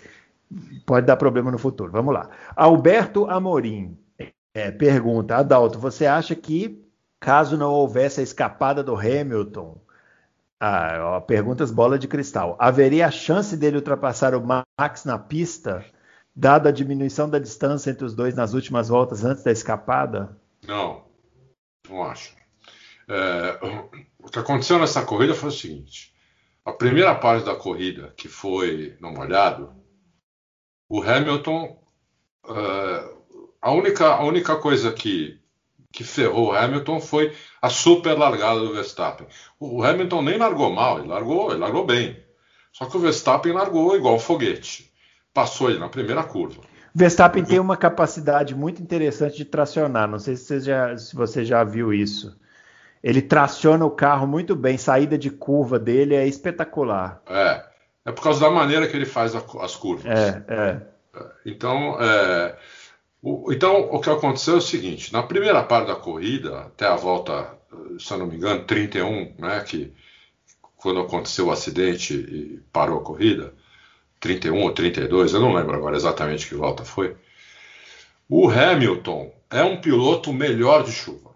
pode 0.85 1.05
dar 1.05 1.17
problema 1.17 1.51
no 1.51 1.57
futuro. 1.57 1.91
Vamos 1.91 2.13
lá. 2.13 2.29
Alberto 2.55 3.25
Amorim 3.27 3.97
é, 4.53 4.71
pergunta: 4.71 5.35
Adalto, 5.35 5.77
você 5.77 6.05
acha 6.05 6.35
que 6.35 6.83
caso 7.19 7.57
não 7.57 7.71
houvesse 7.71 8.19
a 8.19 8.23
escapada 8.23 8.83
do 8.83 8.95
Hamilton, 8.95 9.77
ah, 10.59 10.97
ó, 11.01 11.21
perguntas 11.21 11.69
bola 11.69 11.99
de 11.99 12.07
cristal. 12.07 12.55
Haveria 12.59 13.07
a 13.07 13.11
chance 13.11 13.55
dele 13.55 13.77
ultrapassar 13.77 14.33
o 14.33 14.43
Max 14.43 15.05
na 15.05 15.19
pista? 15.19 15.85
Dada 16.37 16.69
a 16.69 16.71
diminuição 16.71 17.27
da 17.27 17.39
distância 17.39 17.89
entre 17.89 18.05
os 18.05 18.13
dois 18.13 18.35
nas 18.35 18.53
últimas 18.53 18.89
voltas 18.89 19.25
antes 19.25 19.43
da 19.43 19.51
escapada? 19.51 20.37
Não, 20.67 21.03
não 21.89 22.03
acho. 22.03 22.35
É, 23.09 23.59
o 24.19 24.29
que 24.29 24.37
aconteceu 24.37 24.77
nessa 24.77 25.03
corrida 25.03 25.33
foi 25.33 25.49
o 25.49 25.51
seguinte: 25.51 26.13
a 26.63 26.71
primeira 26.71 27.15
parte 27.15 27.43
da 27.43 27.55
corrida, 27.55 28.13
que 28.15 28.27
foi 28.27 28.95
no 29.01 29.11
molhado, 29.11 29.73
o 30.87 31.01
Hamilton, 31.01 31.81
é, 32.47 33.09
a, 33.59 33.71
única, 33.71 34.05
a 34.05 34.23
única 34.23 34.55
coisa 34.57 34.91
que 34.91 35.41
que 35.89 36.03
ferrou 36.03 36.49
o 36.49 36.51
Hamilton 36.51 36.99
foi 36.99 37.35
a 37.59 37.69
super 37.69 38.15
largada 38.15 38.59
do 38.59 38.73
Verstappen. 38.73 39.25
O 39.59 39.81
Hamilton 39.81 40.21
nem 40.21 40.37
largou 40.37 40.69
mal, 40.69 40.99
ele 40.99 41.07
largou, 41.07 41.49
ele 41.49 41.61
largou 41.61 41.85
bem. 41.85 42.23
Só 42.71 42.85
que 42.85 42.97
o 42.97 42.99
Verstappen 42.99 43.53
largou 43.53 43.95
igual 43.95 44.15
um 44.15 44.19
foguete. 44.19 44.93
Passou 45.37 45.69
ele 45.69 45.77
na 45.77 45.87
primeira 45.87 46.23
curva. 46.23 46.59
O 46.59 46.97
Verstappen 46.97 47.43
tem 47.43 47.59
uma 47.59 47.77
capacidade 47.77 48.55
muito 48.55 48.81
interessante 48.81 49.37
de 49.37 49.45
tracionar. 49.45 50.07
Não 50.07 50.17
sei 50.17 50.35
se 50.35 50.45
você 50.45 50.59
já, 50.61 50.97
se 50.97 51.15
você 51.15 51.45
já 51.45 51.63
viu 51.63 51.93
isso. 51.93 52.35
Ele 53.03 53.21
traciona 53.21 53.85
o 53.85 53.91
carro 53.91 54.25
muito 54.25 54.55
bem. 54.55 54.79
Saída 54.79 55.15
de 55.15 55.29
curva 55.29 55.77
dele 55.77 56.15
é 56.15 56.25
espetacular. 56.25 57.21
É. 57.27 57.63
É 58.03 58.11
por 58.11 58.23
causa 58.23 58.39
da 58.39 58.49
maneira 58.49 58.87
que 58.87 58.97
ele 58.97 59.05
faz 59.05 59.35
as 59.35 59.75
curvas. 59.75 60.07
É, 60.07 60.43
é. 60.47 60.81
Então, 61.45 62.01
é, 62.01 62.57
o, 63.21 63.53
então, 63.53 63.91
o 63.91 64.01
que 64.01 64.09
aconteceu 64.09 64.55
é 64.55 64.57
o 64.57 64.61
seguinte: 64.61 65.13
na 65.13 65.21
primeira 65.21 65.61
parte 65.61 65.89
da 65.89 65.95
corrida, 65.95 66.61
até 66.61 66.87
a 66.87 66.95
volta, 66.95 67.53
se 67.99 68.11
eu 68.11 68.17
não 68.17 68.25
me 68.25 68.37
engano, 68.37 68.63
31, 68.63 69.35
né, 69.37 69.59
que 69.59 69.93
quando 70.75 70.99
aconteceu 70.99 71.45
o 71.45 71.51
acidente 71.51 72.15
e 72.15 72.59
parou 72.73 73.01
a 73.01 73.03
corrida, 73.03 73.53
31 74.19 74.61
ou 74.61 74.71
32, 74.71 75.33
eu 75.33 75.41
não 75.41 75.53
lembro 75.53 75.75
agora 75.75 75.95
exatamente 75.95 76.47
que 76.47 76.55
volta 76.55 76.83
foi. 76.83 77.15
O 78.29 78.49
Hamilton 78.49 79.33
é 79.49 79.63
um 79.63 79.79
piloto 79.79 80.33
melhor 80.33 80.83
de 80.83 80.91
chuva. 80.91 81.35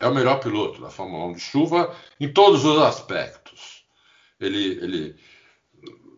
É 0.00 0.06
o 0.06 0.14
melhor 0.14 0.40
piloto 0.40 0.80
da 0.80 0.90
Fórmula 0.90 1.26
1 1.26 1.32
de 1.34 1.40
chuva 1.40 1.94
em 2.18 2.28
todos 2.32 2.64
os 2.64 2.82
aspectos. 2.82 3.84
Ele, 4.40 4.78
ele, 4.82 5.16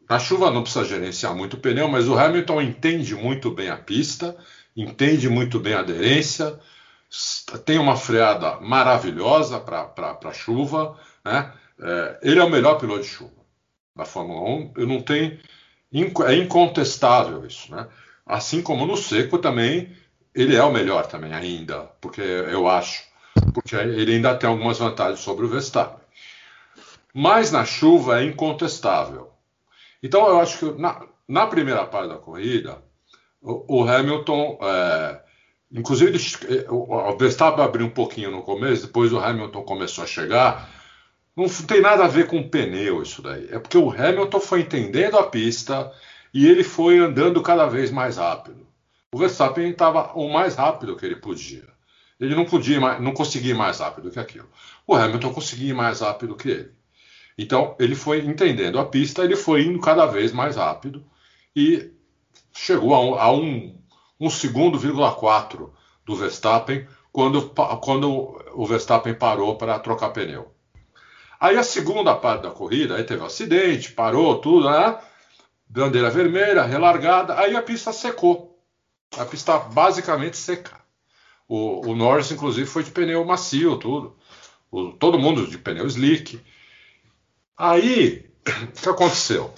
na 0.08 0.18
chuva 0.18 0.50
não 0.50 0.62
precisa 0.62 0.84
gerenciar 0.84 1.34
muito 1.34 1.54
o 1.54 1.60
pneu, 1.60 1.88
mas 1.88 2.08
o 2.08 2.18
Hamilton 2.18 2.62
entende 2.62 3.14
muito 3.14 3.50
bem 3.50 3.68
a 3.68 3.76
pista, 3.76 4.36
entende 4.74 5.28
muito 5.28 5.60
bem 5.60 5.74
a 5.74 5.80
aderência, 5.80 6.58
tem 7.64 7.78
uma 7.78 7.96
freada 7.96 8.58
maravilhosa 8.60 9.60
para 9.60 10.18
a 10.24 10.32
chuva. 10.32 10.98
Né? 11.24 11.52
É, 11.78 12.18
ele 12.22 12.40
é 12.40 12.44
o 12.44 12.50
melhor 12.50 12.78
piloto 12.78 13.02
de 13.02 13.08
chuva 13.08 13.36
da 13.94 14.04
Fórmula 14.04 14.40
1. 14.48 14.72
Eu 14.76 14.86
não 14.86 15.00
tenho, 15.00 15.38
é 15.92 16.34
incontestável 16.36 17.46
isso. 17.46 17.70
Né? 17.74 17.86
Assim 18.24 18.62
como 18.62 18.86
no 18.86 18.96
seco 18.96 19.38
também, 19.38 19.96
ele 20.34 20.54
é 20.54 20.62
o 20.62 20.72
melhor 20.72 21.06
também 21.06 21.32
ainda, 21.32 21.82
porque 22.00 22.20
eu 22.20 22.68
acho, 22.68 23.02
porque 23.54 23.74
ele 23.74 24.14
ainda 24.14 24.34
tem 24.34 24.48
algumas 24.48 24.78
vantagens 24.78 25.20
sobre 25.20 25.46
o 25.46 25.48
Verstappen. 25.48 26.04
Mas 27.14 27.50
na 27.50 27.64
chuva 27.64 28.20
é 28.20 28.24
incontestável. 28.24 29.30
Então 30.02 30.28
eu 30.28 30.38
acho 30.38 30.58
que 30.58 30.80
na, 30.80 31.00
na 31.26 31.46
primeira 31.46 31.84
parte 31.86 32.10
da 32.10 32.18
corrida, 32.18 32.78
o, 33.40 33.80
o 33.80 33.88
Hamilton, 33.88 34.58
é, 34.60 35.20
inclusive 35.72 36.18
o 36.68 37.16
Verstappen 37.16 37.64
abriu 37.64 37.86
um 37.86 37.90
pouquinho 37.90 38.30
no 38.30 38.42
começo, 38.42 38.86
depois 38.86 39.12
o 39.12 39.18
Hamilton 39.18 39.62
começou 39.62 40.04
a 40.04 40.06
chegar. 40.06 40.75
Não 41.36 41.46
tem 41.48 41.82
nada 41.82 42.04
a 42.04 42.08
ver 42.08 42.26
com 42.26 42.38
o 42.38 42.48
pneu 42.48 43.02
isso 43.02 43.20
daí. 43.20 43.46
É 43.50 43.58
porque 43.58 43.76
o 43.76 43.90
Hamilton 43.90 44.40
foi 44.40 44.62
entendendo 44.62 45.18
a 45.18 45.24
pista 45.24 45.92
e 46.32 46.46
ele 46.46 46.64
foi 46.64 46.98
andando 46.98 47.42
cada 47.42 47.66
vez 47.66 47.90
mais 47.90 48.16
rápido. 48.16 48.66
O 49.12 49.18
Verstappen 49.18 49.70
estava 49.70 50.12
o 50.14 50.32
mais 50.32 50.54
rápido 50.54 50.96
que 50.96 51.04
ele 51.04 51.16
podia. 51.16 51.64
Ele 52.18 52.34
não 52.34 52.46
podia, 52.46 52.98
não 52.98 53.12
conseguia 53.12 53.50
ir 53.50 53.56
mais 53.56 53.78
rápido 53.78 54.10
que 54.10 54.18
aquilo. 54.18 54.48
O 54.86 54.94
Hamilton 54.94 55.32
conseguia 55.34 55.70
ir 55.70 55.74
mais 55.74 56.00
rápido 56.00 56.36
que 56.36 56.48
ele. 56.48 56.72
Então, 57.36 57.76
ele 57.78 57.94
foi 57.94 58.24
entendendo 58.24 58.78
a 58.78 58.86
pista, 58.86 59.22
ele 59.22 59.36
foi 59.36 59.62
indo 59.62 59.78
cada 59.78 60.06
vez 60.06 60.32
mais 60.32 60.56
rápido 60.56 61.04
e 61.54 61.92
chegou 62.54 62.94
a 62.94 63.00
um, 63.00 63.14
a 63.14 63.30
um, 63.30 63.78
um 64.18 64.30
segundo, 64.30 64.78
vírgula 64.78 65.14
quatro 65.14 65.74
do 66.04 66.16
Verstappen 66.16 66.86
quando, 67.12 67.50
quando 67.82 68.42
o 68.54 68.64
Verstappen 68.64 69.14
parou 69.14 69.56
para 69.56 69.78
trocar 69.78 70.10
pneu. 70.10 70.55
Aí 71.38 71.56
a 71.56 71.62
segunda 71.62 72.14
parte 72.14 72.42
da 72.42 72.50
corrida, 72.50 72.96
aí 72.96 73.04
teve 73.04 73.22
um 73.22 73.26
acidente, 73.26 73.92
parou 73.92 74.38
tudo, 74.38 74.70
né? 74.70 74.98
Bandeira 75.68 76.10
vermelha, 76.10 76.62
relargada, 76.62 77.38
aí 77.38 77.54
a 77.54 77.62
pista 77.62 77.92
secou. 77.92 78.58
A 79.18 79.24
pista 79.24 79.58
basicamente 79.58 80.36
seca. 80.36 80.80
O, 81.48 81.90
o 81.90 81.96
Norris, 81.96 82.30
inclusive, 82.30 82.66
foi 82.66 82.82
de 82.82 82.90
pneu 82.90 83.24
macio, 83.24 83.76
tudo. 83.76 84.16
O, 84.70 84.92
todo 84.92 85.18
mundo 85.18 85.46
de 85.46 85.58
pneu 85.58 85.86
slick. 85.86 86.40
Aí, 87.56 88.28
o 88.76 88.82
que 88.82 88.88
aconteceu? 88.88 89.52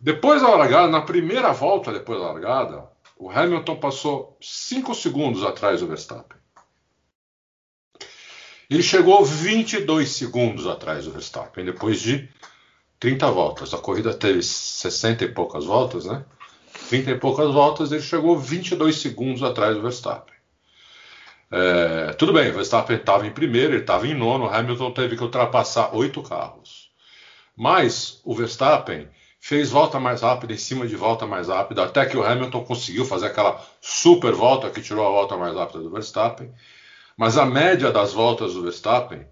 Depois 0.00 0.42
da 0.42 0.48
largada, 0.48 0.88
na 0.88 1.00
primeira 1.00 1.52
volta 1.52 1.92
depois 1.92 2.20
da 2.20 2.26
largada, 2.26 2.88
o 3.18 3.30
Hamilton 3.30 3.76
passou 3.76 4.36
5 4.40 4.94
segundos 4.94 5.42
atrás 5.42 5.80
do 5.80 5.86
Verstappen. 5.86 6.38
Ele 8.68 8.82
chegou 8.82 9.24
22 9.24 10.08
segundos 10.08 10.66
atrás 10.66 11.04
do 11.04 11.12
Verstappen, 11.12 11.64
depois 11.64 12.00
de 12.00 12.28
30 12.98 13.30
voltas. 13.30 13.72
A 13.72 13.78
corrida 13.78 14.12
teve 14.12 14.42
60 14.42 15.24
e 15.24 15.28
poucas 15.28 15.64
voltas, 15.64 16.04
né? 16.04 16.24
30 16.88 17.10
e 17.12 17.18
poucas 17.18 17.52
voltas, 17.52 17.92
ele 17.92 18.02
chegou 18.02 18.38
22 18.38 18.96
segundos 18.96 19.42
atrás 19.42 19.74
do 19.76 19.82
Verstappen. 19.82 20.34
É, 21.50 22.12
tudo 22.14 22.32
bem, 22.32 22.50
o 22.50 22.54
Verstappen 22.54 22.96
estava 22.96 23.26
em 23.26 23.30
primeiro, 23.30 23.72
ele 23.72 23.82
estava 23.82 24.06
em 24.06 24.14
nono, 24.14 24.48
Hamilton 24.48 24.90
teve 24.90 25.16
que 25.16 25.22
ultrapassar 25.22 25.94
oito 25.94 26.22
carros. 26.22 26.90
Mas 27.56 28.20
o 28.24 28.34
Verstappen 28.34 29.08
fez 29.38 29.70
volta 29.70 30.00
mais 30.00 30.22
rápida 30.22 30.52
em 30.52 30.58
cima 30.58 30.86
de 30.86 30.96
volta 30.96 31.26
mais 31.26 31.48
rápida, 31.48 31.84
até 31.84 32.04
que 32.04 32.16
o 32.16 32.24
Hamilton 32.24 32.64
conseguiu 32.64 33.04
fazer 33.04 33.26
aquela 33.26 33.64
super 33.80 34.32
volta 34.32 34.70
que 34.70 34.82
tirou 34.82 35.06
a 35.06 35.10
volta 35.10 35.36
mais 35.36 35.54
rápida 35.54 35.78
do 35.80 35.90
Verstappen. 35.90 36.52
Mas 37.16 37.38
a 37.38 37.46
média 37.46 37.90
das 37.90 38.12
voltas 38.12 38.54
do 38.54 38.62
Verstappen, 38.62 39.26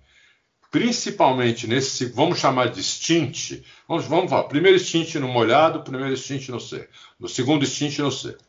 principalmente 0.71 1.67
nesse, 1.67 2.07
vamos 2.07 2.39
chamar 2.39 2.71
de 2.71 2.83
stint, 2.83 3.63
vamos, 3.87 4.07
vamos 4.07 4.31
falar, 4.31 4.45
primeiro 4.45 4.79
stint 4.79 5.17
no 5.17 5.29
molhado, 5.29 5.83
primeiro 5.83 6.17
stint 6.17 6.49
no 6.49 6.59
seco, 6.59 6.91
no 7.21 7.29
segundo 7.29 7.65
stint 7.67 7.99
no 7.99 8.11
seco. 8.11 8.43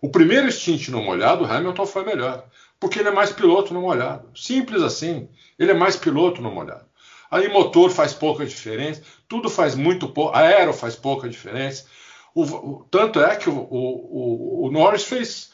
O 0.00 0.10
primeiro 0.10 0.52
stint 0.52 0.88
no 0.88 1.02
molhado, 1.02 1.44
o 1.44 1.46
Hamilton 1.50 1.86
foi 1.86 2.04
melhor, 2.04 2.44
porque 2.78 2.98
ele 2.98 3.08
é 3.08 3.12
mais 3.12 3.32
piloto 3.32 3.72
no 3.72 3.80
molhado. 3.80 4.28
Simples 4.38 4.82
assim, 4.82 5.28
ele 5.58 5.70
é 5.70 5.74
mais 5.74 5.96
piloto 5.96 6.42
no 6.42 6.50
molhado. 6.50 6.84
Aí 7.30 7.48
motor 7.48 7.90
faz 7.90 8.12
pouca 8.12 8.44
diferença, 8.44 9.02
tudo 9.26 9.48
faz 9.48 9.74
muito 9.74 10.06
pouco, 10.06 10.36
aero 10.36 10.72
faz 10.72 10.94
pouca 10.94 11.28
diferença. 11.28 11.86
O, 12.34 12.42
o, 12.42 12.86
tanto 12.90 13.20
é 13.20 13.34
que 13.34 13.48
o, 13.48 13.56
o, 13.56 14.66
o, 14.66 14.70
Norris 14.70 15.04
fez 15.04 15.50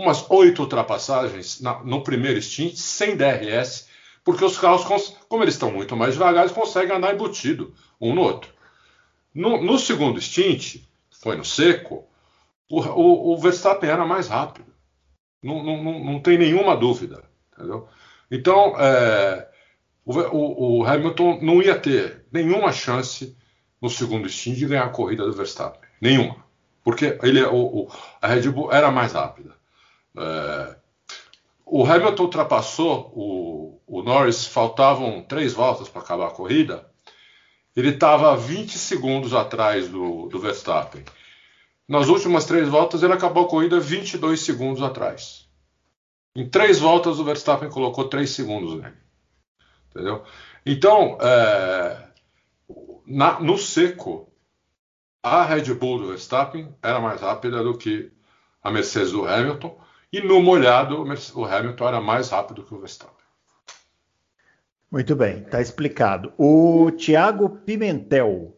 umas 0.00 0.24
oito 0.30 0.62
ultrapassagens 0.62 1.60
na, 1.60 1.82
no 1.84 2.02
primeiro 2.02 2.40
stint 2.40 2.74
sem 2.74 3.16
DRS, 3.16 3.88
porque 4.24 4.44
os 4.44 4.58
carros, 4.58 5.14
como 5.28 5.44
eles 5.44 5.54
estão 5.54 5.70
muito 5.70 5.96
mais 5.96 6.14
devagar, 6.14 6.44
eles 6.44 6.56
conseguem 6.56 6.96
andar 6.96 7.14
embutido 7.14 7.74
um 8.00 8.14
no 8.14 8.22
outro. 8.22 8.52
No, 9.34 9.62
no 9.62 9.78
segundo 9.78 10.20
stint, 10.20 10.82
foi 11.10 11.36
no 11.36 11.44
seco, 11.44 12.08
o, 12.68 13.36
Verstappen 13.36 13.90
era 13.90 14.06
mais 14.06 14.28
rápido. 14.28 14.72
Não, 15.42 15.62
não, 15.62 16.04
não, 16.04 16.20
tem 16.20 16.38
nenhuma 16.38 16.76
dúvida. 16.76 17.24
Entendeu? 17.52 17.88
Então, 18.30 18.74
é, 18.78 19.48
o, 20.04 20.12
o, 20.12 20.78
o, 20.78 20.84
Hamilton 20.84 21.40
não 21.42 21.60
ia 21.60 21.78
ter 21.78 22.24
nenhuma 22.30 22.72
chance 22.72 23.36
no 23.82 23.90
segundo 23.90 24.28
stint 24.28 24.56
de 24.56 24.66
ganhar 24.66 24.84
a 24.84 24.90
corrida 24.90 25.24
do 25.24 25.32
Verstappen. 25.32 25.80
Nenhuma. 26.00 26.36
Porque 26.84 27.18
ele, 27.22 27.42
o, 27.44 27.88
a 28.22 28.28
Red 28.28 28.48
Bull 28.50 28.72
era 28.72 28.90
mais 28.90 29.12
rápida. 29.12 29.59
É, 30.16 30.76
o 31.64 31.84
Hamilton 31.84 32.24
ultrapassou 32.24 33.12
o, 33.14 33.80
o 33.86 34.02
Norris, 34.02 34.46
faltavam 34.46 35.22
três 35.22 35.52
voltas 35.52 35.88
para 35.88 36.02
acabar 36.02 36.28
a 36.28 36.32
corrida. 36.32 36.88
Ele 37.76 37.90
estava 37.90 38.36
20 38.36 38.76
segundos 38.76 39.32
atrás 39.32 39.88
do, 39.88 40.28
do 40.28 40.38
Verstappen. 40.38 41.04
Nas 41.88 42.08
últimas 42.08 42.44
três 42.44 42.68
voltas, 42.68 43.02
ele 43.02 43.12
acabou 43.12 43.44
a 43.44 43.48
corrida 43.48 43.78
22 43.78 44.40
segundos 44.40 44.82
atrás. 44.82 45.48
Em 46.34 46.48
três 46.48 46.78
voltas, 46.78 47.18
o 47.18 47.24
Verstappen 47.24 47.68
colocou 47.68 48.08
três 48.08 48.30
segundos 48.30 48.80
nele. 48.80 48.96
Entendeu? 49.90 50.24
Então, 50.64 51.18
é, 51.20 52.08
na, 53.06 53.40
no 53.40 53.58
seco, 53.58 54.32
a 55.22 55.44
Red 55.44 55.74
Bull 55.74 55.98
do 55.98 56.08
Verstappen 56.08 56.74
era 56.82 57.00
mais 57.00 57.20
rápida 57.20 57.62
do 57.62 57.76
que 57.76 58.12
a 58.62 58.70
Mercedes 58.70 59.12
do 59.12 59.26
Hamilton, 59.26 59.76
e 60.12 60.20
no 60.20 60.42
molhado, 60.42 61.04
o 61.34 61.44
Hamilton 61.44 61.88
era 61.88 62.00
mais 62.00 62.30
rápido 62.30 62.64
que 62.64 62.74
o 62.74 62.80
Verstappen. 62.80 63.14
Muito 64.90 65.14
bem, 65.14 65.38
está 65.38 65.60
explicado. 65.60 66.32
O 66.36 66.90
Thiago 66.90 67.48
Pimentel 67.48 68.56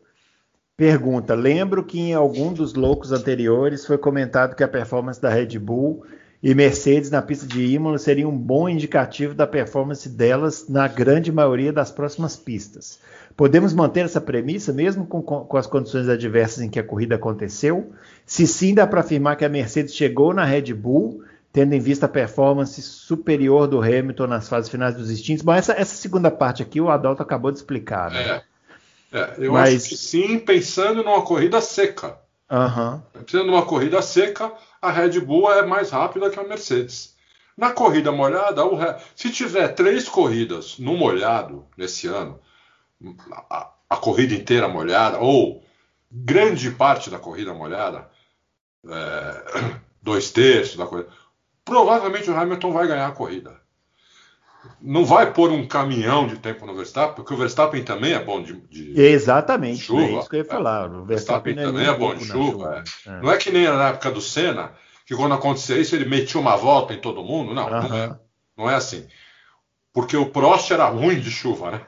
pergunta: 0.74 1.34
lembro 1.34 1.84
que 1.84 2.00
em 2.00 2.14
algum 2.14 2.54
dos 2.54 2.72
loucos 2.72 3.12
anteriores 3.12 3.84
foi 3.84 3.98
comentado 3.98 4.56
que 4.56 4.64
a 4.64 4.68
performance 4.68 5.20
da 5.20 5.28
Red 5.28 5.58
Bull 5.58 6.06
e 6.42 6.54
Mercedes 6.54 7.10
na 7.10 7.20
pista 7.20 7.46
de 7.46 7.62
Imola 7.66 7.98
seria 7.98 8.26
um 8.26 8.36
bom 8.36 8.66
indicativo 8.68 9.34
da 9.34 9.46
performance 9.46 10.08
delas 10.08 10.68
na 10.68 10.88
grande 10.88 11.30
maioria 11.30 11.72
das 11.72 11.90
próximas 11.90 12.34
pistas. 12.34 12.98
Podemos 13.36 13.72
manter 13.74 14.06
essa 14.06 14.20
premissa 14.20 14.72
mesmo 14.72 15.06
com, 15.06 15.22
com 15.22 15.56
as 15.56 15.66
condições 15.66 16.08
adversas 16.08 16.62
em 16.62 16.68
que 16.70 16.80
a 16.80 16.84
corrida 16.84 17.14
aconteceu? 17.14 17.92
Se 18.26 18.46
sim, 18.46 18.74
dá 18.74 18.86
para 18.86 19.00
afirmar 19.00 19.36
que 19.36 19.44
a 19.44 19.48
Mercedes 19.48 19.94
chegou 19.94 20.34
na 20.34 20.44
Red 20.44 20.72
Bull 20.74 21.22
tendo 21.52 21.74
em 21.74 21.80
vista 21.80 22.06
a 22.06 22.08
performance 22.08 22.80
superior 22.80 23.68
do 23.68 23.82
Hamilton 23.82 24.26
nas 24.26 24.48
fases 24.48 24.70
finais 24.70 24.94
dos 24.94 25.10
instintos. 25.10 25.44
Bom, 25.44 25.52
essa, 25.52 25.72
essa 25.72 25.94
segunda 25.94 26.30
parte 26.30 26.62
aqui 26.62 26.80
o 26.80 26.88
Adalto 26.88 27.22
acabou 27.22 27.52
de 27.52 27.58
explicar. 27.58 28.10
Né? 28.10 28.42
É. 29.12 29.18
é. 29.18 29.34
eu 29.38 29.52
Mas... 29.52 29.74
acho 29.74 29.88
que 29.90 29.96
sim, 29.96 30.38
pensando 30.38 31.02
numa 31.02 31.22
corrida 31.22 31.60
seca. 31.60 32.18
Uhum. 32.50 33.00
Pensando 33.24 33.46
numa 33.46 33.66
corrida 33.66 34.00
seca, 34.00 34.52
a 34.80 34.90
Red 34.90 35.20
Bull 35.20 35.52
é 35.52 35.64
mais 35.64 35.90
rápida 35.90 36.30
que 36.30 36.40
a 36.40 36.44
Mercedes. 36.44 37.14
Na 37.56 37.70
corrida 37.70 38.10
molhada, 38.10 38.64
o... 38.64 38.78
se 39.14 39.30
tiver 39.30 39.68
três 39.68 40.08
corridas 40.08 40.78
no 40.78 40.96
molhado 40.96 41.66
nesse 41.76 42.06
ano, 42.06 42.40
a, 43.50 43.70
a 43.90 43.96
corrida 43.96 44.34
inteira 44.34 44.68
molhada, 44.68 45.18
ou 45.18 45.62
grande 46.10 46.70
parte 46.70 47.10
da 47.10 47.18
corrida 47.18 47.52
molhada, 47.52 48.08
é, 48.86 49.80
dois 50.02 50.30
terços 50.30 50.76
da 50.76 50.86
corrida, 50.86 51.08
provavelmente 51.72 52.30
o 52.30 52.36
Hamilton 52.36 52.72
vai 52.72 52.86
ganhar 52.86 53.06
a 53.06 53.12
corrida. 53.12 53.60
Não 54.80 55.04
vai 55.04 55.32
pôr 55.32 55.50
um 55.50 55.66
caminhão 55.66 56.26
de 56.26 56.38
tempo 56.38 56.66
no 56.66 56.74
Verstappen, 56.74 57.14
porque 57.14 57.32
o 57.32 57.36
Verstappen 57.36 57.82
também 57.82 58.12
é 58.12 58.22
bom 58.22 58.42
de, 58.42 58.60
de 58.68 59.00
Exatamente, 59.00 59.84
chuva. 59.84 60.02
É 60.02 60.18
isso 60.18 60.28
que 60.28 60.36
eu 60.36 60.40
ia 60.40 60.44
falar. 60.44 60.90
O 60.90 61.04
Verstappen, 61.04 61.54
Verstappen 61.54 61.58
é 61.58 61.66
também 61.66 61.86
é, 61.86 61.98
bom 61.98 62.14
de 62.14 62.26
chuva. 62.26 62.84
chuva. 62.84 62.84
É. 63.06 63.22
Não 63.22 63.32
é 63.32 63.36
que 63.38 63.50
nem 63.50 63.64
na 63.64 63.88
época 63.88 64.10
do 64.10 64.20
Senna, 64.20 64.72
que 65.06 65.16
quando 65.16 65.34
acontecia 65.34 65.78
isso 65.78 65.94
ele 65.96 66.04
metia 66.04 66.40
uma 66.40 66.56
volta 66.56 66.92
em 66.92 67.00
todo 67.00 67.24
mundo. 67.24 67.54
Não, 67.54 67.70
não, 67.70 67.96
é, 67.96 68.18
não 68.56 68.70
é 68.70 68.74
assim. 68.74 69.06
Porque 69.92 70.16
o 70.16 70.26
Prost 70.26 70.70
era 70.70 70.86
ruim 70.86 71.18
de 71.18 71.30
chuva, 71.30 71.70
né? 71.70 71.80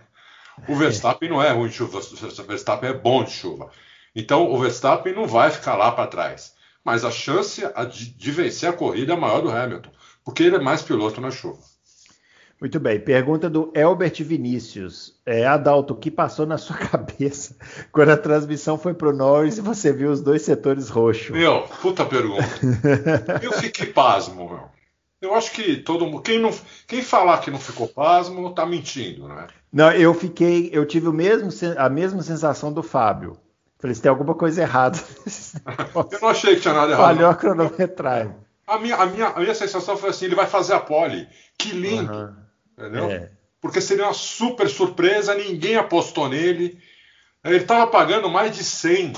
O 0.68 0.74
Verstappen 0.74 1.28
não 1.28 1.42
é 1.42 1.50
ruim 1.50 1.68
de 1.68 1.74
chuva, 1.74 1.98
o 1.98 2.42
Verstappen 2.44 2.90
é 2.90 2.94
bom 2.94 3.22
de 3.22 3.32
chuva. 3.32 3.70
Então 4.14 4.50
o 4.50 4.58
Verstappen 4.58 5.14
não 5.14 5.26
vai 5.26 5.50
ficar 5.50 5.76
lá 5.76 5.92
para 5.92 6.06
trás. 6.06 6.53
Mas 6.84 7.04
a 7.04 7.10
chance 7.10 7.62
de 8.16 8.30
vencer 8.30 8.68
a 8.68 8.72
corrida 8.72 9.14
é 9.14 9.16
maior 9.16 9.40
do 9.40 9.50
Hamilton, 9.50 9.90
porque 10.24 10.42
ele 10.42 10.56
é 10.56 10.60
mais 10.60 10.82
piloto 10.82 11.20
na 11.20 11.30
chuva. 11.30 11.58
Muito 12.60 12.78
bem. 12.78 13.00
Pergunta 13.00 13.50
do 13.50 13.72
Elbert 13.74 14.22
Vinícius. 14.22 15.14
É, 15.26 15.44
Adalto, 15.46 15.94
o 15.94 15.96
que 15.96 16.10
passou 16.10 16.46
na 16.46 16.56
sua 16.56 16.76
cabeça 16.88 17.56
quando 17.90 18.10
a 18.10 18.16
transmissão 18.16 18.78
foi 18.78 18.94
para 18.94 19.08
o 19.08 19.12
Norris 19.12 19.58
e 19.58 19.60
você 19.60 19.92
viu 19.92 20.10
os 20.10 20.20
dois 20.20 20.42
setores 20.42 20.88
roxos? 20.88 21.30
Meu, 21.30 21.62
puta 21.82 22.04
pergunta. 22.04 22.48
Eu 23.42 23.52
fiquei 23.52 23.86
pasmo, 23.86 24.48
meu. 24.48 24.74
Eu 25.20 25.34
acho 25.34 25.52
que 25.52 25.76
todo 25.76 26.04
mundo. 26.06 26.20
Quem, 26.20 26.38
não, 26.38 26.52
quem 26.86 27.02
falar 27.02 27.38
que 27.38 27.50
não 27.50 27.58
ficou 27.58 27.88
pasmo 27.88 28.48
está 28.48 28.66
mentindo, 28.66 29.26
né? 29.26 29.46
Não, 29.72 29.90
eu 29.92 30.12
fiquei. 30.12 30.68
Eu 30.72 30.84
tive 30.84 31.08
o 31.08 31.12
mesmo, 31.12 31.48
a 31.78 31.88
mesma 31.88 32.22
sensação 32.22 32.72
do 32.72 32.82
Fábio. 32.82 33.38
Falei, 33.84 33.96
tem 33.96 34.08
alguma 34.08 34.34
coisa 34.34 34.62
errada. 34.62 34.98
eu 36.10 36.18
não 36.22 36.28
achei 36.30 36.54
que 36.54 36.62
tinha 36.62 36.72
nada 36.72 36.92
errado. 36.92 37.04
Falhou 37.04 37.28
a 37.30 37.34
cronometragem. 37.34 38.34
A 38.66 38.78
minha, 38.78 38.96
a, 38.96 39.04
minha, 39.04 39.26
a 39.26 39.40
minha 39.40 39.54
sensação 39.54 39.94
foi 39.94 40.08
assim: 40.08 40.24
ele 40.24 40.34
vai 40.34 40.46
fazer 40.46 40.72
a 40.72 40.80
pole. 40.80 41.28
Que 41.58 41.68
lindo! 41.72 42.10
Uhum. 42.10 42.34
Entendeu? 42.78 43.10
É. 43.10 43.30
Porque 43.60 43.82
seria 43.82 44.04
uma 44.04 44.14
super 44.14 44.70
surpresa, 44.70 45.34
ninguém 45.34 45.76
apostou 45.76 46.30
nele. 46.30 46.82
Ele 47.44 47.56
estava 47.58 47.86
pagando 47.86 48.26
mais 48.30 48.56
de 48.56 48.64
100, 48.64 49.12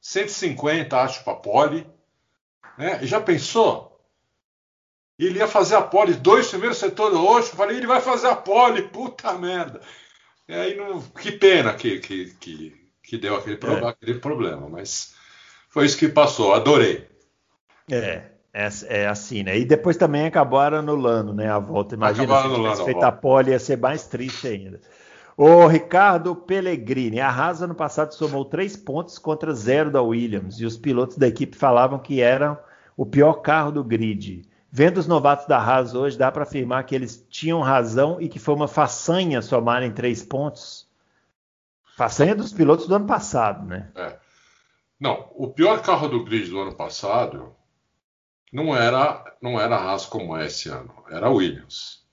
150, 0.00 0.98
acho, 0.98 1.22
para 1.22 1.34
a 1.34 1.36
pole. 1.36 1.86
Né? 2.78 3.00
Já 3.02 3.20
pensou? 3.20 4.02
Ele 5.18 5.38
ia 5.38 5.46
fazer 5.46 5.74
a 5.74 5.82
pole, 5.82 6.14
dois 6.14 6.48
primeiros 6.48 6.78
setores 6.78 7.14
roxos. 7.14 7.54
Falei, 7.54 7.76
ele 7.76 7.86
vai 7.86 8.00
fazer 8.00 8.28
a 8.28 8.36
pole, 8.36 8.88
puta 8.88 9.34
merda. 9.34 9.82
E 10.48 10.54
aí, 10.54 10.76
não, 10.76 10.98
que 11.02 11.30
pena 11.30 11.74
que, 11.74 11.98
que, 11.98 12.30
que, 12.40 12.87
que 13.08 13.16
deu 13.16 13.36
aquele, 13.36 13.58
é. 13.62 13.88
aquele 13.88 14.18
problema, 14.18 14.68
mas 14.68 15.14
foi 15.70 15.86
isso 15.86 15.96
que 15.96 16.08
passou. 16.08 16.52
Adorei. 16.52 17.08
É. 17.90 18.22
É, 18.52 18.68
é, 18.86 19.06
assim, 19.06 19.42
né? 19.42 19.58
E 19.58 19.64
depois 19.64 19.96
também 19.96 20.26
acabaram 20.26 20.78
anulando, 20.78 21.32
né? 21.32 21.48
A 21.48 21.58
volta. 21.58 21.94
Imagina 21.94 22.42
se 22.42 22.54
tivesse 22.54 22.84
feito 22.84 23.02
a 23.02 23.12
pole, 23.12 23.50
ia 23.50 23.58
ser 23.58 23.78
mais 23.78 24.06
triste 24.06 24.48
ainda. 24.48 24.80
O 25.36 25.66
Ricardo 25.68 26.34
Pellegrini, 26.34 27.20
a 27.20 27.28
Haas 27.28 27.62
ano 27.62 27.74
passado 27.74 28.12
somou 28.12 28.44
três 28.44 28.76
pontos 28.76 29.18
contra 29.18 29.54
zero 29.54 29.90
da 29.90 30.02
Williams 30.02 30.58
e 30.58 30.66
os 30.66 30.76
pilotos 30.76 31.16
da 31.16 31.28
equipe 31.28 31.56
falavam 31.56 31.98
que 31.98 32.20
era 32.20 32.60
o 32.96 33.06
pior 33.06 33.34
carro 33.34 33.70
do 33.70 33.84
grid. 33.84 34.42
Vendo 34.72 34.98
os 34.98 35.06
novatos 35.06 35.46
da 35.46 35.58
Haas 35.58 35.94
hoje, 35.94 36.18
dá 36.18 36.32
para 36.32 36.42
afirmar 36.42 36.84
que 36.84 36.94
eles 36.94 37.24
tinham 37.30 37.60
razão 37.60 38.20
e 38.20 38.28
que 38.28 38.40
foi 38.40 38.54
uma 38.54 38.66
façanha 38.66 39.40
somarem 39.40 39.92
três 39.92 40.24
pontos. 40.24 40.87
Façanha 41.98 42.32
dos 42.32 42.52
pilotos 42.52 42.86
do 42.86 42.94
ano 42.94 43.08
passado, 43.08 43.66
né? 43.66 43.90
É. 43.96 44.16
Não, 45.00 45.32
o 45.34 45.48
pior 45.48 45.82
carro 45.82 46.06
do 46.06 46.24
grid 46.24 46.48
do 46.48 46.60
ano 46.60 46.72
passado 46.72 47.52
não 48.52 48.72
era 48.74 49.36
não 49.42 49.60
era 49.60 49.74
a 49.74 49.82
Haas 49.82 50.06
como 50.06 50.36
é 50.36 50.46
esse 50.46 50.68
ano, 50.68 50.94
era 51.10 51.26
a 51.26 51.30
Williams. 51.30 52.06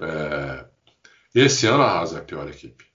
É, 0.00 0.66
esse 1.34 1.66
ano 1.66 1.82
a 1.82 1.98
Haas 1.98 2.14
é 2.14 2.18
a 2.18 2.22
pior 2.22 2.48
equipe. 2.48 2.86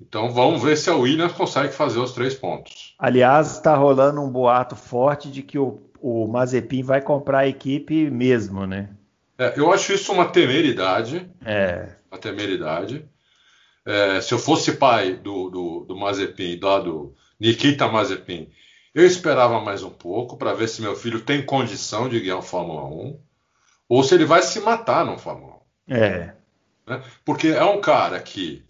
Então 0.00 0.30
vamos 0.30 0.62
ver 0.62 0.78
se 0.78 0.88
a 0.88 0.96
Williams 0.96 1.32
consegue 1.32 1.74
fazer 1.74 1.98
os 1.98 2.12
três 2.12 2.34
pontos. 2.34 2.94
Aliás, 2.98 3.52
está 3.52 3.74
rolando 3.74 4.22
um 4.22 4.30
boato 4.30 4.76
forte 4.76 5.30
de 5.30 5.42
que 5.42 5.58
o, 5.58 5.78
o 6.00 6.26
Mazepin 6.26 6.82
vai 6.82 7.02
comprar 7.02 7.40
a 7.40 7.48
equipe 7.48 8.10
mesmo, 8.10 8.66
né? 8.66 8.88
É, 9.36 9.52
eu 9.58 9.70
acho 9.70 9.92
isso 9.92 10.10
uma 10.10 10.26
temeridade. 10.26 11.30
É. 11.44 11.96
Uma 12.10 12.18
temeridade. 12.18 13.06
É, 13.86 14.20
se 14.20 14.32
eu 14.32 14.38
fosse 14.38 14.72
pai 14.72 15.14
do, 15.14 15.50
do, 15.50 15.84
do 15.86 15.96
Mazepin, 15.96 16.58
do 16.58 17.14
Nikita 17.38 17.88
Mazepin, 17.88 18.50
eu 18.94 19.06
esperava 19.06 19.60
mais 19.60 19.82
um 19.82 19.90
pouco 19.90 20.36
para 20.36 20.52
ver 20.52 20.68
se 20.68 20.82
meu 20.82 20.96
filho 20.96 21.20
tem 21.20 21.44
condição 21.44 22.08
de 22.08 22.20
guiar 22.20 22.38
um 22.38 22.42
Fórmula 22.42 22.84
1 22.84 23.20
ou 23.88 24.02
se 24.02 24.14
ele 24.14 24.24
vai 24.24 24.42
se 24.42 24.60
matar 24.60 25.04
no 25.04 25.18
Fórmula 25.18 25.56
1. 25.88 25.94
É. 25.94 26.34
Né? 26.86 27.02
Porque 27.24 27.48
é 27.48 27.64
um 27.64 27.80
cara 27.80 28.20
que, 28.20 28.64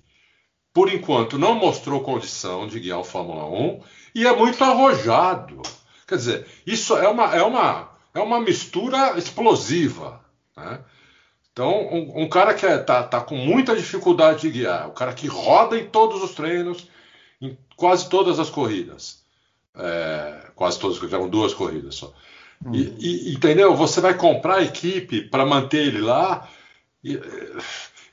por 0.72 0.92
enquanto, 0.92 1.38
não 1.38 1.54
mostrou 1.54 2.02
condição 2.02 2.66
de 2.66 2.78
guiar 2.78 3.00
o 3.00 3.04
Fórmula 3.04 3.46
1 3.46 3.82
e 4.14 4.26
é 4.26 4.34
muito 4.34 4.62
arrojado. 4.62 5.62
Quer 6.06 6.16
dizer, 6.16 6.46
isso 6.66 6.96
é 6.96 7.08
uma, 7.08 7.34
é 7.34 7.42
uma, 7.42 7.90
é 8.14 8.20
uma 8.20 8.40
mistura 8.40 9.18
explosiva. 9.18 10.24
Né? 10.56 10.80
Então, 11.52 11.88
um, 11.92 12.22
um, 12.22 12.28
cara 12.28 12.54
que 12.54 12.64
está 12.64 12.98
é, 12.98 13.02
tá 13.02 13.20
com 13.20 13.36
muita 13.36 13.76
dificuldade 13.76 14.42
de 14.42 14.50
guiar, 14.50 14.86
o 14.86 14.90
um 14.90 14.94
cara 14.94 15.12
que 15.12 15.26
roda 15.26 15.78
em 15.78 15.86
todos 15.86 16.22
os 16.22 16.34
treinos, 16.34 16.88
em 17.40 17.56
quase 17.76 18.08
todas 18.08 18.38
as 18.38 18.48
corridas 18.48 19.20
é, 19.74 20.50
quase 20.54 20.78
todas, 20.78 20.98
tiveram 20.98 21.28
duas 21.28 21.54
corridas 21.54 21.96
só. 21.96 22.12
Hum. 22.64 22.74
E, 22.74 22.94
e, 22.98 23.34
entendeu? 23.34 23.74
Você 23.74 24.00
vai 24.00 24.14
comprar 24.14 24.56
a 24.56 24.62
equipe 24.62 25.22
para 25.22 25.46
manter 25.46 25.86
ele 25.86 26.00
lá. 26.00 26.48
E, 27.02 27.14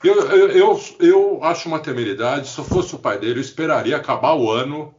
eu, 0.02 0.14
eu, 0.30 0.50
eu, 0.50 0.80
eu, 1.00 1.44
acho 1.44 1.68
uma 1.68 1.80
temeridade. 1.80 2.48
Se 2.48 2.58
eu 2.58 2.64
fosse 2.64 2.94
o 2.94 2.98
pai 2.98 3.18
dele, 3.18 3.38
eu 3.38 3.42
esperaria 3.42 3.96
acabar 3.96 4.34
o 4.34 4.50
ano 4.50 4.94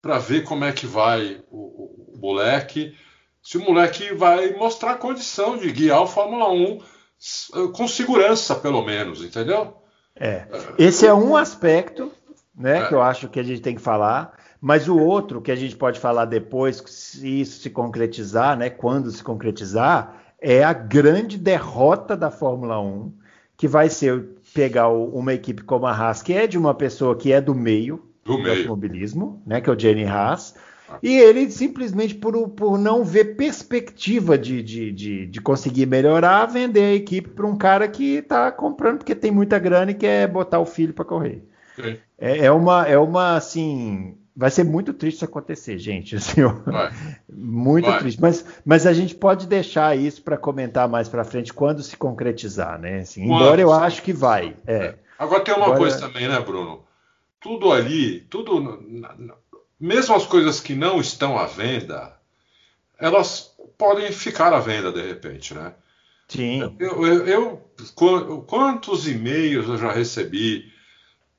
para 0.00 0.18
ver 0.18 0.44
como 0.44 0.64
é 0.64 0.72
que 0.72 0.86
vai 0.86 1.42
o, 1.50 1.58
o, 1.58 2.14
o, 2.14 2.18
moleque. 2.18 2.96
Se 3.42 3.58
o 3.58 3.64
moleque 3.64 4.14
vai 4.14 4.54
mostrar 4.54 4.94
condição 4.96 5.56
de 5.56 5.70
guiar 5.70 6.02
o 6.02 6.06
Fórmula 6.06 6.50
1 6.50 6.80
com 7.72 7.86
segurança, 7.86 8.54
pelo 8.54 8.84
menos, 8.84 9.22
entendeu? 9.22 9.74
É. 10.14 10.46
Esse 10.78 11.06
é 11.06 11.14
um 11.14 11.36
aspecto 11.36 12.10
né, 12.54 12.78
é. 12.78 12.88
que 12.88 12.94
eu 12.94 13.02
acho 13.02 13.28
que 13.28 13.40
a 13.40 13.42
gente 13.42 13.60
tem 13.60 13.74
que 13.74 13.80
falar. 13.80 14.36
Mas 14.60 14.88
o 14.88 14.96
outro 14.96 15.42
que 15.42 15.50
a 15.50 15.56
gente 15.56 15.74
pode 15.74 15.98
falar 15.98 16.24
depois, 16.24 16.82
se 16.86 17.40
isso 17.40 17.60
se 17.60 17.70
concretizar, 17.70 18.56
né, 18.56 18.70
quando 18.70 19.10
se 19.10 19.22
concretizar, 19.22 20.22
é 20.40 20.62
a 20.62 20.72
grande 20.72 21.36
derrota 21.36 22.16
da 22.16 22.30
Fórmula 22.30 22.80
1, 22.80 23.12
que 23.56 23.66
vai 23.66 23.88
ser 23.88 24.24
pegar 24.54 24.88
uma 24.88 25.34
equipe 25.34 25.62
como 25.64 25.86
a 25.86 25.92
Haas, 25.92 26.22
que 26.22 26.32
é 26.32 26.46
de 26.46 26.56
uma 26.56 26.74
pessoa 26.74 27.16
que 27.16 27.32
é 27.32 27.40
do 27.40 27.54
meio 27.54 28.08
do, 28.24 28.36
do 28.36 28.50
automobilismo, 28.50 29.42
né, 29.44 29.60
que 29.60 29.68
é 29.68 29.72
o 29.72 29.78
Jenny 29.78 30.04
Haas. 30.04 30.54
E 31.02 31.16
ele 31.16 31.50
simplesmente 31.50 32.14
por, 32.14 32.48
por 32.48 32.78
não 32.78 33.04
ver 33.04 33.36
perspectiva 33.36 34.36
de, 34.36 34.62
de, 34.62 34.92
de, 34.92 35.26
de 35.26 35.40
conseguir 35.40 35.86
melhorar, 35.86 36.46
vender 36.46 36.84
a 36.84 36.94
equipe 36.94 37.30
para 37.30 37.46
um 37.46 37.56
cara 37.56 37.86
que 37.88 38.16
está 38.16 38.50
comprando 38.50 38.98
porque 38.98 39.14
tem 39.14 39.30
muita 39.30 39.58
grana 39.58 39.90
e 39.90 39.94
quer 39.94 40.26
botar 40.28 40.58
o 40.58 40.66
filho 40.66 40.92
para 40.92 41.04
correr. 41.04 41.44
É, 42.18 42.46
é, 42.46 42.52
uma, 42.52 42.86
é 42.86 42.98
uma 42.98 43.36
assim 43.36 44.16
vai 44.34 44.50
ser 44.50 44.64
muito 44.64 44.92
triste 44.92 45.16
isso 45.16 45.24
acontecer, 45.24 45.78
gente. 45.78 46.16
Assim, 46.16 46.40
muito 47.28 47.88
vai. 47.88 47.98
triste. 48.00 48.20
Mas, 48.20 48.44
mas 48.64 48.86
a 48.86 48.92
gente 48.92 49.14
pode 49.14 49.46
deixar 49.46 49.96
isso 49.96 50.22
para 50.22 50.36
comentar 50.36 50.88
mais 50.88 51.08
para 51.08 51.24
frente 51.24 51.52
quando 51.52 51.82
se 51.82 51.96
concretizar, 51.96 52.78
né? 52.78 53.00
Assim, 53.00 53.24
embora 53.24 53.60
eu 53.60 53.72
acho 53.72 54.02
que 54.02 54.12
vai. 54.12 54.56
É. 54.66 54.74
é. 54.74 54.98
Agora 55.18 55.44
tem 55.44 55.54
uma 55.54 55.66
Agora... 55.66 55.80
coisa 55.80 56.00
também, 56.00 56.28
né, 56.28 56.40
Bruno? 56.40 56.84
Tudo 57.40 57.72
ali, 57.72 58.20
tudo, 58.20 58.60
mesmo 59.82 60.14
as 60.14 60.24
coisas 60.24 60.60
que 60.60 60.76
não 60.76 61.00
estão 61.00 61.36
à 61.36 61.44
venda, 61.44 62.16
elas 62.96 63.52
podem 63.76 64.12
ficar 64.12 64.52
à 64.52 64.60
venda 64.60 64.92
de 64.92 65.02
repente, 65.02 65.54
né? 65.54 65.74
Sim. 66.28 66.76
Eu, 66.78 67.04
eu, 67.04 67.26
eu 67.26 67.70
quantos 68.46 69.08
e-mails 69.08 69.68
eu 69.68 69.76
já 69.76 69.90
recebi 69.90 70.72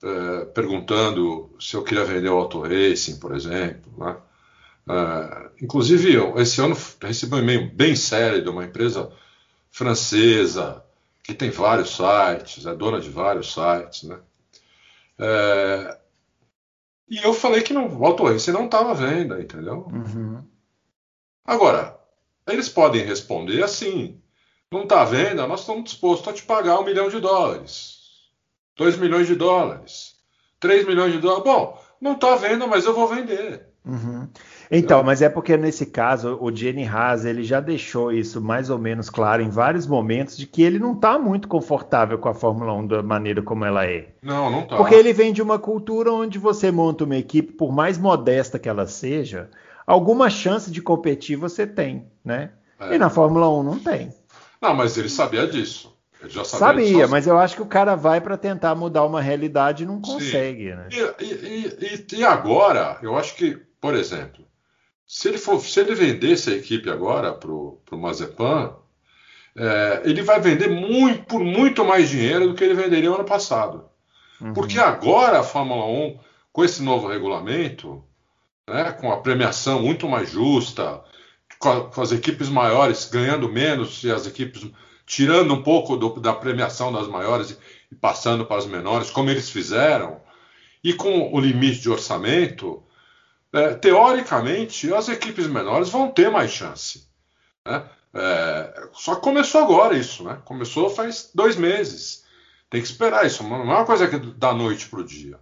é, 0.04 0.46
perguntando 0.46 1.56
se 1.58 1.74
eu 1.78 1.84
queria 1.86 2.04
vender 2.04 2.28
o 2.28 2.38
Auto 2.38 2.60
Racing, 2.60 3.18
por 3.18 3.34
exemplo. 3.34 3.94
Né? 3.98 4.18
Uh, 4.86 5.50
inclusive, 5.62 6.14
eu, 6.14 6.38
esse 6.38 6.60
ano 6.60 6.78
recebi 7.02 7.36
um 7.36 7.40
e-mail 7.40 7.72
bem 7.72 7.96
sério 7.96 8.44
de 8.44 8.50
uma 8.50 8.66
empresa 8.66 9.10
francesa 9.72 10.84
que 11.24 11.34
tem 11.34 11.50
vários 11.50 11.96
sites, 11.96 12.66
é 12.66 12.76
dona 12.76 13.00
de 13.00 13.10
vários 13.10 13.54
sites, 13.54 14.04
né? 14.04 14.20
É, 15.18 15.98
e 17.10 17.18
eu 17.18 17.34
falei 17.34 17.62
que 17.62 17.74
não, 17.74 17.88
o 17.88 18.06
Auto 18.06 18.24
Race 18.24 18.52
não 18.52 18.66
estava 18.66 18.92
à 18.92 18.94
venda, 18.94 19.42
entendeu? 19.42 19.88
Uhum. 19.92 20.44
Agora, 21.46 22.00
eles 22.48 22.70
podem 22.70 23.06
responder 23.06 23.64
assim: 23.64 24.22
não 24.72 24.84
está 24.84 25.02
à 25.02 25.06
venda, 25.06 25.48
nós 25.48 25.62
estamos 25.62 25.84
dispostos 25.86 26.28
a 26.28 26.34
te 26.34 26.44
pagar 26.44 26.80
um 26.80 26.86
milhão 26.86 27.10
de 27.10 27.20
dólares, 27.20 27.98
dois 28.76 28.98
milhões 28.98 29.28
de 29.28 29.36
dólares, 29.36 30.16
três 30.60 30.86
milhões 30.86 31.14
de 31.14 31.20
dólares. 31.20 31.44
Bom, 31.44 31.84
não 32.00 32.14
está 32.14 32.34
à 32.34 32.36
venda, 32.38 32.68
mas 32.68 32.86
eu 32.86 32.94
vou 32.94 33.08
vender. 33.08 33.68
Uhum. 33.86 34.30
Então, 34.76 35.04
mas 35.04 35.22
é 35.22 35.30
porque 35.30 35.56
nesse 35.56 35.86
caso 35.86 36.36
o 36.42 36.52
Jenny 36.52 36.88
Haas 36.88 37.26
ele 37.26 37.44
já 37.44 37.60
deixou 37.60 38.12
isso 38.12 38.42
mais 38.42 38.72
ou 38.72 38.80
menos 38.80 39.08
claro 39.08 39.44
em 39.44 39.50
vários 39.50 39.86
momentos 39.86 40.36
de 40.36 40.48
que 40.48 40.64
ele 40.64 40.80
não 40.80 40.94
está 40.94 41.20
muito 41.20 41.48
confortável 41.48 42.18
com 42.18 42.28
a 42.28 42.34
Fórmula 42.34 42.74
1 42.74 42.88
da 42.88 43.04
maneira 43.04 43.44
como 43.44 43.64
ela 43.64 43.86
é. 43.86 44.08
Não, 44.24 44.50
não 44.50 44.62
está. 44.62 44.76
Porque 44.76 44.96
ele 44.96 45.14
vem 45.14 45.32
de 45.32 45.44
uma 45.44 45.60
cultura 45.60 46.12
onde 46.12 46.40
você 46.40 46.72
monta 46.72 47.04
uma 47.04 47.16
equipe, 47.16 47.54
por 47.54 47.72
mais 47.72 48.00
modesta 48.00 48.58
que 48.58 48.68
ela 48.68 48.88
seja, 48.88 49.48
alguma 49.86 50.28
chance 50.28 50.72
de 50.72 50.82
competir 50.82 51.38
você 51.38 51.68
tem, 51.68 52.08
né? 52.26 52.50
É. 52.80 52.96
E 52.96 52.98
na 52.98 53.12
Fórmula 53.12 53.48
1 53.50 53.62
não 53.62 53.78
tem. 53.78 54.12
Não, 54.60 54.74
mas 54.74 54.98
ele 54.98 55.10
sabia 55.10 55.46
disso. 55.46 55.96
Ele 56.20 56.32
já 56.32 56.44
sabia, 56.44 56.86
sabia 56.88 57.08
mas 57.08 57.28
eu 57.28 57.38
acho 57.38 57.58
que 57.58 57.62
o 57.62 57.68
cara 57.68 57.96
vai 57.96 58.20
para 58.20 58.38
tentar 58.38 58.74
mudar 58.74 59.06
uma 59.06 59.22
realidade 59.22 59.84
e 59.84 59.86
não 59.86 60.02
consegue, 60.02 60.74
né? 60.74 60.88
E, 60.90 61.24
e, 61.24 62.16
e, 62.16 62.20
e 62.20 62.24
agora, 62.24 62.98
eu 63.04 63.16
acho 63.16 63.36
que, 63.36 63.62
por 63.80 63.94
exemplo, 63.94 64.44
se 65.14 65.28
ele, 65.28 65.38
for, 65.38 65.62
se 65.62 65.80
ele 65.80 65.94
vendesse 65.94 66.50
a 66.50 66.56
equipe 66.56 66.90
agora 66.90 67.32
para 67.32 67.52
o 67.52 67.80
Mazepan, 67.92 68.74
é, 69.56 70.02
ele 70.06 70.24
vai 70.24 70.42
vender 70.42 70.68
muito, 70.68 71.24
por 71.26 71.40
muito 71.40 71.86
mais 71.86 72.10
dinheiro 72.10 72.48
do 72.48 72.56
que 72.56 72.64
ele 72.64 72.74
venderia 72.74 73.12
no 73.12 73.18
ano 73.18 73.24
passado. 73.24 73.86
Uhum. 74.42 74.54
Porque 74.54 74.80
agora 74.80 75.42
a 75.42 75.44
Fórmula 75.44 75.86
1, 75.86 76.20
com 76.52 76.66
esse 76.66 76.82
novo 76.82 77.08
regulamento, 77.08 78.04
né, 78.68 78.92
com 78.94 79.12
a 79.12 79.18
premiação 79.18 79.84
muito 79.84 80.10
mais 80.10 80.32
justa, 80.32 81.04
com, 81.60 81.70
a, 81.70 81.92
com, 81.92 82.02
as 82.02 82.12
equipes 82.12 82.50
maiores 82.50 83.08
ganhando 83.08 83.48
menos 83.48 84.04
e 84.04 84.12
as 84.12 84.26
equipes 84.26 84.68
tirando 85.06 85.54
um 85.54 85.62
pouco 85.62 85.96
do, 85.96 86.20
da 86.20 86.34
premiação 86.34 86.92
das 86.92 87.08
maiores 87.08 87.52
e, 87.52 87.58
e 87.92 87.96
passando 87.96 88.48
para 88.48 88.58
as 88.58 88.66
menores, 88.66 89.12
como 89.12 89.30
eles 89.30 89.52
fizeram, 89.52 90.20
e 90.84 90.92
com 90.92 91.32
o 91.32 91.40
limite 91.40 91.82
de 91.82 91.90
orçamento, 91.92 92.82
é, 93.54 93.76
teoricamente, 93.76 94.92
as 94.92 95.08
equipes 95.08 95.46
menores 95.48 95.90
vão 95.90 96.10
ter 96.10 96.30
mais 96.32 96.52
chance. 96.52 97.08
Né? 97.64 97.84
É, 98.14 98.88
só 98.94 99.16
que 99.16 99.22
começou 99.22 99.62
agora 99.62 99.96
isso, 99.96 100.24
né? 100.24 100.40
Começou 100.44 100.90
faz 100.90 101.30
dois 101.34 101.56
meses. 101.56 102.24
Tem 102.70 102.82
que 102.82 102.88
esperar 102.88 103.26
isso. 103.26 103.44
Não 103.44 103.58
é 103.58 103.64
uma 103.64 103.86
coisa 103.86 104.08
que 104.08 104.18
da 104.18 104.54
noite 104.54 104.90
para 104.90 105.00
o 105.00 105.06
dia. 105.06 105.38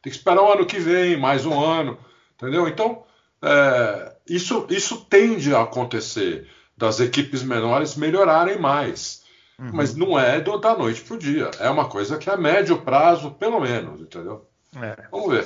Tem 0.00 0.12
que 0.12 0.16
esperar 0.16 0.42
o 0.42 0.52
ano 0.52 0.64
que 0.64 0.78
vem, 0.78 1.16
mais 1.16 1.44
um 1.44 1.58
ano, 1.58 1.98
entendeu? 2.36 2.68
Então, 2.68 3.04
é, 3.42 4.12
isso, 4.28 4.66
isso 4.70 5.04
tende 5.04 5.52
a 5.52 5.62
acontecer 5.62 6.48
das 6.76 7.00
equipes 7.00 7.42
menores 7.42 7.96
melhorarem 7.96 8.58
mais. 8.58 9.24
Uhum. 9.58 9.70
Mas 9.72 9.96
não 9.96 10.18
é 10.18 10.40
do, 10.40 10.58
da 10.58 10.76
noite 10.76 11.00
para 11.02 11.16
o 11.16 11.18
dia. 11.18 11.50
É 11.58 11.68
uma 11.68 11.88
coisa 11.88 12.18
que 12.18 12.30
é 12.30 12.34
a 12.34 12.36
médio 12.36 12.80
prazo, 12.82 13.32
pelo 13.32 13.58
menos, 13.58 14.00
entendeu? 14.00 14.46
É. 14.80 15.08
Vamos 15.10 15.32
ver. 15.32 15.44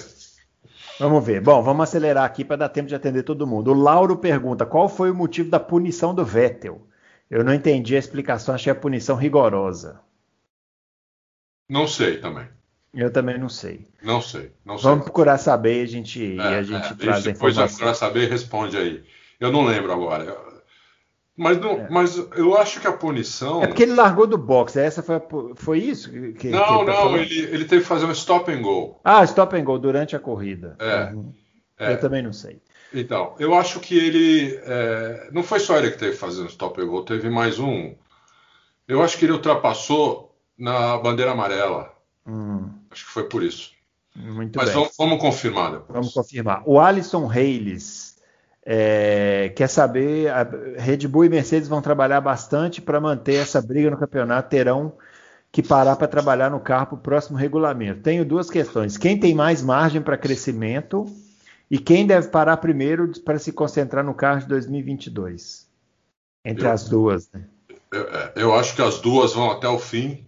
Vamos 1.01 1.25
ver. 1.25 1.41
Bom, 1.41 1.63
vamos 1.63 1.85
acelerar 1.85 2.25
aqui 2.25 2.45
para 2.45 2.57
dar 2.57 2.69
tempo 2.69 2.87
de 2.87 2.95
atender 2.95 3.23
todo 3.23 3.47
mundo. 3.47 3.71
O 3.71 3.75
Lauro 3.75 4.19
pergunta: 4.19 4.67
qual 4.67 4.87
foi 4.87 5.11
o 5.11 5.15
motivo 5.15 5.49
da 5.49 5.59
punição 5.59 6.15
do 6.15 6.23
Vettel? 6.23 6.87
Eu 7.31 7.43
não 7.43 7.55
entendi 7.55 7.97
a 7.97 7.99
explicação, 7.99 8.55
achei 8.55 8.71
a 8.71 8.77
punição 8.77 9.17
rigorosa. 9.17 9.99
Não 11.67 11.89
sei 11.89 12.19
também. 12.19 12.47
Eu 12.93 13.11
também 13.11 13.39
não 13.39 13.49
sei. 13.49 13.87
Não 14.03 14.21
sei. 14.21 14.53
Não 14.63 14.77
sei. 14.77 14.91
Vamos 14.91 15.05
procurar 15.05 15.39
saber 15.39 15.85
a 15.85 15.87
gente, 15.87 16.39
é, 16.39 16.59
a 16.59 16.63
gente 16.63 16.93
é, 16.93 16.95
traz 16.97 17.27
a 17.27 17.31
informação. 17.31 17.33
Depois 17.33 17.57
procurar 17.57 17.95
saber 17.95 18.29
responde 18.29 18.77
aí. 18.77 19.03
Eu 19.39 19.51
não 19.51 19.65
lembro 19.65 19.91
agora. 19.91 20.37
Mas, 21.41 21.59
não, 21.59 21.71
é. 21.71 21.89
mas 21.89 22.19
eu 22.37 22.55
acho 22.59 22.83
que 22.83 22.87
a 22.87 22.93
punição. 22.93 23.63
É 23.63 23.67
porque 23.67 23.85
ele 23.85 23.95
largou 23.95 24.27
do 24.27 24.37
boxe. 24.37 24.79
Essa 24.79 25.03
foi, 25.03 25.19
foi 25.55 25.79
isso? 25.79 26.11
Que, 26.35 26.51
não, 26.51 26.81
que 26.81 26.85
não. 26.85 27.17
Ele, 27.17 27.41
ele 27.45 27.65
teve 27.65 27.81
que 27.81 27.89
fazer 27.89 28.05
um 28.05 28.13
stop 28.13 28.53
and 28.53 28.61
go. 28.61 29.01
Ah, 29.03 29.25
stop 29.25 29.57
and 29.57 29.65
go 29.65 29.79
durante 29.79 30.15
a 30.15 30.19
corrida. 30.19 30.77
É, 30.79 31.15
uhum. 31.15 31.33
é. 31.79 31.95
Eu 31.95 31.99
também 31.99 32.23
não 32.23 32.35
sei. 32.35 32.61
Então, 32.93 33.37
eu 33.39 33.55
acho 33.55 33.81
que 33.81 33.97
ele. 33.97 34.61
É, 34.65 35.31
não 35.33 35.43
foi 35.43 35.61
só 35.61 35.79
ele 35.79 35.91
que 35.93 35.97
teve 35.97 36.13
que 36.13 36.19
fazer 36.19 36.43
um 36.43 36.47
stop 36.47 36.79
and 36.79 36.87
go, 36.87 37.03
teve 37.07 37.31
mais 37.31 37.59
um. 37.59 37.95
Eu 38.87 39.03
acho 39.03 39.17
que 39.17 39.25
ele 39.25 39.33
ultrapassou 39.33 40.37
na 40.59 40.99
bandeira 40.99 41.31
amarela. 41.31 41.91
Hum. 42.27 42.69
Acho 42.91 43.07
que 43.07 43.13
foi 43.13 43.25
por 43.25 43.43
isso. 43.43 43.73
Muito 44.15 44.59
Mas 44.59 44.67
bem. 44.67 44.75
Vamos, 44.75 44.93
vamos 44.99 45.19
confirmar 45.19 45.71
depois. 45.71 45.91
Vamos 45.91 46.13
confirmar. 46.13 46.63
O 46.67 46.79
Alisson 46.79 47.27
Reis 47.27 48.10
é, 48.73 49.49
quer 49.49 49.67
saber, 49.67 50.31
a 50.31 50.49
Red 50.77 51.09
Bull 51.09 51.25
e 51.25 51.29
Mercedes 51.29 51.67
vão 51.67 51.83
trabalhar 51.83 52.21
bastante 52.21 52.81
para 52.81 53.01
manter 53.01 53.35
essa 53.35 53.61
briga 53.61 53.91
no 53.91 53.97
campeonato, 53.97 54.49
terão 54.49 54.93
que 55.51 55.61
parar 55.61 55.97
para 55.97 56.07
trabalhar 56.07 56.53
no 56.53 56.61
carro 56.61 56.87
para 56.87 56.95
o 56.95 57.01
próximo 57.01 57.37
regulamento. 57.37 58.03
Tenho 58.03 58.25
duas 58.25 58.49
questões: 58.49 58.97
quem 58.97 59.19
tem 59.19 59.35
mais 59.35 59.61
margem 59.61 60.01
para 60.01 60.17
crescimento 60.17 61.05
e 61.69 61.81
quem 61.81 62.07
deve 62.07 62.29
parar 62.29 62.59
primeiro 62.59 63.11
para 63.23 63.41
se 63.41 63.51
concentrar 63.51 64.05
no 64.05 64.15
carro 64.15 64.43
de 64.43 64.47
2022? 64.47 65.69
Entre 66.45 66.65
eu, 66.65 66.71
as 66.71 66.89
duas, 66.89 67.29
né? 67.33 67.43
Eu, 67.93 68.03
é, 68.03 68.33
eu 68.37 68.55
acho 68.55 68.77
que 68.77 68.83
as 68.83 69.01
duas 69.01 69.33
vão 69.33 69.51
até 69.51 69.67
o 69.67 69.81
fim 69.81 70.25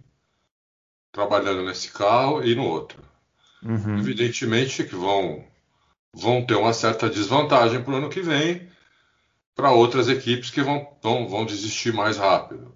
trabalhando 1.13 1.63
nesse 1.63 1.93
carro 1.93 2.43
e 2.43 2.53
no 2.55 2.65
outro. 2.65 3.01
Uhum. 3.63 3.99
Evidentemente 3.99 4.83
que 4.83 4.95
vão 4.95 5.45
vão 6.13 6.45
ter 6.45 6.55
uma 6.55 6.73
certa 6.73 7.09
desvantagem 7.09 7.81
para 7.81 7.93
o 7.93 7.97
ano 7.97 8.09
que 8.09 8.21
vem 8.21 8.69
para 9.55 9.71
outras 9.71 10.07
equipes 10.07 10.49
que 10.49 10.61
vão, 10.61 10.87
vão, 11.01 11.27
vão 11.27 11.45
desistir 11.45 11.93
mais 11.93 12.17
rápido. 12.17 12.75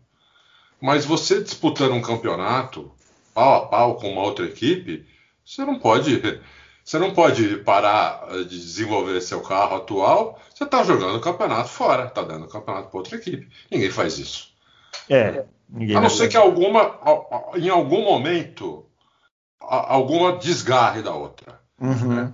Mas 0.79 1.05
você 1.05 1.41
disputando 1.41 1.93
um 1.93 2.01
campeonato 2.01 2.91
pau 3.33 3.55
a 3.55 3.65
pau 3.67 3.95
com 3.95 4.11
uma 4.11 4.21
outra 4.21 4.45
equipe, 4.45 5.05
você 5.45 5.65
não 5.65 5.79
pode 5.79 6.21
você 6.83 6.97
não 6.97 7.13
pode 7.13 7.57
parar 7.57 8.27
de 8.47 8.59
desenvolver 8.59 9.19
seu 9.21 9.41
carro 9.41 9.77
atual. 9.77 10.39
Você 10.53 10.63
está 10.63 10.83
jogando 10.83 11.17
o 11.17 11.21
campeonato 11.21 11.69
fora, 11.69 12.05
está 12.05 12.21
dando 12.21 12.45
o 12.45 12.49
campeonato 12.49 12.89
para 12.89 12.97
outra 12.97 13.17
equipe. 13.17 13.49
Ninguém 13.69 13.91
faz 13.91 14.17
isso. 14.17 14.53
É. 15.09 15.45
A 15.95 15.99
não 15.99 16.09
ser 16.09 16.29
que 16.29 16.37
alguma, 16.37 16.97
em 17.55 17.67
algum 17.67 18.03
momento, 18.03 18.85
alguma 19.59 20.37
desgarre 20.37 21.01
da 21.01 21.13
outra. 21.13 21.59
Uhum. 21.79 22.15
Né? 22.15 22.33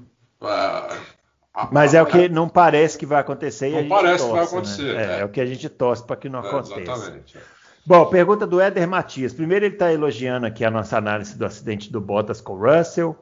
Mas 1.72 1.94
é 1.94 2.02
o 2.02 2.06
que 2.06 2.28
não 2.28 2.50
parece 2.50 2.98
que 2.98 3.06
vai 3.06 3.22
acontecer. 3.22 3.70
Não 3.70 3.88
parece 3.88 4.26
torce, 4.26 4.28
que 4.28 4.34
vai 4.34 4.44
acontecer. 4.44 4.94
Né? 4.96 5.04
É, 5.04 5.18
é. 5.18 5.20
é, 5.22 5.26
o 5.26 5.30
que 5.30 5.40
a 5.40 5.46
gente 5.46 5.70
torce 5.70 6.04
para 6.04 6.16
que 6.16 6.28
não 6.28 6.44
é, 6.44 6.48
aconteça. 6.48 6.80
Exatamente. 6.80 7.38
Bom, 7.86 8.06
pergunta 8.06 8.48
do 8.48 8.62
Éder 8.62 8.88
Matias. 8.88 9.34
Primeiro, 9.34 9.66
ele 9.66 9.76
está 9.76 9.92
elogiando 9.92 10.46
aqui 10.46 10.64
a 10.64 10.72
nossa 10.72 10.98
análise 10.98 11.38
do 11.38 11.46
acidente 11.46 11.92
do 11.92 12.00
Bottas 12.02 12.42
com 12.42 12.54
o 12.54 12.60
Russell. 12.60 13.16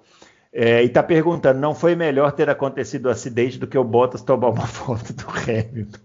É, 0.53 0.83
e 0.83 0.87
está 0.87 1.01
perguntando: 1.01 1.59
não 1.59 1.73
foi 1.73 1.95
melhor 1.95 2.31
ter 2.31 2.49
acontecido 2.49 3.07
o 3.07 3.09
acidente 3.09 3.57
do 3.57 3.67
que 3.67 3.77
o 3.77 3.83
Bottas 3.83 4.21
tomar 4.21 4.49
uma 4.49 4.67
foto 4.67 5.13
do 5.13 5.25
Hamilton? 5.29 5.99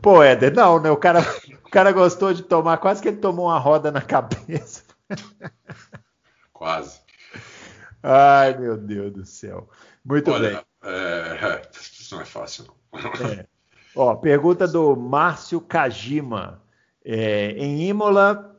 Pô, 0.00 0.22
Éder, 0.22 0.54
não, 0.54 0.80
né? 0.80 0.90
O 0.90 0.96
cara, 0.96 1.20
o 1.64 1.70
cara 1.70 1.92
gostou 1.92 2.32
de 2.32 2.42
tomar, 2.42 2.78
quase 2.78 3.00
que 3.00 3.08
ele 3.08 3.18
tomou 3.18 3.46
uma 3.46 3.58
roda 3.58 3.90
na 3.90 4.00
cabeça. 4.00 4.82
Quase. 6.52 7.01
Ai, 8.02 8.56
meu 8.58 8.76
Deus 8.76 9.12
do 9.12 9.24
céu. 9.24 9.68
Muito 10.04 10.30
Olha, 10.30 10.50
bem. 10.50 10.60
É, 10.84 11.62
isso 11.72 12.14
não 12.14 12.22
é 12.22 12.24
fácil. 12.24 12.66
É. 13.38 13.46
Ó, 13.94 14.14
pergunta 14.16 14.66
do 14.66 14.96
Márcio 14.96 15.60
Kajima. 15.60 16.62
É, 17.04 17.50
em 17.52 17.88
Imola, 17.88 18.56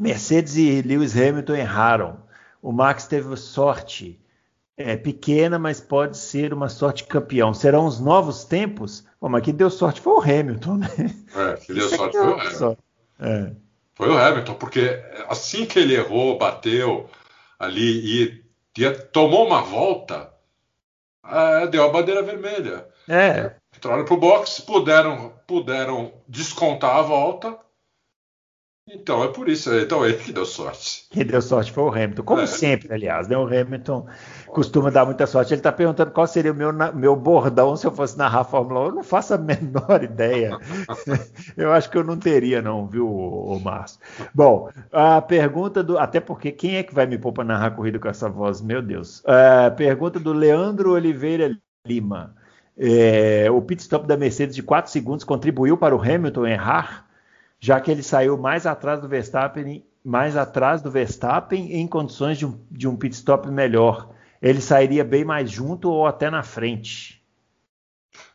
Mercedes 0.00 0.56
e 0.56 0.82
Lewis 0.82 1.16
Hamilton 1.16 1.54
erraram. 1.54 2.22
O 2.60 2.72
Max 2.72 3.06
teve 3.06 3.36
sorte 3.36 4.20
é, 4.76 4.96
pequena, 4.96 5.58
mas 5.58 5.80
pode 5.80 6.16
ser 6.16 6.52
uma 6.52 6.68
sorte 6.68 7.04
campeão. 7.04 7.52
Serão 7.52 7.86
os 7.86 8.00
novos 8.00 8.44
tempos? 8.44 9.04
Mas 9.20 9.42
quem 9.42 9.54
deu 9.54 9.70
sorte 9.70 10.00
foi 10.00 10.12
o 10.14 10.20
Hamilton, 10.20 10.76
né? 10.76 10.88
É, 11.34 11.54
quem 11.56 11.74
deu 11.74 11.88
sorte 11.88 12.16
foi 12.16 12.26
o 12.26 12.40
Hamilton. 12.40 12.76
É. 13.20 13.52
Foi 13.94 14.08
o 14.08 14.18
Hamilton, 14.18 14.54
porque 14.54 15.00
assim 15.28 15.66
que 15.66 15.78
ele 15.78 15.94
errou, 15.94 16.38
bateu 16.38 17.08
ali 17.58 18.22
e 18.22 18.41
tomou 19.12 19.46
uma 19.46 19.62
volta, 19.62 20.32
é, 21.24 21.66
deu 21.66 21.84
a 21.84 21.88
bandeira 21.88 22.22
vermelha. 22.22 22.86
É. 23.08 23.56
Entraram 23.76 24.04
pro 24.04 24.16
box, 24.16 24.60
puderam, 24.60 25.32
puderam 25.46 26.12
descontar 26.28 26.96
a 26.96 27.02
volta 27.02 27.58
Então, 28.88 29.22
é 29.22 29.28
por 29.28 29.48
isso. 29.48 29.72
Então, 29.74 30.04
ele 30.04 30.16
que 30.16 30.32
deu 30.32 30.44
sorte. 30.44 31.06
Quem 31.08 31.24
deu 31.24 31.40
sorte 31.40 31.70
foi 31.70 31.84
o 31.84 31.88
Hamilton. 31.88 32.22
Como 32.24 32.40
é. 32.40 32.46
sempre, 32.46 32.92
aliás, 32.92 33.28
né? 33.28 33.36
O 33.36 33.46
Hamilton 33.46 34.06
costuma 34.48 34.90
dar 34.90 35.04
muita 35.06 35.24
sorte. 35.24 35.54
Ele 35.54 35.60
está 35.60 35.70
perguntando 35.70 36.10
qual 36.10 36.26
seria 36.26 36.50
o 36.50 36.54
meu, 36.54 36.72
meu 36.92 37.14
bordão 37.14 37.76
se 37.76 37.86
eu 37.86 37.92
fosse 37.92 38.18
narrar 38.18 38.40
a 38.40 38.44
Fórmula 38.44 38.80
1. 38.80 38.84
Eu 38.86 38.94
não 38.96 39.04
faço 39.04 39.34
a 39.34 39.38
menor 39.38 40.02
ideia. 40.02 40.58
eu 41.56 41.72
acho 41.72 41.88
que 41.90 41.96
eu 41.96 42.02
não 42.02 42.16
teria, 42.16 42.60
não, 42.60 42.86
viu, 42.88 43.08
o 43.08 43.60
Márcio? 43.60 44.00
Bom, 44.34 44.68
a 44.90 45.22
pergunta 45.22 45.80
do. 45.80 45.96
Até 45.96 46.18
porque 46.18 46.50
quem 46.50 46.76
é 46.76 46.82
que 46.82 46.94
vai 46.94 47.06
me 47.06 47.18
pôr 47.18 47.32
para 47.32 47.44
narrar 47.44 47.66
a 47.66 47.70
corrida 47.70 48.00
com 48.00 48.08
essa 48.08 48.28
voz? 48.28 48.60
Meu 48.60 48.82
Deus. 48.82 49.22
A 49.24 49.70
pergunta 49.70 50.18
do 50.18 50.32
Leandro 50.32 50.92
Oliveira 50.92 51.56
Lima. 51.86 52.34
É, 52.76 53.48
o 53.50 53.62
pit 53.62 53.80
stop 53.82 54.08
da 54.08 54.16
Mercedes 54.16 54.56
de 54.56 54.62
4 54.62 54.90
segundos 54.90 55.24
contribuiu 55.24 55.76
para 55.76 55.94
o 55.94 56.00
Hamilton 56.00 56.46
errar? 56.46 57.11
Já 57.62 57.80
que 57.80 57.92
ele 57.92 58.02
saiu 58.02 58.36
mais 58.36 58.66
atrás 58.66 59.00
do 59.00 59.06
Verstappen, 59.06 59.86
mais 60.04 60.36
atrás 60.36 60.82
do 60.82 60.90
Verstappen 60.90 61.72
em 61.72 61.86
condições 61.86 62.36
de 62.36 62.44
um, 62.44 62.60
de 62.68 62.88
um 62.88 62.96
pit 62.96 63.14
stop 63.14 63.48
melhor. 63.48 64.12
Ele 64.42 64.60
sairia 64.60 65.04
bem 65.04 65.24
mais 65.24 65.48
junto 65.48 65.88
ou 65.88 66.04
até 66.04 66.28
na 66.28 66.42
frente? 66.42 67.22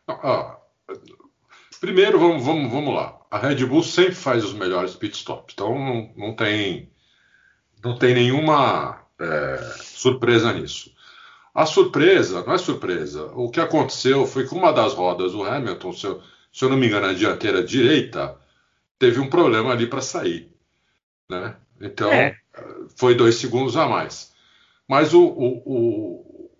Ah, 0.08 0.56
primeiro, 1.78 2.18
vamos, 2.18 2.42
vamos, 2.42 2.72
vamos 2.72 2.94
lá. 2.94 3.20
A 3.30 3.36
Red 3.36 3.66
Bull 3.66 3.82
sempre 3.82 4.14
faz 4.14 4.42
os 4.42 4.54
melhores 4.54 4.94
pit 4.94 5.14
stops, 5.14 5.52
então 5.52 5.78
não, 5.78 6.10
não 6.16 6.34
tem 6.34 6.90
não 7.84 7.98
tem 7.98 8.14
nenhuma 8.14 8.98
é, 9.20 9.56
surpresa 9.82 10.54
nisso. 10.54 10.90
A 11.54 11.66
surpresa, 11.66 12.42
não 12.46 12.54
é 12.54 12.58
surpresa, 12.58 13.26
o 13.34 13.50
que 13.50 13.60
aconteceu 13.60 14.26
foi 14.26 14.48
que 14.48 14.54
uma 14.54 14.72
das 14.72 14.94
rodas, 14.94 15.34
o 15.34 15.44
Hamilton, 15.44 15.92
se 15.92 16.06
eu, 16.06 16.22
se 16.50 16.64
eu 16.64 16.70
não 16.70 16.78
me 16.78 16.86
engano, 16.86 17.06
a 17.06 17.12
dianteira 17.12 17.62
direita, 17.62 18.34
teve 18.98 19.20
um 19.20 19.30
problema 19.30 19.72
ali 19.72 19.86
para 19.86 20.02
sair. 20.02 20.52
Né? 21.30 21.56
Então, 21.80 22.10
é. 22.10 22.38
foi 22.96 23.14
dois 23.14 23.36
segundos 23.36 23.76
a 23.76 23.86
mais. 23.86 24.32
Mas 24.88 25.12
o, 25.12 25.22
o, 25.22 25.62
o, 25.66 26.50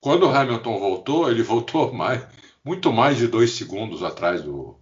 quando 0.00 0.26
o 0.26 0.34
Hamilton 0.34 0.78
voltou, 0.78 1.30
ele 1.30 1.42
voltou 1.42 1.92
mais, 1.94 2.26
muito 2.64 2.92
mais 2.92 3.16
de 3.16 3.26
dois 3.28 3.52
segundos 3.52 4.02
atrás 4.02 4.42
do, 4.42 4.76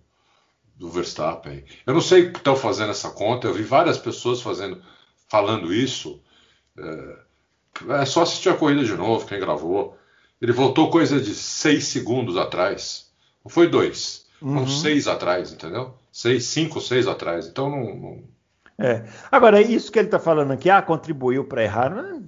do 0.74 0.90
Verstappen. 0.90 1.64
Eu 1.86 1.94
não 1.94 2.00
sei 2.00 2.30
que 2.30 2.38
estão 2.38 2.56
fazendo 2.56 2.90
essa 2.90 3.10
conta, 3.10 3.46
eu 3.46 3.54
vi 3.54 3.62
várias 3.62 3.98
pessoas 3.98 4.40
fazendo, 4.40 4.82
falando 5.28 5.72
isso. 5.72 6.20
É, 6.76 7.18
é 8.00 8.04
só 8.06 8.22
assistir 8.22 8.48
a 8.48 8.56
corrida 8.56 8.84
de 8.84 8.96
novo, 8.96 9.26
quem 9.26 9.38
gravou. 9.38 9.96
Ele 10.40 10.52
voltou 10.52 10.90
coisa 10.90 11.20
de 11.20 11.34
seis 11.34 11.84
segundos 11.84 12.36
atrás. 12.36 13.12
Não 13.44 13.50
foi 13.50 13.68
dois, 13.68 14.26
uhum. 14.42 14.66
seis 14.66 15.06
atrás, 15.06 15.52
entendeu? 15.52 15.94
seis, 16.12 16.44
cinco, 16.44 16.80
seis 16.80 17.06
atrás. 17.06 17.46
Então 17.46 17.70
não. 17.70 17.94
não... 17.94 18.22
É. 18.78 19.04
Agora, 19.30 19.60
isso 19.60 19.92
que 19.92 19.98
ele 19.98 20.08
está 20.08 20.18
falando 20.18 20.52
aqui, 20.52 20.70
ah, 20.70 20.80
contribuiu 20.80 21.44
para 21.44 21.62
errar. 21.62 21.90
Não, 21.90 22.22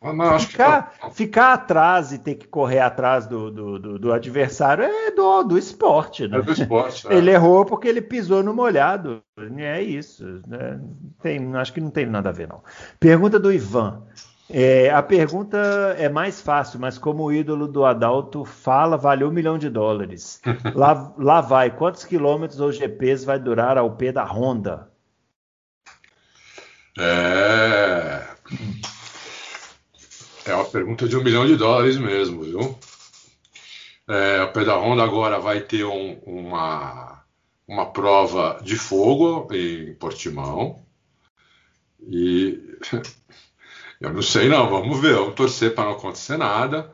ah, 0.00 0.12
não, 0.12 0.38
ficar, 0.38 0.92
que... 0.92 1.14
ficar 1.14 1.52
atrás 1.54 2.12
e 2.12 2.18
ter 2.18 2.36
que 2.36 2.46
correr 2.46 2.78
atrás 2.78 3.26
do, 3.26 3.50
do, 3.50 3.78
do, 3.78 3.98
do 3.98 4.12
adversário 4.12 4.84
é 4.84 5.10
do, 5.10 5.42
do 5.42 5.58
esporte, 5.58 6.28
né? 6.28 6.38
É 6.38 6.42
do 6.42 6.52
esporte. 6.52 7.06
É. 7.10 7.16
Ele 7.16 7.30
errou 7.30 7.64
porque 7.64 7.88
ele 7.88 8.00
pisou 8.00 8.42
no 8.42 8.54
molhado. 8.54 9.20
É 9.56 9.82
isso. 9.82 10.24
Né? 10.46 10.80
Tem, 11.20 11.56
acho 11.56 11.72
que 11.72 11.80
não 11.80 11.90
tem 11.90 12.06
nada 12.06 12.28
a 12.28 12.32
ver, 12.32 12.48
não. 12.48 12.62
Pergunta 13.00 13.38
do 13.38 13.52
Ivan. 13.52 14.02
É, 14.48 14.90
a 14.90 15.02
pergunta 15.02 15.58
é 15.98 16.08
mais 16.08 16.40
fácil, 16.40 16.78
mas 16.78 16.96
como 16.98 17.24
o 17.24 17.32
ídolo 17.32 17.66
do 17.66 17.84
Adalto 17.84 18.44
fala, 18.44 18.96
valeu 18.96 19.28
um 19.28 19.32
milhão 19.32 19.58
de 19.58 19.68
dólares. 19.68 20.40
Lá, 20.74 21.12
lá 21.18 21.40
vai. 21.40 21.70
Quantos 21.70 22.04
quilômetros 22.04 22.60
ou 22.60 22.70
GPs 22.70 23.24
vai 23.24 23.38
durar 23.38 23.76
ao 23.76 23.96
pé 23.96 24.12
da 24.12 24.24
Honda? 24.24 24.88
É. 26.98 28.26
É 30.44 30.54
uma 30.54 30.64
pergunta 30.64 31.08
de 31.08 31.16
um 31.16 31.24
milhão 31.24 31.44
de 31.44 31.56
dólares 31.56 31.98
mesmo, 31.98 32.42
viu? 32.42 32.78
É, 34.08 34.42
o 34.44 34.52
pé 34.52 34.64
da 34.64 34.76
Honda 34.76 35.02
agora 35.02 35.40
vai 35.40 35.60
ter 35.60 35.84
um, 35.84 36.20
uma, 36.24 37.24
uma 37.66 37.86
prova 37.86 38.60
de 38.62 38.76
fogo 38.76 39.48
em 39.52 39.92
Portimão. 39.94 40.80
E 42.00 42.78
eu 44.00 44.12
não 44.12 44.22
sei 44.22 44.48
não, 44.48 44.68
vamos 44.68 45.00
ver, 45.00 45.14
vamos 45.14 45.34
torcer 45.34 45.74
para 45.74 45.84
não 45.84 45.92
acontecer 45.92 46.36
nada. 46.36 46.92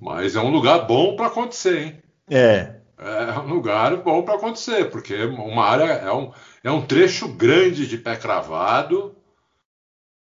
Mas 0.00 0.36
é 0.36 0.40
um 0.40 0.50
lugar 0.50 0.86
bom 0.86 1.16
para 1.16 1.26
acontecer, 1.26 1.78
hein? 1.78 2.02
É. 2.30 2.78
É 2.98 3.38
um 3.38 3.48
lugar 3.48 3.96
bom 3.98 4.22
para 4.24 4.34
acontecer, 4.34 4.90
porque 4.90 5.24
uma 5.24 5.64
área 5.64 5.84
é 5.84 6.12
um, 6.12 6.32
é 6.64 6.70
um 6.70 6.84
trecho 6.84 7.28
grande 7.28 7.86
de 7.86 7.96
pé 7.96 8.16
cravado. 8.16 9.16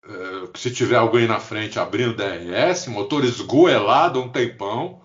É, 0.05 0.59
se 0.59 0.71
tiver 0.71 0.97
alguém 0.97 1.27
na 1.27 1.41
frente 1.41 1.79
abrindo 1.79 2.15
DRS, 2.15 2.87
motor 2.89 3.25
esgoelado 3.25 4.21
um 4.21 4.29
tempão. 4.29 5.03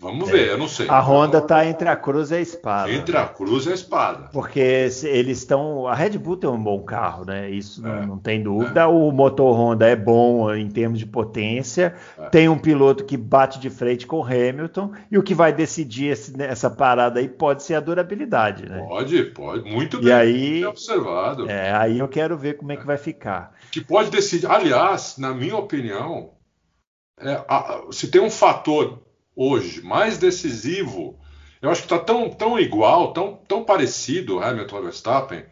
Vamos 0.00 0.30
é. 0.30 0.32
ver, 0.32 0.48
eu 0.48 0.58
não 0.58 0.66
sei. 0.66 0.88
A 0.88 0.98
Honda 0.98 1.38
está 1.38 1.66
entre 1.66 1.86
a 1.86 1.94
cruz 1.94 2.30
e 2.30 2.36
a 2.36 2.40
espada. 2.40 2.90
Entre 2.90 3.14
a 3.18 3.26
cruz 3.26 3.66
e 3.66 3.70
a 3.70 3.74
espada. 3.74 4.30
Porque 4.32 4.58
eles 4.58 5.38
estão. 5.38 5.86
A 5.86 5.94
Red 5.94 6.16
Bull 6.16 6.38
tem 6.38 6.48
um 6.48 6.62
bom 6.62 6.82
carro, 6.82 7.26
né? 7.26 7.50
Isso 7.50 7.86
é. 7.86 8.00
não, 8.00 8.06
não, 8.06 8.18
tem 8.18 8.42
dúvida. 8.42 8.80
É. 8.80 8.86
O 8.86 9.12
motor 9.12 9.54
Honda 9.54 9.86
é 9.86 9.94
bom 9.94 10.54
em 10.54 10.70
termos 10.70 10.98
de 10.98 11.04
potência. 11.04 11.94
É. 12.18 12.30
Tem 12.30 12.48
um 12.48 12.56
piloto 12.56 13.04
que 13.04 13.14
bate 13.14 13.60
de 13.60 13.68
frente 13.68 14.06
com 14.06 14.20
o 14.20 14.24
Hamilton. 14.24 14.90
E 15.10 15.18
o 15.18 15.22
que 15.22 15.34
vai 15.34 15.52
decidir 15.52 16.06
esse, 16.06 16.32
essa 16.42 16.70
parada 16.70 17.20
aí 17.20 17.28
pode 17.28 17.62
ser 17.62 17.74
a 17.74 17.80
durabilidade, 17.80 18.66
né? 18.66 18.78
Pode, 18.88 19.22
pode. 19.24 19.70
Muito 19.70 19.98
bem, 19.98 20.08
e 20.08 20.12
aí, 20.12 20.64
observado. 20.64 21.50
É, 21.50 21.74
aí 21.74 21.98
eu 21.98 22.08
quero 22.08 22.38
ver 22.38 22.56
como 22.56 22.72
é 22.72 22.76
que 22.76 22.86
vai 22.86 22.96
ficar. 22.96 23.52
Que 23.70 23.82
pode 23.82 24.10
decidir. 24.10 24.50
Aliás, 24.50 25.16
na 25.18 25.34
minha 25.34 25.56
opinião, 25.56 26.30
é, 27.20 27.44
a, 27.46 27.82
se 27.90 28.08
tem 28.08 28.22
um 28.22 28.30
fator 28.30 29.09
hoje, 29.34 29.82
mais 29.82 30.18
decisivo, 30.18 31.18
eu 31.62 31.70
acho 31.70 31.82
que 31.82 31.92
está 31.92 31.98
tão, 31.98 32.30
tão 32.30 32.58
igual, 32.58 33.12
tão, 33.12 33.36
tão 33.46 33.64
parecido 33.64 34.40
Hamilton 34.40 34.78
e 34.78 34.82
Verstappen, 34.82 35.44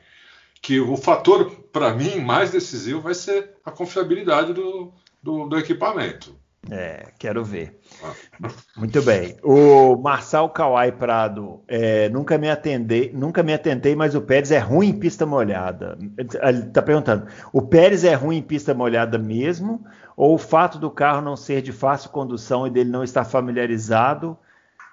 que 0.61 0.81
o 0.81 0.97
fator, 0.97 1.51
para 1.73 1.95
mim, 1.95 2.21
mais 2.21 2.51
decisivo 2.51 3.01
vai 3.01 3.15
ser 3.15 3.55
a 3.65 3.71
confiabilidade 3.71 4.53
do, 4.53 4.93
do, 5.23 5.47
do 5.47 5.59
equipamento. 5.59 6.37
É, 6.71 7.13
quero 7.19 7.45
ver. 7.45 7.79
Ah. 8.03 8.13
Muito 8.77 9.01
bem. 9.03 9.37
O 9.43 9.97
Marçal 9.97 10.51
Kawai 10.51 10.93
Prado, 10.93 11.63
é, 11.67 12.09
nunca 12.11 12.37
me 12.37 12.51
atendei, 12.51 13.11
nunca 13.15 13.43
me 13.43 13.55
atentei, 13.55 13.95
mas 13.95 14.15
o 14.15 14.21
Pérez 14.21 14.51
é 14.51 14.59
ruim 14.59 14.89
em 14.89 14.99
pista 14.99 15.25
molhada. 15.25 15.97
Ele 16.19 16.59
está 16.59 16.83
perguntando: 16.83 17.27
o 17.53 17.63
Pérez 17.63 18.05
é 18.05 18.15
ruim 18.15 18.39
em 18.39 18.43
pista 18.43 18.75
molhada 18.75 19.17
mesmo? 19.19 19.85
Ou 20.19 20.35
o 20.35 20.39
fato 20.39 20.81
do 20.81 20.91
carro 20.91 21.21
não 21.21 21.37
ser 21.37 21.63
de 21.63 21.71
fácil 21.71 22.11
condução 22.11 22.67
e 22.67 22.71
dele 22.71 22.91
não 22.91 23.05
estar 23.05 23.25
familiarizado 23.25 24.37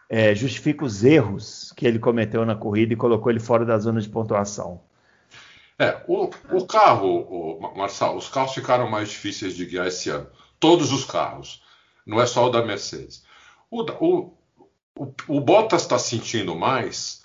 é, 0.08 0.36
justifica 0.36 0.86
os 0.86 1.04
erros 1.04 1.74
que 1.76 1.88
ele 1.88 1.98
cometeu 1.98 2.46
na 2.46 2.56
corrida 2.56 2.94
e 2.94 2.96
colocou 2.96 3.32
ele 3.32 3.40
fora 3.40 3.66
da 3.66 3.76
zona 3.80 4.00
de 4.00 4.08
pontuação? 4.08 4.82
É, 5.80 6.00
o, 6.08 6.30
o 6.52 6.68
carro, 6.68 7.08
o, 7.08 7.76
Marçal, 7.76 8.16
os 8.16 8.30
carros 8.30 8.54
ficaram 8.54 8.88
mais 8.88 9.10
difíceis 9.10 9.56
de 9.56 9.66
guiar 9.66 9.88
esse 9.88 10.12
ano. 10.12 10.28
Todos 10.60 10.92
os 10.92 11.04
carros. 11.04 11.64
Não 12.06 12.22
é 12.22 12.28
só 12.28 12.46
o 12.46 12.52
da 12.52 12.64
Mercedes. 12.64 13.26
O, 13.72 13.82
o, 13.82 14.34
o, 14.96 15.14
o 15.28 15.42
Bottas 15.42 15.82
está 15.82 15.98
sentindo 15.98 16.56
mais 16.56 17.24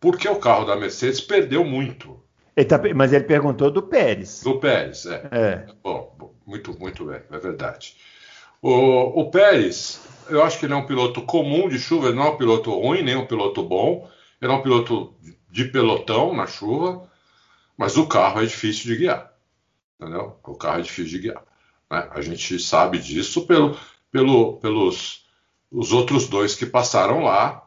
porque 0.00 0.26
o 0.26 0.36
carro 0.36 0.64
da 0.64 0.74
Mercedes 0.74 1.20
perdeu 1.20 1.66
muito. 1.66 2.18
Ele 2.56 2.66
tá, 2.66 2.80
mas 2.96 3.12
ele 3.12 3.24
perguntou 3.24 3.70
do 3.70 3.82
Pérez. 3.82 4.42
Do 4.42 4.58
Pérez, 4.58 5.04
é. 5.04 5.28
é. 5.30 5.66
Bom, 5.82 6.31
muito, 6.46 6.78
muito 6.78 7.04
bem, 7.04 7.20
é 7.30 7.38
verdade. 7.38 7.96
O, 8.60 9.20
o 9.20 9.30
Pérez, 9.30 10.00
eu 10.28 10.42
acho 10.42 10.58
que 10.58 10.66
ele 10.66 10.72
é 10.72 10.76
um 10.76 10.86
piloto 10.86 11.22
comum 11.22 11.68
de 11.68 11.78
chuva, 11.78 12.08
ele 12.08 12.16
não 12.16 12.26
é 12.26 12.30
um 12.30 12.36
piloto 12.36 12.70
ruim, 12.70 13.02
nem 13.02 13.16
um 13.16 13.26
piloto 13.26 13.62
bom. 13.62 14.08
Ele 14.40 14.52
é 14.52 14.54
um 14.54 14.62
piloto 14.62 15.14
de 15.50 15.64
pelotão 15.66 16.34
na 16.34 16.46
chuva, 16.46 17.08
mas 17.76 17.96
o 17.96 18.06
carro 18.06 18.40
é 18.40 18.46
difícil 18.46 18.86
de 18.86 18.96
guiar. 18.96 19.32
Entendeu? 20.00 20.36
O 20.42 20.54
carro 20.54 20.78
é 20.78 20.82
difícil 20.82 21.18
de 21.18 21.28
guiar. 21.28 21.42
Né? 21.90 22.08
A 22.10 22.20
gente 22.20 22.58
sabe 22.58 22.98
disso 22.98 23.46
pelo, 23.46 23.76
pelo, 24.10 24.56
pelos 24.58 25.26
os 25.70 25.92
outros 25.92 26.28
dois 26.28 26.54
que 26.54 26.66
passaram 26.66 27.22
lá 27.22 27.66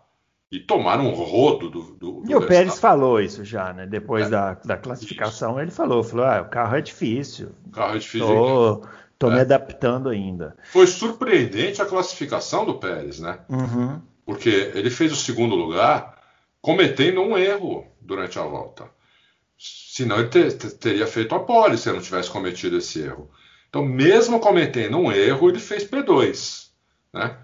e 0.51 0.59
tomaram 0.59 1.07
um 1.07 1.13
rodo 1.13 1.69
do. 1.69 1.81
do, 1.95 2.11
do 2.21 2.31
e 2.31 2.35
o 2.35 2.45
Pérez 2.45 2.79
falou 2.79 3.19
isso 3.19 3.43
já, 3.43 3.73
né? 3.73 3.85
Depois 3.85 4.27
é, 4.27 4.29
da, 4.29 4.53
da 4.53 4.77
classificação, 4.77 5.59
ele 5.59 5.71
falou: 5.71 6.03
falou, 6.03 6.25
ah, 6.25 6.41
o 6.41 6.49
carro 6.49 6.75
é 6.77 6.81
difícil. 6.81 7.51
O 7.65 7.71
carro 7.71 7.95
é 7.95 7.99
difícil. 7.99 8.27
Tô, 8.27 8.87
tô 9.17 9.31
é. 9.31 9.35
me 9.35 9.39
adaptando 9.41 10.09
ainda. 10.09 10.55
Foi 10.71 10.87
surpreendente 10.87 11.81
a 11.81 11.85
classificação 11.85 12.65
do 12.65 12.75
Pérez, 12.75 13.19
né? 13.19 13.39
Uhum. 13.49 14.01
Porque 14.25 14.71
ele 14.73 14.89
fez 14.89 15.11
o 15.11 15.15
segundo 15.15 15.55
lugar 15.55 16.15
cometendo 16.61 17.21
um 17.21 17.37
erro 17.37 17.85
durante 18.01 18.39
a 18.39 18.43
volta. 18.43 18.85
Senão 19.57 20.19
ele 20.19 20.29
ter, 20.29 20.51
ter, 20.53 20.71
teria 20.71 21.07
feito 21.07 21.33
a 21.33 21.39
pole 21.39 21.77
se 21.77 21.89
ele 21.89 21.97
não 21.97 22.03
tivesse 22.03 22.29
cometido 22.29 22.77
esse 22.77 23.01
erro. 23.01 23.29
Então, 23.69 23.83
mesmo 23.83 24.39
cometendo 24.39 24.97
um 24.97 25.11
erro, 25.11 25.49
ele 25.49 25.59
fez 25.59 25.83
P2, 25.83 26.69
né? 27.13 27.37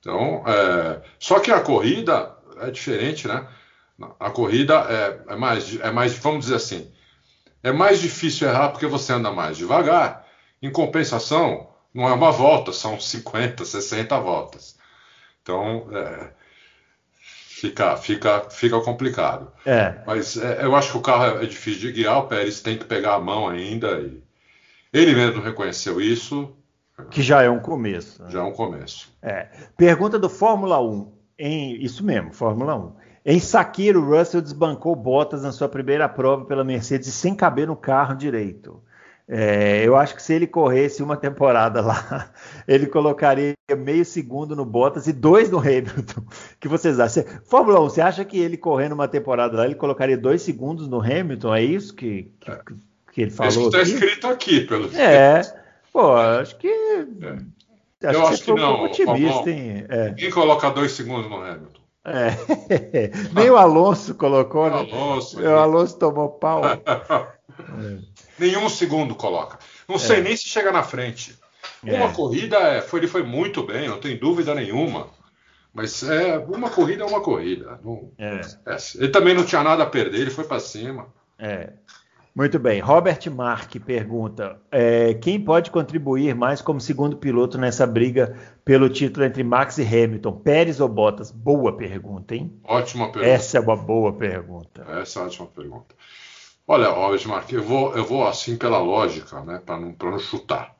Então, 0.00 0.44
é, 0.46 1.02
só 1.18 1.40
que 1.40 1.50
a 1.50 1.60
corrida 1.60 2.35
é 2.60 2.70
diferente, 2.70 3.26
né? 3.28 3.46
A 4.20 4.30
corrida 4.30 4.74
é, 4.74 5.32
é, 5.32 5.36
mais, 5.36 5.80
é 5.80 5.90
mais, 5.90 6.14
vamos 6.18 6.44
dizer 6.44 6.56
assim, 6.56 6.92
é 7.62 7.72
mais 7.72 8.00
difícil 8.00 8.48
errar 8.48 8.68
porque 8.68 8.86
você 8.86 9.12
anda 9.12 9.30
mais 9.30 9.56
devagar. 9.56 10.26
Em 10.62 10.70
compensação, 10.70 11.68
não 11.92 12.08
é 12.08 12.12
uma 12.12 12.30
volta, 12.30 12.72
são 12.72 12.98
50, 13.00 13.64
60 13.64 14.18
voltas. 14.20 14.76
Então, 15.42 15.88
é, 15.92 16.30
fica, 17.20 17.96
fica, 17.96 18.50
fica 18.50 18.80
complicado. 18.80 19.50
É. 19.64 20.02
Mas 20.06 20.36
é, 20.36 20.64
eu 20.64 20.76
acho 20.76 20.92
que 20.92 20.98
o 20.98 21.02
carro 21.02 21.42
é 21.42 21.46
difícil 21.46 21.80
de 21.80 21.92
guiar, 21.92 22.18
o 22.18 22.26
Pérez 22.26 22.60
tem 22.60 22.76
que 22.76 22.84
pegar 22.84 23.14
a 23.14 23.20
mão 23.20 23.48
ainda. 23.48 24.00
E 24.00 24.22
ele 24.92 25.14
mesmo 25.14 25.40
reconheceu 25.40 26.00
isso. 26.00 26.54
Que 27.10 27.22
já 27.22 27.42
é 27.42 27.50
um 27.50 27.60
começo. 27.60 28.22
Né? 28.22 28.30
Já 28.30 28.40
é 28.40 28.42
um 28.42 28.52
começo. 28.52 29.12
É. 29.22 29.48
Pergunta 29.76 30.18
do 30.18 30.28
Fórmula 30.28 30.80
1. 30.80 31.15
Em, 31.38 31.82
isso 31.82 32.04
mesmo, 32.04 32.32
Fórmula 32.32 32.74
1. 32.76 32.92
Em 33.28 33.40
Sakiro, 33.40 34.04
Russell 34.04 34.40
desbancou 34.40 34.94
Bottas 34.94 35.42
na 35.42 35.52
sua 35.52 35.68
primeira 35.68 36.08
prova 36.08 36.44
pela 36.44 36.62
Mercedes 36.62 37.12
sem 37.12 37.34
caber 37.34 37.66
no 37.66 37.76
carro 37.76 38.14
direito. 38.14 38.80
É, 39.28 39.84
eu 39.84 39.96
acho 39.96 40.14
que 40.14 40.22
se 40.22 40.32
ele 40.32 40.46
corresse 40.46 41.02
uma 41.02 41.16
temporada 41.18 41.80
lá, 41.80 42.30
ele 42.68 42.86
colocaria 42.86 43.54
meio 43.76 44.04
segundo 44.04 44.54
no 44.54 44.64
Bottas 44.64 45.08
e 45.08 45.12
dois 45.12 45.50
no 45.50 45.58
Hamilton. 45.58 46.20
O 46.20 46.24
que 46.60 46.68
vocês 46.68 47.00
acham? 47.00 47.24
Fórmula 47.44 47.80
1, 47.80 47.90
você 47.90 48.00
acha 48.00 48.24
que 48.24 48.38
ele 48.38 48.56
correndo 48.56 48.92
uma 48.92 49.08
temporada 49.08 49.56
lá, 49.56 49.64
ele 49.64 49.74
colocaria 49.74 50.16
dois 50.16 50.42
segundos 50.42 50.86
no 50.86 51.00
Hamilton? 51.00 51.54
É 51.54 51.64
isso 51.64 51.94
que, 51.94 52.30
que, 52.38 52.50
é. 52.50 52.60
que 53.12 53.22
ele 53.22 53.30
falou? 53.32 53.50
Isso 53.50 53.66
está 53.66 53.82
escrito 53.82 54.28
aqui, 54.28 54.60
pelo 54.60 54.96
É, 54.96 55.42
pô, 55.92 56.12
acho 56.12 56.56
que. 56.58 56.68
É. 56.68 57.55
Acho 58.02 58.18
eu 58.18 58.22
que 58.22 58.34
acho 58.34 58.44
que 58.44 58.52
não. 58.52 58.80
Um 58.80 58.84
otimista, 58.84 59.50
hein? 59.50 59.86
É. 59.88 60.14
Quem 60.14 60.30
coloca 60.30 60.70
dois 60.70 60.92
segundos 60.92 61.30
no 61.30 61.36
Hamilton? 61.36 61.80
É. 62.04 63.10
Nem 63.34 63.50
o 63.50 63.56
Alonso 63.56 64.14
colocou, 64.14 64.70
né? 64.70 64.76
Alonso, 64.76 65.40
o 65.40 65.56
Alonso 65.56 65.98
tomou 65.98 66.28
pau. 66.30 66.62
é. 66.64 66.78
Nenhum 68.38 68.68
segundo 68.68 69.14
coloca. 69.14 69.58
Não 69.88 69.98
sei 69.98 70.18
é. 70.18 70.22
nem 70.22 70.36
se 70.36 70.44
chega 70.44 70.70
na 70.70 70.82
frente. 70.82 71.36
Uma 71.82 72.06
é. 72.06 72.12
corrida 72.12 72.58
é, 72.58 72.80
foi, 72.80 73.00
ele 73.00 73.08
foi 73.08 73.22
muito 73.22 73.62
bem, 73.62 73.88
não 73.88 73.98
tem 73.98 74.16
dúvida 74.16 74.54
nenhuma. 74.54 75.08
Mas 75.72 76.02
é 76.02 76.38
uma 76.38 76.70
corrida 76.70 77.02
é 77.02 77.06
uma 77.06 77.20
corrida. 77.20 77.78
Não, 77.84 78.10
é. 78.18 78.40
é 78.66 78.76
ele 78.94 79.08
também 79.08 79.34
não 79.34 79.44
tinha 79.44 79.62
nada 79.62 79.82
a 79.82 79.86
perder, 79.86 80.20
ele 80.20 80.30
foi 80.30 80.44
para 80.44 80.60
cima. 80.60 81.06
É. 81.38 81.70
Muito 82.36 82.58
bem. 82.58 82.80
Robert 82.80 83.18
Mark 83.34 83.74
pergunta: 83.86 84.60
é, 84.70 85.14
quem 85.14 85.42
pode 85.42 85.70
contribuir 85.70 86.34
mais 86.34 86.60
como 86.60 86.78
segundo 86.78 87.16
piloto 87.16 87.56
nessa 87.56 87.86
briga 87.86 88.38
pelo 88.62 88.90
título 88.90 89.24
entre 89.24 89.42
Max 89.42 89.78
e 89.78 89.82
Hamilton? 89.82 90.32
Pérez 90.32 90.78
ou 90.78 90.86
Bottas? 90.86 91.30
Boa 91.30 91.74
pergunta, 91.74 92.34
hein? 92.34 92.60
Ótima 92.62 93.10
pergunta. 93.10 93.26
Essa 93.26 93.56
é 93.56 93.60
uma 93.62 93.74
boa 93.74 94.12
pergunta. 94.12 94.84
Essa 95.00 95.18
é 95.18 95.22
uma 95.22 95.28
ótima 95.28 95.46
pergunta. 95.46 95.94
Olha, 96.68 96.92
Osmar, 96.92 97.46
eu 97.50 97.62
vou, 97.62 97.96
eu 97.96 98.04
vou 98.04 98.26
assim 98.26 98.58
pela 98.58 98.80
lógica, 98.80 99.40
né, 99.40 99.62
para 99.64 99.80
não, 99.80 99.96
não 99.98 100.18
chutar. 100.18 100.76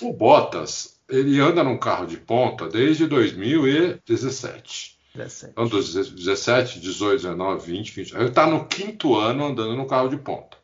O 0.00 0.12
Bottas, 0.12 1.00
ele 1.08 1.40
anda 1.40 1.64
num 1.64 1.78
carro 1.78 2.06
de 2.06 2.16
ponta 2.16 2.68
desde 2.68 3.08
2017. 3.08 5.00
17. 5.16 5.52
Então, 5.52 5.66
17, 5.66 6.78
18, 6.78 7.22
19, 7.22 7.66
20, 7.66 7.90
20. 7.92 8.14
Ele 8.14 8.24
está 8.26 8.46
no 8.46 8.66
quinto 8.66 9.16
ano 9.16 9.46
andando 9.46 9.74
no 9.74 9.86
carro 9.86 10.08
de 10.08 10.16
ponta. 10.16 10.59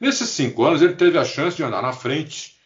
Nesses 0.00 0.30
cinco 0.30 0.64
anos, 0.64 0.80
ele 0.80 0.94
teve 0.94 1.18
a 1.18 1.24
chance 1.24 1.56
de 1.56 1.62
andar 1.62 1.82
na 1.82 1.92
frente 1.92 2.58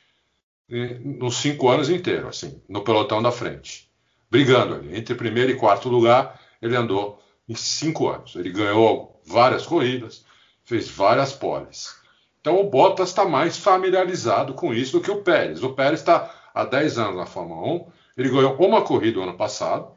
nos 0.69 1.37
cinco 1.37 1.69
anos 1.69 1.91
inteiros, 1.91 2.29
assim, 2.29 2.63
no 2.69 2.83
pelotão 2.83 3.21
da 3.21 3.31
frente. 3.31 3.91
Brigando 4.31 4.75
ali. 4.75 4.97
Entre 4.97 5.15
primeiro 5.15 5.51
e 5.51 5.57
quarto 5.57 5.89
lugar, 5.89 6.41
ele 6.63 6.77
andou 6.77 7.21
em 7.49 7.55
cinco 7.55 8.09
anos. 8.09 8.35
Ele 8.37 8.51
ganhou 8.51 9.21
várias 9.27 9.67
corridas, 9.67 10.25
fez 10.65 10.89
várias 10.89 11.33
poles. 11.33 11.97
Então 12.41 12.61
o 12.61 12.69
Bottas 12.71 13.09
está 13.09 13.25
mais 13.25 13.57
familiarizado 13.57 14.55
com 14.55 14.73
isso 14.73 14.93
do 14.93 15.01
que 15.03 15.11
o 15.11 15.23
Pérez. 15.23 15.63
O 15.63 15.73
Pérez 15.73 16.01
está 16.01 16.31
há 16.55 16.65
10 16.65 16.99
anos 16.99 17.17
na 17.17 17.27
Fórmula 17.27 17.67
1, 17.67 17.87
ele 18.17 18.31
ganhou 18.31 18.55
uma 18.57 18.83
corrida 18.83 19.17
no 19.17 19.25
ano 19.25 19.37
passado, 19.37 19.91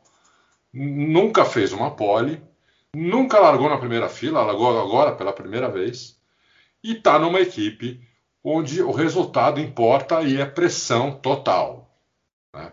nunca 0.74 1.46
fez 1.46 1.72
uma 1.72 1.92
pole, 1.92 2.42
nunca 2.96 3.40
largou 3.40 3.70
na 3.70 3.78
primeira 3.78 4.10
fila, 4.10 4.42
largou 4.42 4.80
agora 4.80 5.12
pela 5.16 5.32
primeira 5.32 5.70
vez, 5.70 6.17
e 6.84 6.94
está 6.94 7.20
numa 7.20 7.40
equipe 7.40 8.02
onde 8.44 8.82
o 8.82 8.92
resultado 8.92 9.60
importa 9.60 10.22
e 10.22 10.40
é 10.40 10.46
pressão 10.46 11.12
total. 11.12 11.92
Né? 12.54 12.72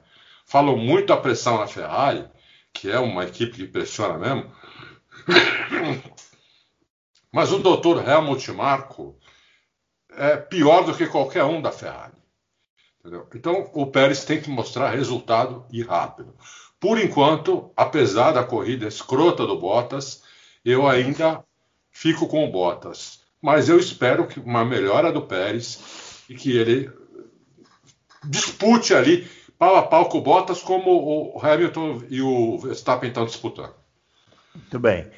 Muito 0.76 1.06
da 1.08 1.16
pressão 1.16 1.58
na 1.58 1.66
Ferrari, 1.66 2.28
que 2.72 2.90
é 2.90 2.98
uma 2.98 3.24
equipe 3.24 3.56
que 3.56 3.66
pressiona 3.66 4.16
mesmo. 4.18 4.52
Mas 7.32 7.50
o 7.50 7.58
doutor 7.58 8.08
Helmut 8.08 8.52
Marko 8.52 9.18
é 10.10 10.36
pior 10.36 10.84
do 10.84 10.94
que 10.94 11.08
qualquer 11.08 11.42
um 11.42 11.60
da 11.60 11.72
Ferrari. 11.72 12.14
Entendeu? 13.00 13.28
Então 13.34 13.70
o 13.74 13.86
Pérez 13.86 14.24
tem 14.24 14.40
que 14.40 14.48
mostrar 14.48 14.90
resultado 14.90 15.66
e 15.72 15.82
rápido. 15.82 16.36
Por 16.78 17.00
enquanto, 17.00 17.72
apesar 17.76 18.30
da 18.32 18.44
corrida 18.44 18.86
escrota 18.86 19.46
do 19.46 19.58
Bottas, 19.58 20.22
eu 20.64 20.86
ainda 20.86 21.44
fico 21.90 22.28
com 22.28 22.44
o 22.44 22.52
Bottas. 22.52 23.23
Mas 23.44 23.68
eu 23.68 23.78
espero 23.78 24.26
que 24.26 24.40
uma 24.40 24.64
melhora 24.64 25.12
do 25.12 25.20
Pérez 25.20 26.24
e 26.30 26.34
que 26.34 26.56
ele 26.56 26.90
dispute 28.24 28.94
ali 28.94 29.28
pau 29.58 29.76
a 29.76 29.82
pau 29.82 30.08
com 30.08 30.16
o 30.16 30.22
Bottas 30.22 30.62
como 30.62 30.90
o 31.36 31.38
Hamilton 31.38 32.04
e 32.08 32.22
o 32.22 32.56
Verstappen 32.56 33.10
estão 33.10 33.26
disputando. 33.26 33.74
Muito 34.54 34.78
bem. 34.78 35.10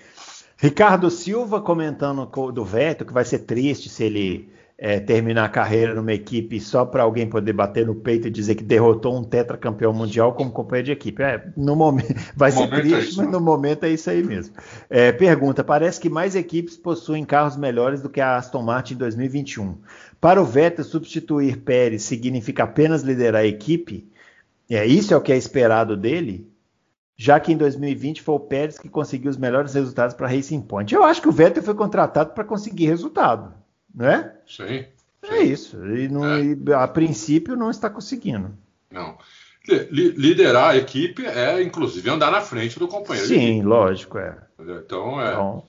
Ricardo 0.57 1.09
Silva 1.09 1.61
comentando 1.61 2.27
do 2.51 2.65
Vettel 2.65 3.07
que 3.07 3.13
vai 3.13 3.25
ser 3.25 3.41
triste 3.41 3.89
se 3.89 4.03
ele 4.03 4.53
é, 4.79 5.01
terminar 5.01 5.45
a 5.45 5.49
carreira 5.49 5.95
numa 5.95 6.13
equipe 6.13 6.61
só 6.61 6.85
para 6.85 7.03
alguém 7.03 7.27
poder 7.27 7.53
bater 7.53 7.87
no 7.87 7.95
peito 7.95 8.29
e 8.29 8.31
dizer 8.31 8.55
que 8.57 8.63
derrotou 8.63 9.17
um 9.17 9.25
tetracampeão 9.25 9.93
mundial 9.93 10.35
como 10.35 10.51
companheiro 10.51 10.87
de 10.87 10.93
equipe. 10.93 11.23
É, 11.23 11.49
no 11.57 11.75
momento 11.75 12.15
vai 12.37 12.51
no 12.51 12.57
ser 12.57 12.65
momento 12.65 12.79
é 12.79 12.81
triste, 12.81 12.95
é 12.95 13.09
isso, 13.09 13.23
mas 13.23 13.31
no 13.31 13.41
momento 13.41 13.85
é 13.85 13.91
isso 13.91 14.11
aí 14.11 14.23
mesmo. 14.23 14.55
É, 14.91 15.13
pergunta: 15.13 15.65
parece 15.65 15.99
que 15.99 16.11
mais 16.11 16.37
equipes 16.37 16.77
possuem 16.77 17.25
carros 17.25 17.57
melhores 17.57 18.03
do 18.03 18.11
que 18.11 18.21
a 18.21 18.37
Aston 18.37 18.63
Martin 18.63 18.95
em 18.95 18.99
2021. 18.99 19.79
Para 20.21 20.41
o 20.41 20.45
Vettel 20.45 20.85
substituir 20.85 21.59
Pérez 21.59 22.03
significa 22.03 22.65
apenas 22.65 23.03
liderar 23.03 23.43
a 23.43 23.47
equipe? 23.47 24.11
É 24.69 24.85
isso 24.85 25.15
é 25.15 25.17
o 25.17 25.21
que 25.21 25.33
é 25.33 25.37
esperado 25.37 25.97
dele? 25.97 26.51
já 27.19 27.41
que 27.41 27.51
em 27.51 27.57
2020 27.57 28.21
foi 28.21 28.35
o 28.35 28.41
Pérez 28.41 28.79
que 28.79 28.91
conseguiu 28.91 29.31
os 29.31 29.39
melhores 29.39 29.73
resultados 29.73 30.15
para 30.15 30.29
Racing 30.29 30.61
Point. 30.61 30.95
Eu 30.95 31.03
acho 31.03 31.23
que 31.23 31.29
o 31.29 31.33
Vettel 31.33 31.63
foi 31.63 31.75
contratado 31.75 32.35
para 32.35 32.45
conseguir 32.45 32.87
resultado, 32.87 33.55
não 33.97 34.07
é? 34.07 34.33
Sim. 34.47 34.85
É 35.29 35.43
isso. 35.43 35.85
E, 35.87 36.09
não, 36.09 36.25
é. 36.25 36.43
e, 36.43 36.73
a 36.73 36.87
princípio 36.87 37.57
não 37.57 37.71
está 37.71 37.91
conseguindo. 37.91 38.57
Não. 38.91 39.19
Liderar 39.91 40.71
a 40.71 40.77
equipe 40.77 41.27
é, 41.27 41.61
inclusive, 41.61 42.09
andar 42.09 42.31
na 42.31 42.41
frente 42.41 42.79
do 42.79 42.87
companheiro. 42.87 43.27
Sim, 43.27 43.63
lógico, 43.63 44.19
é. 44.19 44.37
Então, 44.61 45.21
é, 45.21 45.33
então... 45.33 45.65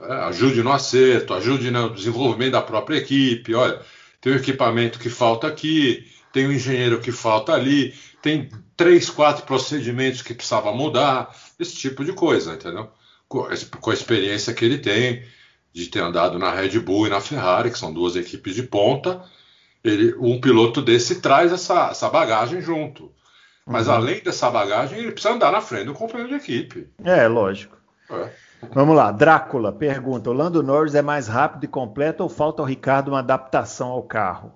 é, 0.00 0.12
ajude 0.24 0.62
no 0.62 0.72
acerto, 0.72 1.34
ajude 1.34 1.70
no 1.70 1.90
desenvolvimento 1.90 2.52
da 2.52 2.62
própria 2.62 2.96
equipe. 2.96 3.54
Olha, 3.54 3.78
tem 4.22 4.32
o 4.32 4.36
equipamento 4.36 4.98
que 4.98 5.10
falta 5.10 5.46
aqui, 5.46 6.06
tem 6.32 6.46
o 6.46 6.52
engenheiro 6.52 7.00
que 7.00 7.12
falta 7.12 7.52
ali 7.52 7.92
tem 8.22 8.48
três, 8.76 9.10
quatro 9.10 9.44
procedimentos 9.44 10.22
que 10.22 10.32
precisava 10.32 10.72
mudar, 10.72 11.36
esse 11.58 11.74
tipo 11.74 12.04
de 12.04 12.12
coisa, 12.12 12.54
entendeu? 12.54 12.88
Com 13.28 13.46
a 13.90 13.94
experiência 13.94 14.54
que 14.54 14.64
ele 14.64 14.78
tem 14.78 15.24
de 15.72 15.86
ter 15.86 16.00
andado 16.00 16.38
na 16.38 16.50
Red 16.50 16.78
Bull 16.80 17.06
e 17.06 17.10
na 17.10 17.20
Ferrari, 17.20 17.70
que 17.70 17.78
são 17.78 17.92
duas 17.92 18.14
equipes 18.14 18.54
de 18.54 18.62
ponta, 18.62 19.22
ele, 19.82 20.14
um 20.18 20.40
piloto 20.40 20.82
desse 20.82 21.20
traz 21.20 21.52
essa, 21.52 21.90
essa 21.90 22.08
bagagem 22.08 22.60
junto. 22.60 23.10
Mas 23.66 23.86
uhum. 23.86 23.94
além 23.94 24.22
dessa 24.22 24.50
bagagem, 24.50 24.98
ele 24.98 25.12
precisa 25.12 25.34
andar 25.34 25.52
na 25.52 25.60
frente 25.60 25.86
do 25.86 25.94
companheiro 25.94 26.28
de 26.28 26.36
equipe. 26.36 26.88
É, 27.04 27.26
lógico. 27.26 27.76
É. 28.10 28.30
Vamos 28.72 28.94
lá, 28.94 29.10
Drácula 29.10 29.72
pergunta: 29.72 30.30
o 30.30 30.32
Lando 30.32 30.62
Norris 30.62 30.94
é 30.94 31.02
mais 31.02 31.26
rápido 31.26 31.64
e 31.64 31.68
completo 31.68 32.22
ou 32.22 32.28
falta 32.28 32.62
ao 32.62 32.66
Ricardo 32.66 33.08
uma 33.08 33.20
adaptação 33.20 33.88
ao 33.88 34.02
carro? 34.02 34.52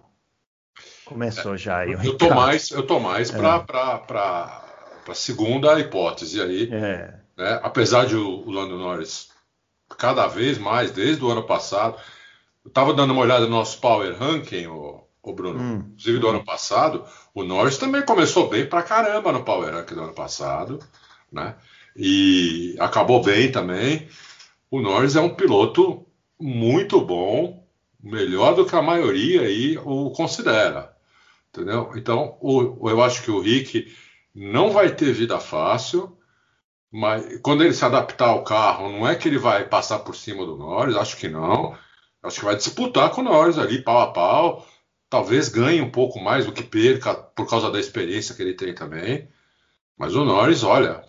Começou 1.05 1.57
já 1.57 1.79
aí. 1.79 1.93
Eu 1.93 2.17
tô 2.17 2.33
mais, 2.35 2.71
eu 2.71 2.87
tô 2.87 3.01
mais 3.01 3.33
é. 3.33 3.39
para 3.39 4.65
a 5.09 5.15
segunda 5.15 5.79
hipótese 5.79 6.41
aí. 6.41 6.69
É. 6.73 7.15
Né? 7.37 7.61
Apesar 7.63 8.07
de 8.07 8.17
o, 8.17 8.47
o 8.47 8.51
Lando 8.51 8.77
Norris 8.77 9.29
cada 9.99 10.27
vez 10.27 10.59
mais, 10.59 10.91
desde 10.91 11.25
o 11.25 11.31
ano 11.31 11.45
passado. 11.45 11.97
Eu 12.65 12.69
estava 12.69 12.93
dando 12.93 13.13
uma 13.13 13.23
olhada 13.23 13.45
no 13.45 13.53
nosso 13.53 13.81
Power 13.81 14.17
Ranking, 14.19 14.67
o, 14.67 15.05
o 15.23 15.33
Bruno, 15.33 15.61
hum. 15.61 15.85
inclusive 15.89 16.19
do 16.19 16.27
hum. 16.27 16.31
ano 16.31 16.45
passado. 16.45 17.05
O 17.35 17.45
Norris 17.45 17.79
também 17.79 18.03
começou 18.03 18.49
bem 18.49 18.67
pra 18.67 18.83
caramba 18.83 19.33
no 19.33 19.45
Power 19.45 19.73
Ranking 19.73 19.95
do 19.95 20.03
ano 20.03 20.15
passado, 20.15 20.79
né? 21.31 21.55
E 21.95 22.77
acabou 22.79 23.23
bem 23.23 23.51
também. 23.51 24.09
O 24.71 24.81
Norris 24.81 25.17
é 25.17 25.21
um 25.21 25.35
piloto 25.35 26.05
muito 26.39 27.01
bom, 27.01 27.65
melhor 28.03 28.55
do 28.55 28.67
que 28.67 28.75
a 28.75 28.83
maioria 28.83 29.43
aí 29.43 29.79
o 29.79 30.11
considera. 30.11 30.95
Entendeu? 31.51 31.93
Então, 31.97 32.37
o, 32.41 32.91
eu 32.91 33.03
acho 33.03 33.23
que 33.23 33.31
o 33.31 33.41
Rick 33.41 33.91
não 34.35 34.71
vai 34.71 34.95
ter 34.95 35.13
vida 35.13 35.41
fácil, 35.41 36.16
mas 36.93 37.41
quando 37.41 37.63
ele 37.63 37.75
se 37.75 37.85
adaptar 37.85 38.29
ao 38.29 38.45
carro, 38.45 38.91
não 38.91 39.07
é 39.07 39.15
que 39.15 39.29
ele 39.29 39.39
vai 39.39 39.69
passar 39.69 40.01
por 40.01 40.17
cima 40.17 40.47
do 40.47 40.57
Norris, 40.57 40.97
acho 40.97 41.17
que 41.17 41.29
não. 41.29 41.77
Acho 42.23 42.41
que 42.41 42.45
vai 42.45 42.57
disputar 42.57 43.11
com 43.11 43.21
o 43.21 43.25
Norris 43.25 43.59
ali, 43.59 43.83
pau 43.83 44.01
a 44.01 44.13
pau. 44.13 44.67
Talvez 45.09 45.49
ganhe 45.49 45.81
um 45.81 45.91
pouco 45.91 46.21
mais 46.21 46.47
do 46.47 46.53
que 46.53 46.63
perca 46.63 47.15
por 47.15 47.49
causa 47.49 47.71
da 47.71 47.79
experiência 47.79 48.35
que 48.35 48.43
ele 48.43 48.55
tem 48.55 48.75
também. 48.75 49.29
Mas 49.97 50.15
o 50.15 50.25
Norris, 50.25 50.63
olha, 50.63 51.03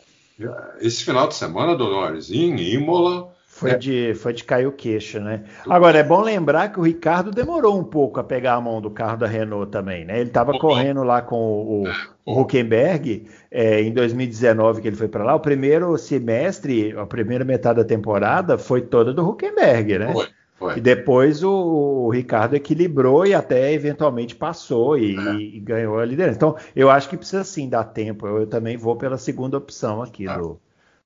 esse 0.79 1.03
final 1.03 1.27
de 1.27 1.35
semana 1.35 1.75
do 1.75 1.89
Norris 1.89 2.29
em 2.31 2.57
Imola 2.59 3.35
foi, 3.57 3.71
é. 3.71 3.75
de, 3.75 4.13
foi 4.13 4.33
de 4.33 4.43
cair 4.43 4.67
o 4.67 4.71
queixo, 4.71 5.19
né? 5.19 5.43
Agora, 5.67 5.97
é 5.97 6.03
bom 6.03 6.21
lembrar 6.21 6.71
que 6.71 6.79
o 6.79 6.83
Ricardo 6.83 7.31
demorou 7.31 7.75
um 7.79 7.83
pouco 7.83 8.19
a 8.19 8.23
pegar 8.23 8.53
a 8.53 8.61
mão 8.61 8.79
do 8.79 8.91
carro 8.91 9.17
da 9.17 9.25
Renault 9.25 9.71
também, 9.71 10.05
né? 10.05 10.19
Ele 10.19 10.29
estava 10.29 10.57
correndo 10.59 11.03
lá 11.03 11.23
com 11.23 11.35
o, 11.35 11.83
o 12.23 12.39
Huckenberg 12.39 13.27
é, 13.49 13.81
em 13.81 13.91
2019, 13.91 14.79
que 14.79 14.87
ele 14.87 14.95
foi 14.95 15.07
para 15.07 15.23
lá. 15.23 15.33
O 15.33 15.39
primeiro 15.39 15.97
semestre, 15.97 16.95
a 16.95 17.07
primeira 17.07 17.43
metade 17.43 17.79
da 17.79 17.83
temporada 17.83 18.59
foi 18.59 18.81
toda 18.81 19.11
do 19.11 19.27
Huckenberg, 19.27 19.97
né? 19.97 20.13
Foi. 20.13 20.27
Foi. 20.59 20.77
E 20.77 20.81
depois 20.81 21.43
o, 21.43 21.51
o, 21.51 22.09
Ricardo 22.09 22.55
equilibrou 22.55 23.27
e 23.27 23.33
até 23.33 23.71
eventualmente 23.73 24.35
passou 24.35 24.97
e, 24.97 25.15
é. 25.15 25.33
e, 25.35 25.59
ganhou 25.59 25.99
a 25.99 26.05
liderança. 26.05 26.35
Então, 26.35 26.55
eu 26.75 26.89
acho 26.89 27.07
que 27.07 27.15
precisa 27.15 27.43
sim 27.43 27.69
dar 27.69 27.83
tempo. 27.83 28.25
Eu, 28.25 28.39
eu 28.39 28.47
também 28.47 28.75
vou 28.75 28.95
pela 28.95 29.19
segunda 29.19 29.55
opção 29.55 30.01
aqui 30.01 30.27
ah. 30.27 30.37
do, 30.37 30.59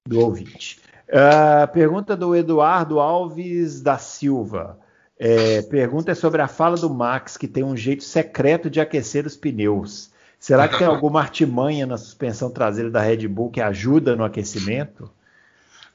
do 0.07 0.21
ouvinte. 0.21 0.79
Uh, 1.11 1.67
pergunta 1.73 2.15
do 2.15 2.33
Eduardo 2.33 2.99
Alves 2.99 3.81
da 3.81 3.97
Silva. 3.97 4.79
É, 5.19 5.61
pergunta 5.63 6.11
é 6.11 6.15
sobre 6.15 6.41
a 6.41 6.47
fala 6.47 6.77
do 6.77 6.89
Max, 6.89 7.37
que 7.37 7.47
tem 7.47 7.63
um 7.63 7.77
jeito 7.77 8.03
secreto 8.03 8.69
de 8.69 8.79
aquecer 8.79 9.25
os 9.25 9.35
pneus. 9.35 10.09
Será 10.39 10.67
que 10.67 10.77
tem 10.77 10.87
alguma 10.87 11.19
artimanha 11.19 11.85
na 11.85 11.97
suspensão 11.97 12.49
traseira 12.49 12.89
da 12.89 13.01
Red 13.01 13.27
Bull 13.27 13.51
que 13.51 13.61
ajuda 13.61 14.15
no 14.15 14.23
aquecimento? 14.23 15.11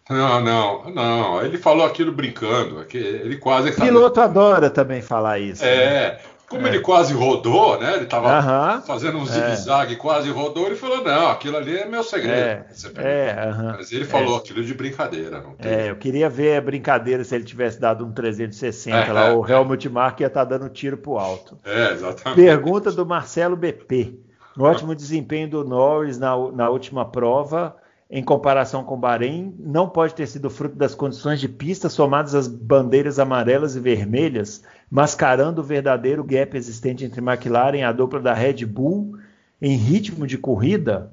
Não, 0.08 0.40
não, 0.40 0.90
não. 0.90 1.42
Ele 1.42 1.58
falou 1.58 1.84
aquilo 1.84 2.12
brincando. 2.12 2.80
É 2.80 2.96
ele 2.96 3.38
quase. 3.38 3.70
O 3.70 3.74
piloto 3.74 4.20
adora 4.20 4.70
também 4.70 5.02
falar 5.02 5.40
isso. 5.40 5.64
É, 5.64 6.12
né? 6.12 6.18
Como 6.48 6.66
é. 6.66 6.70
ele 6.70 6.80
quase 6.80 7.12
rodou, 7.12 7.78
né? 7.80 7.94
Ele 7.94 8.04
estava 8.04 8.38
uh 8.38 8.44
-huh. 8.44 8.82
fazendo 8.82 9.18
um 9.18 9.22
é. 9.22 9.26
zigue-zague, 9.26 9.94
é. 9.94 9.96
quase 9.96 10.30
rodou. 10.30 10.66
Ele 10.66 10.76
falou: 10.76 11.02
Não, 11.02 11.28
aquilo 11.28 11.56
ali 11.56 11.76
é 11.76 11.86
meu 11.86 12.04
segredo. 12.04 12.38
É, 12.38 12.66
é 12.98 13.50
uh 13.50 13.58
-huh. 13.58 13.74
Mas 13.76 13.90
ele 13.90 14.04
falou 14.04 14.36
é. 14.36 14.38
aquilo 14.38 14.62
de 14.62 14.72
brincadeira. 14.72 15.40
Não 15.40 15.54
tem... 15.54 15.72
É, 15.72 15.90
eu 15.90 15.96
queria 15.96 16.30
ver 16.30 16.56
a 16.56 16.60
brincadeira 16.60 17.24
se 17.24 17.34
ele 17.34 17.44
tivesse 17.44 17.80
dado 17.80 18.06
um 18.06 18.12
360 18.12 19.12
lá. 19.12 19.34
O 19.34 19.46
Helmut 19.46 19.88
Mark 19.88 20.20
ia 20.20 20.28
estar 20.28 20.46
tá 20.46 20.56
dando 20.56 20.68
tiro 20.68 20.96
pro 20.96 21.18
alto. 21.18 21.58
É, 21.64 21.92
exatamente. 21.92 22.36
Pergunta 22.36 22.92
do 22.92 23.04
Marcelo 23.04 23.56
BP. 23.56 24.20
No 24.56 24.64
ótimo 24.64 24.94
desempenho 24.94 25.50
do 25.50 25.64
Norris 25.64 26.18
na, 26.18 26.34
na 26.52 26.70
última 26.70 27.04
prova 27.04 27.76
em 28.08 28.22
comparação 28.22 28.84
com 28.84 28.94
o 28.94 28.98
Bahrein, 28.98 29.54
não 29.58 29.88
pode 29.88 30.14
ter 30.14 30.26
sido 30.28 30.48
fruto 30.48 30.76
das 30.76 30.94
condições 30.94 31.40
de 31.40 31.48
pista 31.48 31.88
somadas 31.88 32.34
às 32.34 32.46
bandeiras 32.46 33.18
amarelas 33.18 33.74
e 33.74 33.80
vermelhas, 33.80 34.62
mascarando 34.90 35.60
o 35.60 35.64
verdadeiro 35.64 36.24
gap 36.24 36.56
existente 36.56 37.04
entre 37.04 37.20
McLaren 37.20 37.78
e 37.78 37.82
a 37.82 37.92
dupla 37.92 38.20
da 38.20 38.32
Red 38.32 38.64
Bull 38.64 39.18
em 39.60 39.76
ritmo 39.76 40.26
de 40.26 40.38
corrida? 40.38 41.12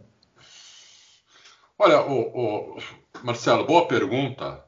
Olha, 1.77 2.01
o, 2.01 2.75
o 2.75 2.77
Marcelo, 3.23 3.65
boa 3.65 3.87
pergunta, 3.87 4.63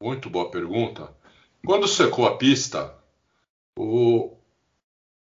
muito 0.00 0.30
boa 0.30 0.50
pergunta. 0.50 1.10
Quando 1.64 1.88
secou 1.88 2.26
a 2.26 2.36
pista, 2.36 2.94
o, 3.76 4.36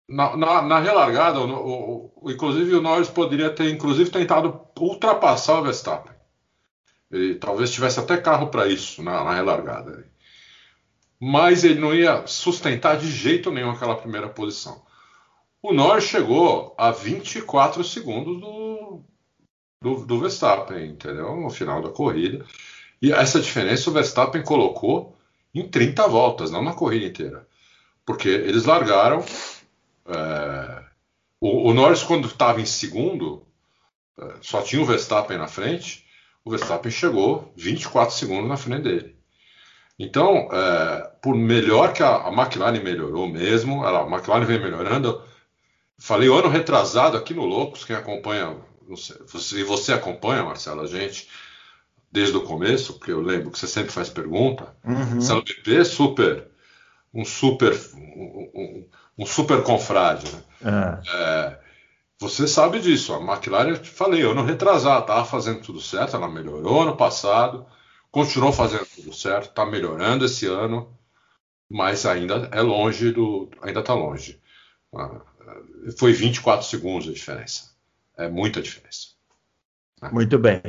na, 0.07 0.35
na, 0.35 0.61
na, 0.61 0.79
relargada, 0.79 1.39
o, 1.39 2.11
o, 2.21 2.31
inclusive 2.31 2.73
o 2.75 2.81
Norris 2.81 3.09
poderia 3.09 3.49
ter 3.49 3.69
inclusive 3.69 4.09
tentado 4.09 4.61
ultrapassar 4.79 5.59
o 5.59 5.63
Verstappen. 5.63 6.13
Ele 7.11 7.35
talvez 7.35 7.71
tivesse 7.71 7.99
até 7.99 8.17
carro 8.17 8.47
para 8.47 8.67
isso 8.67 9.03
na, 9.03 9.23
na, 9.23 9.33
relargada. 9.33 10.05
Mas 11.19 11.63
ele 11.63 11.79
não 11.79 11.93
ia 11.93 12.25
sustentar 12.25 12.97
de 12.97 13.11
jeito 13.11 13.51
nenhum 13.51 13.71
aquela 13.71 13.95
primeira 13.95 14.29
posição. 14.29 14.81
O 15.61 15.73
Norris 15.73 16.05
chegou 16.05 16.73
a 16.77 16.91
24 16.91 17.83
segundos 17.83 18.39
do, 18.39 19.03
do, 19.81 20.05
do 20.05 20.19
Verstappen, 20.19 20.91
entendeu? 20.91 21.35
No 21.35 21.49
final 21.49 21.81
da 21.81 21.89
corrida. 21.89 22.45
E 23.01 23.11
essa 23.11 23.41
diferença 23.41 23.89
o 23.89 23.93
Verstappen 23.93 24.41
colocou 24.43 25.17
em 25.53 25.67
30 25.67 26.07
voltas, 26.07 26.51
não 26.51 26.63
na 26.63 26.73
corrida 26.73 27.05
inteira. 27.05 27.47
Porque 28.05 28.29
eles 28.29 28.65
largaram. 28.65 29.23
É, 30.05 30.83
o, 31.41 31.69
o, 31.69 31.73
Norris, 31.73 32.03
quando 32.03 32.27
estava 32.27 32.61
em 32.61 32.65
segundo, 32.65 33.45
é, 34.17 34.35
só 34.41 34.61
tinha 34.61 34.81
o 34.81 34.85
Verstappen 34.85 35.37
na 35.37 35.47
frente 35.47 36.07
o 36.43 36.51
Verstappen 36.51 36.91
chegou 36.91 37.53
24 37.55 38.15
segundos 38.15 38.49
na 38.49 38.57
frente 38.57 38.83
dele. 38.83 39.15
Então, 39.99 40.47
é, 40.49 41.11
por 41.21 41.35
melhor 41.35 41.91
que 41.91 42.01
a, 42.01 42.27
a, 42.27 42.31
McLaren 42.31 42.81
melhorou 42.81 43.27
mesmo, 43.27 43.85
ela, 43.85 44.03
a 44.03 44.07
McLaren 44.07 44.45
vem 44.45 44.59
melhorando. 44.59 45.21
Falei 45.97 46.29
o 46.29 46.37
ano 46.37 46.47
retrasado 46.47 47.17
aqui 47.17 47.33
no 47.33 47.43
Loucos, 47.43 47.83
quem 47.83 47.93
acompanha, 47.93 48.55
se 48.95 49.63
você 49.63 49.91
acompanha, 49.91 50.45
Marcelo, 50.45 50.81
a 50.81 50.87
gente 50.87 51.27
desde 52.09 52.37
o 52.37 52.41
começo, 52.41 52.93
porque 52.93 53.11
eu 53.11 53.21
lembro 53.21 53.51
que 53.51 53.59
você 53.59 53.67
sempre 53.67 53.91
faz 53.91 54.09
pergunta. 54.09 54.73
Uhum. 54.85 55.15
Marcelo 55.15 55.43
BP, 55.43 55.83
super, 55.83 56.47
um 57.13 57.25
super, 57.25 57.77
um, 57.93 58.49
um, 58.55 58.87
um 59.17 59.25
super 59.25 59.61
confrade. 59.63 60.25
Né? 60.61 61.01
É. 61.05 61.17
É, 61.17 61.59
você 62.17 62.47
sabe 62.47 62.79
disso. 62.79 63.13
A 63.13 63.19
McLaren, 63.21 63.75
falei, 63.75 64.21
ano 64.21 64.43
retrasado, 64.43 65.01
estava 65.01 65.25
fazendo 65.25 65.61
tudo 65.61 65.81
certo, 65.81 66.15
ela 66.15 66.29
melhorou 66.29 66.83
ano 66.83 66.95
passado, 66.95 67.65
continuou 68.11 68.51
fazendo 68.51 68.85
tudo 68.85 69.13
certo, 69.13 69.49
está 69.49 69.65
melhorando 69.65 70.25
esse 70.25 70.45
ano, 70.45 70.97
mas 71.69 72.05
ainda 72.05 72.49
é 72.51 72.61
longe 72.61 73.11
do. 73.11 73.49
ainda 73.61 73.79
está 73.79 73.93
longe. 73.93 74.39
Ah, 74.95 75.21
foi 75.97 76.13
24 76.13 76.65
segundos 76.65 77.07
a 77.07 77.13
diferença. 77.13 77.71
É 78.17 78.27
muita 78.27 78.61
diferença. 78.61 79.09
Muito 80.11 80.37
bem. 80.39 80.61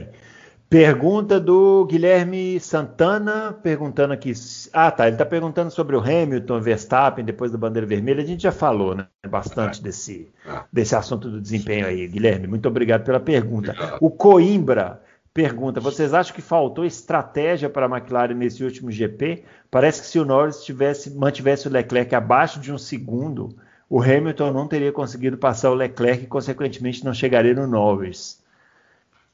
Pergunta 0.69 1.41
do 1.41 1.85
Guilherme 1.87 2.61
Santana, 2.61 3.53
perguntando 3.53 4.13
aqui. 4.13 4.33
Ah, 4.73 4.89
tá. 4.89 5.07
Ele 5.07 5.17
está 5.17 5.27
perguntando 5.27 5.69
sobre 5.69 5.97
o 5.97 6.01
Hamilton, 6.01 6.61
Verstappen, 6.61 7.25
depois 7.25 7.51
da 7.51 7.59
bandeira 7.59 7.87
vermelha. 7.87 8.23
A 8.23 8.27
gente 8.27 8.45
já 8.45 8.53
falou, 8.53 8.95
né? 8.95 9.09
Bastante 9.29 9.81
é. 9.81 9.83
desse, 9.83 10.29
é. 10.47 10.63
desse 10.73 10.95
assunto 10.95 11.29
do 11.29 11.41
desempenho 11.41 11.87
aí, 11.87 12.07
Guilherme. 12.07 12.47
Muito 12.47 12.69
obrigado 12.69 13.05
pela 13.05 13.19
pergunta. 13.19 13.73
Obrigado. 13.73 13.99
O 14.01 14.13
Coimbra 14.13 15.03
pergunta: 15.33 15.81
vocês 15.81 16.13
acham 16.13 16.35
que 16.35 16.43
faltou 16.43 16.85
estratégia 16.85 17.71
para 17.71 17.87
a 17.87 17.89
McLaren 17.89 18.35
nesse 18.35 18.63
último 18.65 18.91
GP? 18.91 19.45
Parece 19.71 20.03
que 20.03 20.07
se 20.07 20.19
o 20.19 20.25
Norris 20.25 20.65
tivesse, 20.65 21.11
mantivesse 21.11 21.69
o 21.69 21.71
Leclerc 21.71 22.15
abaixo 22.15 22.61
de 22.61 22.73
um 22.73 22.79
segundo, 22.79 23.57
o 23.89 24.03
Hamilton 24.03 24.53
não 24.53 24.69
teria 24.69 24.93
conseguido 24.93 25.37
passar 25.37 25.71
o 25.71 25.75
Leclerc 25.75 26.25
e, 26.25 26.27
consequentemente, 26.27 27.05
não 27.05 27.15
chegaria 27.15 27.55
no 27.55 27.67
Norris. 27.67 28.41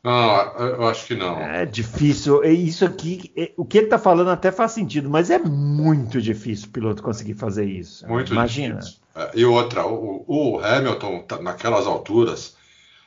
Não, 0.07 0.57
eu 0.57 0.87
acho 0.87 1.05
que 1.05 1.17
não. 1.17 1.37
É 1.41 1.67
difícil. 1.67 2.45
Isso 2.45 2.85
aqui, 2.85 3.33
é, 3.37 3.51
o 3.57 3.65
que 3.65 3.79
ele 3.79 3.87
está 3.89 3.99
falando 3.99 4.31
até 4.31 4.53
faz 4.53 4.71
sentido, 4.71 5.11
mas 5.11 5.31
é 5.31 5.39
muito 5.41 6.23
difícil 6.23 6.69
o 6.69 6.71
piloto 6.71 7.03
conseguir 7.03 7.35
fazer 7.35 7.65
isso. 7.65 8.07
Muito 8.07 8.33
Imagina. 8.33 8.77
Difícil. 8.77 9.01
É, 9.17 9.31
e 9.35 9.45
outra, 9.45 9.85
o, 9.85 10.25
o, 10.29 10.61
Hamilton, 10.61 11.23
tá 11.23 11.43
naquelas 11.43 11.89
alturas, 11.89 12.57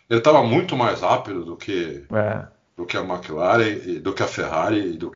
ele 0.09 0.19
estava 0.19 0.43
muito 0.43 0.75
mais 0.75 0.99
rápido 0.99 1.45
do 1.45 1.55
que, 1.55 2.03
é. 2.11 2.47
Do 2.79 2.85
que 2.85 2.95
a 2.95 3.01
McLaren, 3.01 3.67
e, 3.85 3.99
do 3.99 4.13
que 4.13 4.23
a 4.23 4.27
Ferrari 4.27 4.93
e 4.93 4.97
do, 4.97 5.11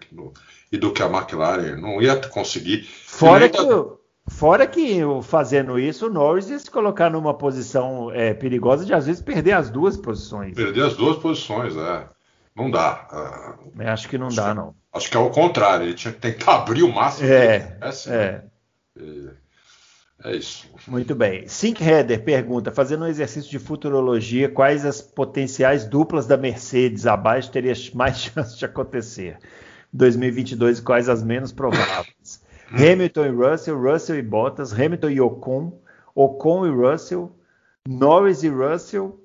e 0.69 0.77
do 0.77 0.91
que 0.91 1.01
a 1.01 1.07
McLaren. 1.07 1.77
Não 1.77 2.01
ia 2.01 2.17
conseguir. 2.17 2.83
Fora 2.83 3.47
que. 3.47 3.57
Tá... 3.57 3.85
Fora 4.29 4.65
que 4.65 5.01
fazendo 5.21 5.77
isso, 5.77 6.07
o 6.07 6.09
Norris 6.09 6.49
ia 6.49 6.57
se 6.57 6.71
colocar 6.71 7.09
numa 7.09 7.33
posição 7.33 8.09
é, 8.11 8.33
perigosa 8.33 8.85
de 8.85 8.93
às 8.93 9.05
vezes 9.05 9.21
perder 9.21 9.51
as 9.51 9.69
duas 9.69 9.97
posições. 9.97 10.55
Perder 10.55 10.85
as 10.85 10.95
duas 10.95 11.17
posições, 11.17 11.75
é. 11.75 12.07
Não 12.55 12.71
dá. 12.71 13.57
Uh, 13.77 13.81
acho 13.87 14.07
que 14.07 14.17
não 14.17 14.27
acho 14.27 14.35
dá, 14.37 14.53
não. 14.53 14.73
Acho 14.93 15.09
que 15.09 15.17
é 15.17 15.19
o 15.19 15.29
contrário, 15.29 15.87
ele 15.87 15.93
tinha 15.93 16.13
que 16.13 16.21
tentar 16.21 16.55
abrir 16.63 16.83
o 16.83 16.93
máximo. 16.93 17.27
É, 17.27 17.77
é. 18.07 18.43
É, 18.97 19.33
é 20.23 20.35
isso. 20.35 20.67
Muito 20.87 21.13
bem. 21.13 21.47
Sink 21.47 21.83
Header 21.83 22.23
pergunta: 22.23 22.71
fazendo 22.71 23.03
um 23.03 23.07
exercício 23.07 23.51
de 23.51 23.59
futurologia, 23.59 24.49
quais 24.49 24.85
as 24.85 25.01
potenciais 25.01 25.85
duplas 25.85 26.25
da 26.25 26.37
Mercedes 26.37 27.05
abaixo 27.05 27.51
teria 27.51 27.73
mais 27.93 28.19
chance 28.19 28.57
de 28.57 28.65
acontecer? 28.65 29.37
2022 29.91 30.79
e 30.79 30.81
quais 30.81 31.09
as 31.09 31.21
menos 31.21 31.51
prováveis? 31.51 32.41
Hamilton 32.71 33.25
e 33.25 33.29
Russell, 33.29 33.79
Russell 33.79 34.17
e 34.17 34.21
Bottas, 34.21 34.73
Hamilton 34.73 35.09
e 35.09 35.21
Ocon, 35.21 35.79
Ocon 36.15 36.65
e 36.65 36.69
Russell, 36.71 37.31
Norris 37.87 38.41
e 38.41 38.49
Russell, 38.49 39.19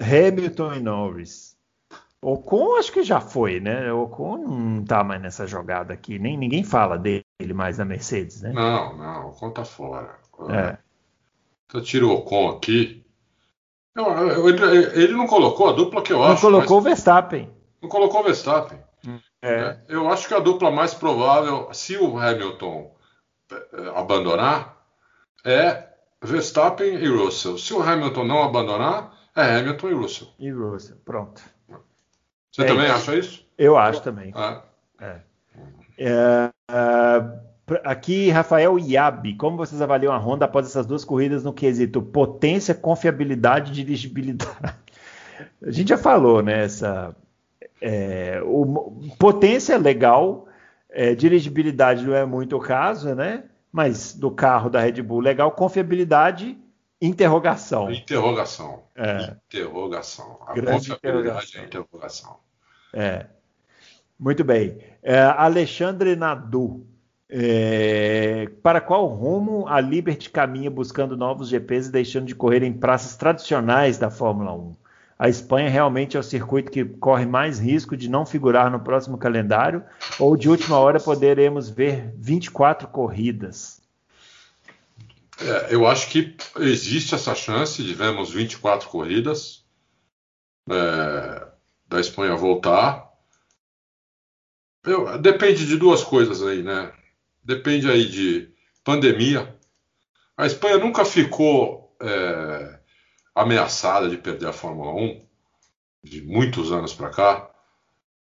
Hamilton 0.00 0.74
e 0.74 0.80
Norris. 0.80 1.56
Ocon 2.20 2.76
acho 2.76 2.92
que 2.92 3.02
já 3.02 3.20
foi, 3.20 3.58
né? 3.58 3.92
Ocon 3.92 4.36
não 4.36 4.84
tá 4.84 5.02
mais 5.02 5.20
nessa 5.20 5.46
jogada 5.46 5.92
aqui, 5.92 6.18
nem 6.18 6.36
ninguém 6.36 6.62
fala 6.62 6.96
dele 6.96 7.24
mais 7.52 7.78
na 7.78 7.84
Mercedes, 7.84 8.42
né? 8.42 8.52
Não, 8.52 8.96
não, 8.96 9.28
Ocon 9.30 9.50
tá 9.50 9.64
fora. 9.64 10.18
É. 10.50 10.78
Então 11.66 11.80
tira 11.80 12.06
o 12.06 12.12
Ocon 12.12 12.50
aqui. 12.50 13.04
ele 14.94 15.12
não 15.12 15.26
colocou 15.26 15.68
a 15.68 15.72
dupla 15.72 16.02
que 16.02 16.12
eu 16.12 16.18
não 16.18 16.24
acho. 16.24 16.34
Não 16.34 16.52
colocou 16.52 16.76
mas... 16.76 16.84
o 16.84 16.88
Verstappen. 16.88 17.50
Não 17.80 17.88
colocou 17.88 18.20
o 18.20 18.24
Verstappen. 18.24 18.78
É. 19.42 19.76
Eu 19.88 20.08
acho 20.08 20.28
que 20.28 20.34
a 20.34 20.38
dupla 20.38 20.70
mais 20.70 20.94
provável, 20.94 21.68
se 21.72 21.96
o 21.96 22.16
Hamilton 22.16 22.94
eh, 23.50 23.92
abandonar 23.96 24.86
é 25.44 25.88
Verstappen 26.22 26.94
e 26.94 27.08
Russell. 27.08 27.58
Se 27.58 27.74
o 27.74 27.82
Hamilton 27.82 28.24
não 28.24 28.44
abandonar, 28.44 29.12
é 29.34 29.58
Hamilton 29.58 29.88
e 29.88 29.94
Russell. 29.94 30.28
E 30.38 30.50
Russell, 30.50 30.96
pronto. 31.04 31.42
Você 32.52 32.62
é 32.62 32.66
também 32.66 32.84
isso. 32.84 32.94
acha 32.94 33.16
isso? 33.16 33.46
Eu 33.58 33.76
acho 33.76 34.00
também. 34.02 34.32
É. 34.36 34.62
É. 35.04 35.20
É, 35.98 36.50
aqui, 37.84 38.30
Rafael 38.30 38.78
Iabi, 38.78 39.34
como 39.36 39.56
vocês 39.56 39.80
avaliam 39.80 40.12
a 40.12 40.18
Honda 40.18 40.44
após 40.44 40.66
essas 40.66 40.86
duas 40.86 41.04
corridas 41.04 41.44
no 41.44 41.52
quesito 41.52 42.02
potência, 42.02 42.74
confiabilidade 42.74 43.70
e 43.70 43.74
dirigibilidade? 43.74 44.52
A 45.64 45.70
gente 45.70 45.88
já 45.88 45.98
falou, 45.98 46.42
né? 46.42 46.64
Essa, 46.64 47.14
é, 47.80 48.40
o, 48.44 49.00
potência 49.18 49.74
é 49.74 49.78
legal, 49.78 50.46
é, 50.88 51.14
dirigibilidade 51.14 52.04
não 52.04 52.14
é 52.14 52.24
muito 52.24 52.56
o 52.56 52.60
caso, 52.60 53.14
né? 53.14 53.44
Mas 53.72 54.12
do 54.14 54.30
carro 54.30 54.68
da 54.68 54.80
Red 54.80 55.02
Bull, 55.02 55.20
legal. 55.20 55.50
Confiabilidade, 55.52 56.58
interrogação. 57.00 57.90
Interrogação. 57.90 58.82
É. 58.94 59.36
Interrogação. 59.46 60.38
A 60.46 60.52
Grande 60.52 60.90
confiabilidade 60.90 61.58
é 61.58 61.64
interrogação. 61.64 62.36
É. 62.92 63.26
Muito 64.22 64.44
bem. 64.44 64.78
É, 65.02 65.20
Alexandre 65.20 66.14
Nadu. 66.14 66.86
É, 67.28 68.48
para 68.62 68.80
qual 68.80 69.08
rumo 69.08 69.66
a 69.66 69.80
Liberty 69.80 70.30
caminha 70.30 70.70
buscando 70.70 71.16
novos 71.16 71.48
GPs 71.48 71.88
e 71.88 71.90
deixando 71.90 72.26
de 72.26 72.34
correr 72.34 72.62
em 72.62 72.72
praças 72.72 73.16
tradicionais 73.16 73.98
da 73.98 74.10
Fórmula 74.10 74.54
1? 74.54 74.76
A 75.18 75.28
Espanha 75.28 75.68
realmente 75.68 76.16
é 76.16 76.20
o 76.20 76.22
circuito 76.22 76.70
que 76.70 76.84
corre 76.84 77.26
mais 77.26 77.58
risco 77.58 77.96
de 77.96 78.08
não 78.08 78.24
figurar 78.24 78.70
no 78.70 78.78
próximo 78.78 79.18
calendário 79.18 79.82
ou 80.20 80.36
de 80.36 80.48
última 80.48 80.78
hora 80.78 81.00
poderemos 81.00 81.68
ver 81.68 82.14
24 82.16 82.86
corridas? 82.86 83.80
É, 85.40 85.74
eu 85.74 85.84
acho 85.84 86.08
que 86.10 86.36
existe 86.58 87.12
essa 87.12 87.34
chance 87.34 87.82
de 87.82 87.92
vermos 87.92 88.30
24 88.30 88.88
corridas 88.88 89.64
é, 90.70 91.46
da 91.88 91.98
Espanha 91.98 92.36
voltar. 92.36 93.11
Eu, 94.84 95.16
depende 95.18 95.64
de 95.66 95.76
duas 95.76 96.02
coisas 96.02 96.42
aí, 96.42 96.62
né? 96.62 96.92
Depende 97.42 97.88
aí 97.88 98.08
de 98.08 98.52
pandemia. 98.82 99.56
A 100.36 100.46
Espanha 100.46 100.78
nunca 100.78 101.04
ficou 101.04 101.96
é, 102.00 102.80
ameaçada 103.34 104.08
de 104.08 104.16
perder 104.16 104.48
a 104.48 104.52
Fórmula 104.52 104.92
1 104.92 105.24
de 106.02 106.22
muitos 106.22 106.72
anos 106.72 106.92
para 106.92 107.10
cá. 107.10 107.50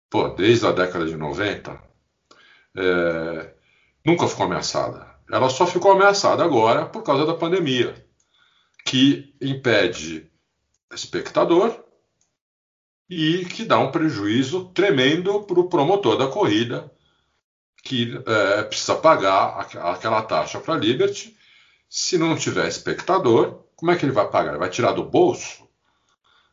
Pô, 0.09 0.29
desde 0.29 0.67
a 0.67 0.71
década 0.71 1.07
de 1.07 1.17
90, 1.17 1.83
é, 2.77 3.55
nunca 4.05 4.29
ficou 4.29 4.47
ameaçada. 4.47 5.13
Ela 5.29 5.49
só 5.49 5.67
ficou 5.67 5.93
ameaçada 5.93 6.45
agora 6.45 6.87
por 6.87 7.03
causa 7.03 7.27
da 7.27 7.35
pandemia, 7.35 8.07
que 8.85 9.35
impede 9.41 10.31
espectador 10.93 11.85
e 13.09 13.45
que 13.45 13.65
dá 13.65 13.79
um 13.79 13.91
prejuízo 13.91 14.67
tremendo 14.75 15.43
para 15.43 15.61
o 15.61 15.69
promotor 15.69 16.17
da 16.17 16.27
corrida, 16.27 16.91
que 17.83 18.19
é, 18.27 18.63
precisa 18.63 18.95
pagar 18.95 19.61
aquela 19.61 20.23
taxa 20.23 20.59
para 20.59 20.75
a 20.75 20.79
Liberty. 20.79 21.37
Se 21.89 22.17
não 22.17 22.35
tiver 22.35 22.67
espectador, 22.67 23.65
como 23.77 23.91
é 23.91 23.97
que 23.97 24.05
ele 24.05 24.13
vai 24.13 24.29
pagar? 24.29 24.51
Ele 24.51 24.59
vai 24.59 24.71
tirar 24.71 24.93
do 24.93 25.05
bolso? 25.05 25.69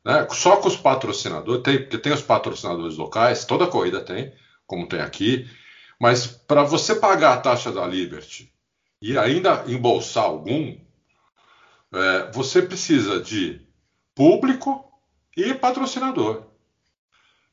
Né? 0.03 0.27
Só 0.31 0.57
com 0.57 0.67
os 0.67 0.75
patrocinadores, 0.75 1.63
tem, 1.63 1.77
porque 1.79 1.97
tem 1.97 2.11
os 2.11 2.21
patrocinadores 2.21 2.97
locais, 2.97 3.45
toda 3.45 3.67
corrida 3.67 4.01
tem, 4.01 4.33
como 4.67 4.87
tem 4.87 4.99
aqui, 4.99 5.49
mas 5.99 6.27
para 6.27 6.63
você 6.63 6.95
pagar 6.95 7.33
a 7.33 7.41
taxa 7.41 7.71
da 7.71 7.85
Liberty 7.85 8.51
e 9.01 9.17
ainda 9.17 9.63
embolsar 9.67 10.25
algum, 10.25 10.77
é, 11.93 12.31
você 12.31 12.61
precisa 12.61 13.21
de 13.21 13.61
público 14.15 14.90
e 15.36 15.53
patrocinador. 15.53 16.43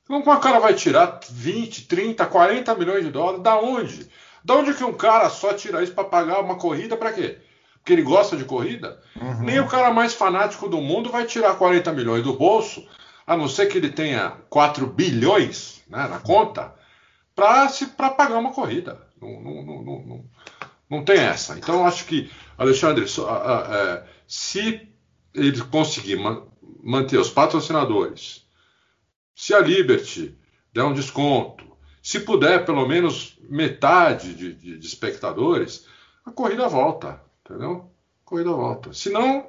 Então, 0.03 0.23
como 0.23 0.37
o 0.37 0.41
cara 0.41 0.59
vai 0.59 0.75
tirar 0.75 1.21
20, 1.31 1.87
30, 1.87 2.25
40 2.27 2.75
milhões 2.75 3.05
de 3.05 3.11
dólares? 3.11 3.43
Da 3.43 3.61
onde? 3.61 4.09
Da 4.43 4.55
onde 4.55 4.73
que 4.73 4.85
um 4.85 4.95
cara 4.95 5.29
só 5.29 5.53
tira 5.53 5.83
isso 5.83 5.93
para 5.93 6.05
pagar 6.05 6.41
uma 6.41 6.57
corrida 6.57 6.97
para 6.97 7.13
quê? 7.13 7.39
Porque 7.75 7.93
ele 7.93 8.03
gosta 8.03 8.37
de 8.37 8.45
corrida? 8.45 9.01
Uhum. 9.21 9.41
Nem 9.43 9.61
o 9.61 9.69
cara 9.69 9.93
mais 9.93 10.15
fanático 10.15 10.69
do 10.69 10.81
mundo 10.81 11.11
vai 11.11 11.27
tirar 11.27 11.57
40 11.57 11.93
milhões 11.93 12.23
do 12.23 12.33
bolso, 12.33 12.87
a 13.27 13.37
não 13.37 13.49
ser 13.49 13.67
que 13.67 13.77
ele 13.77 13.91
tenha 13.91 14.33
4 14.49 14.87
bilhões 14.87 15.83
né, 15.89 16.07
na 16.09 16.19
conta, 16.19 16.75
para 17.35 18.11
pagar 18.11 18.39
uma 18.39 18.53
corrida. 18.53 19.07
Não, 19.21 19.41
não, 19.41 19.63
não, 19.63 19.83
não, 19.83 20.25
não 20.89 21.05
tem 21.05 21.19
essa. 21.19 21.59
Então, 21.59 21.77
eu 21.77 21.85
acho 21.85 22.07
que, 22.07 22.31
Alexandre, 22.57 23.05
é, 23.05 24.03
se 24.27 24.89
ele 25.35 25.61
conseguir 25.65 26.17
manter 26.83 27.19
os 27.19 27.31
patrocinadores, 27.31 28.47
se 29.35 29.55
a 29.55 29.61
Liberty 29.61 30.37
der 30.73 30.85
um 30.85 30.93
desconto, 30.93 31.65
se 32.03 32.21
puder 32.21 32.65
pelo 32.65 32.87
menos 32.87 33.39
metade 33.49 34.35
de, 34.35 34.53
de, 34.53 34.79
de 34.79 34.87
espectadores, 34.87 35.87
a 36.25 36.31
corrida 36.31 36.69
volta, 36.69 37.21
entendeu? 37.45 37.91
A 38.25 38.29
corrida 38.29 38.51
volta. 38.51 38.93
Se 38.93 39.11
não, 39.11 39.49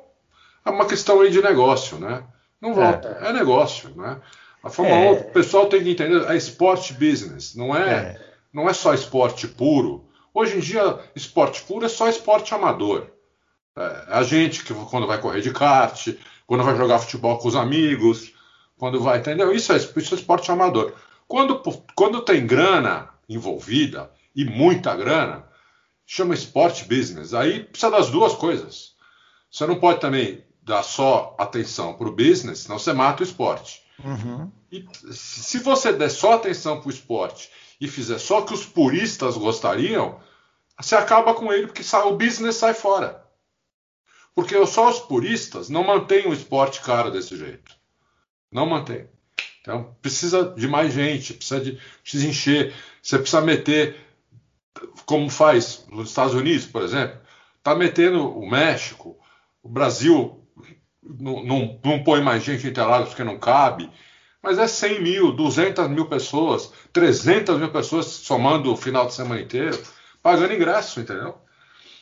é 0.66 0.70
uma 0.70 0.88
questão 0.88 1.22
aí 1.22 1.30
de 1.30 1.42
negócio, 1.42 1.98
né? 1.98 2.24
Não 2.62 2.74
volta, 2.74 3.20
é, 3.22 3.30
é 3.30 3.34
negócio, 3.34 3.90
né? 3.96 4.20
A 4.62 4.70
Fórmula 4.70 4.98
é. 4.98 5.12
1, 5.12 5.14
o 5.14 5.32
pessoal 5.32 5.68
tem 5.68 5.84
que 5.84 5.92
entender, 5.92 6.30
é 6.30 6.36
esporte 6.36 6.94
business, 6.94 7.56
não 7.56 7.76
é, 7.76 7.92
é, 7.92 8.34
não 8.52 8.70
é 8.70 8.74
só 8.74 8.94
esporte 8.94 9.48
puro. 9.48 10.06
Hoje 10.34 10.58
em 10.58 10.60
dia, 10.60 11.00
esporte 11.16 11.64
puro 11.64 11.86
é 11.86 11.90
só 11.90 12.10
esporte 12.10 12.54
amador. 12.54 13.08
É, 13.76 14.06
a 14.10 14.24
gente 14.24 14.64
que 14.64 14.74
quando 14.74 15.08
vai 15.08 15.20
correr 15.20 15.42
de 15.42 15.52
kart, 15.52 16.10
quando 16.50 16.64
vai 16.64 16.76
jogar 16.76 16.98
futebol 16.98 17.38
com 17.38 17.48
os 17.48 17.56
amigos, 17.56 18.34
quando 18.76 19.00
vai, 19.00 19.20
entendeu? 19.20 19.54
Isso 19.54 19.72
é, 19.72 19.78
isso 19.78 20.16
é 20.16 20.18
esporte 20.18 20.52
amador. 20.52 20.96
Quando, 21.28 21.62
quando 21.94 22.22
tem 22.22 22.48
grana 22.48 23.08
envolvida, 23.30 24.10
e 24.36 24.44
muita 24.44 24.96
grana, 24.96 25.46
chama 26.08 26.34
esporte 26.34 26.86
business. 26.86 27.36
Aí 27.36 27.66
precisa 27.66 27.92
das 27.92 28.10
duas 28.10 28.34
coisas. 28.34 28.96
Você 29.52 29.68
não 29.68 29.80
pode 29.80 30.00
também 30.00 30.44
dar 30.64 30.82
só 30.82 31.36
atenção 31.38 31.94
para 31.94 32.08
o 32.08 32.16
business, 32.16 32.62
senão 32.62 32.80
você 32.80 32.94
mata 32.94 33.22
o 33.22 33.26
esporte. 33.28 33.84
Uhum. 34.04 34.52
E 34.72 34.88
se 35.12 35.60
você 35.60 35.94
der 35.94 36.10
só 36.10 36.34
atenção 36.34 36.80
para 36.80 36.88
o 36.88 36.92
esporte 36.92 37.52
e 37.80 37.88
fizer 37.88 38.18
só 38.18 38.40
o 38.40 38.46
que 38.46 38.56
os 38.56 38.66
puristas 38.66 39.38
gostariam, 39.38 40.20
você 40.82 40.96
acaba 40.96 41.36
com 41.36 41.54
ele 41.54 41.68
porque 41.68 41.84
o 41.96 42.18
business 42.18 42.56
sai 42.56 42.74
fora. 42.74 43.19
Porque 44.40 44.66
só 44.66 44.90
os 44.90 45.00
puristas 45.00 45.68
não 45.68 45.84
mantêm 45.84 46.26
o 46.26 46.32
esporte 46.32 46.80
caro 46.80 47.12
desse 47.12 47.36
jeito. 47.36 47.76
Não 48.50 48.66
mantém. 48.66 49.06
Então 49.60 49.94
precisa 50.02 50.54
de 50.58 50.66
mais 50.66 50.94
gente, 50.94 51.34
precisa 51.34 51.60
de 51.60 51.78
precisa 52.02 52.26
encher, 52.26 52.74
você 53.04 53.20
precisa 53.20 53.42
meter, 53.42 53.98
como 55.06 55.30
faz 55.30 55.86
nos 55.92 56.08
Estados 56.08 56.34
Unidos, 56.34 56.66
por 56.66 56.84
exemplo, 56.84 57.20
está 57.58 57.76
metendo 57.76 58.30
o 58.30 58.50
México, 58.50 59.20
o 59.62 59.68
Brasil 59.68 60.42
não, 61.04 61.44
não, 61.44 61.80
não 61.84 62.02
põe 62.02 62.22
mais 62.24 62.42
gente 62.42 62.66
em 62.66 62.70
Interlagos 62.70 63.10
porque 63.10 63.26
não 63.26 63.38
cabe, 63.38 63.92
mas 64.42 64.58
é 64.58 64.70
100 64.70 65.02
mil, 65.02 65.32
200 65.34 65.90
mil 65.90 66.06
pessoas, 66.06 66.72
300 66.94 67.58
mil 67.58 67.72
pessoas 67.74 68.06
somando 68.06 68.72
o 68.72 68.78
final 68.78 69.06
de 69.06 69.14
semana 69.16 69.42
inteiro, 69.42 69.78
pagando 70.24 70.54
ingresso, 70.54 71.02
entendeu? 71.02 71.38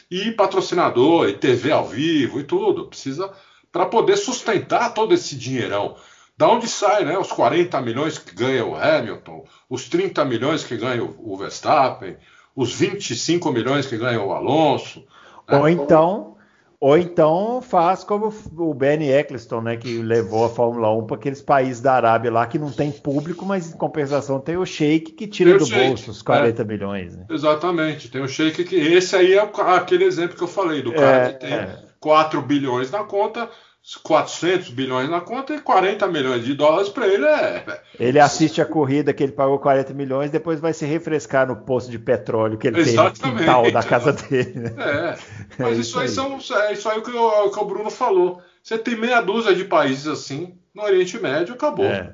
E 0.10 0.32
patrocinador, 0.32 1.28
e 1.28 1.34
TV 1.34 1.72
ao 1.72 1.86
vivo 1.86 2.40
e 2.40 2.44
tudo, 2.44 2.88
precisa 2.88 3.32
para 3.72 3.86
poder 3.86 4.18
sustentar 4.18 4.94
todo 4.94 5.14
esse 5.14 5.36
dinheirão. 5.36 5.96
Da 6.38 6.48
onde 6.48 6.68
sai 6.68 7.04
né, 7.04 7.18
os 7.18 7.32
40 7.32 7.82
milhões 7.82 8.18
que 8.18 8.34
ganha 8.34 8.64
o 8.64 8.76
Hamilton, 8.76 9.46
os 9.70 9.90
30 9.90 10.24
milhões 10.24 10.64
que 10.64 10.78
ganha 10.78 11.04
o 11.04 11.36
Verstappen, 11.36 12.16
os 12.56 12.74
25 12.74 13.52
milhões 13.52 13.86
que 13.86 13.98
ganha 13.98 14.22
o 14.22 14.32
Alonso. 14.32 15.04
Né? 15.48 15.58
Ou 15.58 15.68
então, 15.68 16.37
ou 16.80 16.98
então 16.98 17.60
faz 17.62 18.04
como 18.04 18.32
o 18.56 18.74
Benny 18.74 19.10
Eccleston, 19.10 19.62
né, 19.62 19.78
que 19.78 19.98
levou 20.02 20.45
a 20.45 20.49
Fórmula 20.49 20.95
1 20.95 21.08
para 21.08 21.16
aqueles 21.16 21.41
países 21.41 21.82
da 21.82 21.94
Arábia 21.94 22.32
lá 22.32 22.45
que 22.45 22.60
não 22.60 22.72
tem 22.72 22.91
público, 22.91 23.45
mas 23.45 23.74
em 23.74 23.78
compensação 23.78 24.40
tem 24.40 24.58
o 24.58 24.66
Sheik 24.66 25.14
que 25.14 25.26
tira 25.26 25.58
do 25.58 25.66
shake, 25.66 25.88
bolso 25.88 26.12
os 26.12 26.22
40 26.22 26.62
é, 26.62 26.66
milhões. 26.66 27.18
Né? 27.18 27.26
Exatamente, 27.30 28.12
tem 28.12 28.22
o 28.22 28.28
Sheik 28.28 28.64
que 28.64 28.76
esse 28.76 29.16
aí 29.16 29.34
é 29.34 29.52
aquele 29.76 30.04
exemplo 30.04 30.38
que 30.38 30.44
eu 30.44 30.48
falei 30.48 30.84
do 30.84 30.94
cara 30.94 31.30
é, 31.30 31.34
que 31.34 31.40
tem 31.40 31.54
é. 31.54 31.80
4 31.99 32.41
bilhões 32.44 32.91
na 32.91 33.04
conta, 33.04 33.49
400 33.96 34.70
bilhões 34.70 35.10
na 35.10 35.22
conta 35.22 35.56
e 35.56 35.62
40 35.62 36.08
milhões 36.08 36.44
de 36.44 36.54
dólares 36.54 36.90
para 36.90 37.08
ele 37.08 37.26
é. 37.26 37.82
Ele 37.98 38.20
assiste 38.20 38.62
a 38.62 38.66
corrida 38.66 39.14
que 39.14 39.24
ele 39.24 39.32
pagou 39.32 39.58
40 39.60 39.94
milhões, 39.94 40.30
depois 40.30 40.60
vai 40.60 40.74
se 40.74 40.86
refrescar 40.86 41.48
no 41.48 41.56
poço 41.56 41.90
de 41.90 41.98
petróleo 41.98 42.58
que 42.58 42.68
ele 42.68 42.82
Exatamente. 42.82 43.22
tem 43.22 43.32
no 43.32 43.38
quintal 43.38 43.72
da 43.72 43.82
casa 43.82 44.12
dele. 44.12 44.60
Né? 44.60 44.74
É, 44.78 45.18
mas 45.58 45.78
é 45.78 45.82
isso, 45.82 46.00
aí, 46.00 46.10
são, 46.10 46.38
é 46.38 46.74
isso 46.74 46.90
aí 46.90 47.02
que 47.02 47.12
o, 47.12 47.50
que 47.50 47.60
o 47.60 47.66
Bruno 47.66 47.90
falou. 47.90 48.42
Você 48.62 48.78
tem 48.78 48.98
meia 48.98 49.22
dúzia 49.22 49.56
de 49.56 49.64
países 49.64 50.08
assim 50.08 50.58
no 50.76 50.84
Oriente 50.84 51.18
Médio, 51.18 51.54
acabou. 51.54 51.86
É. 51.86 52.14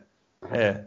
é. 0.52 0.86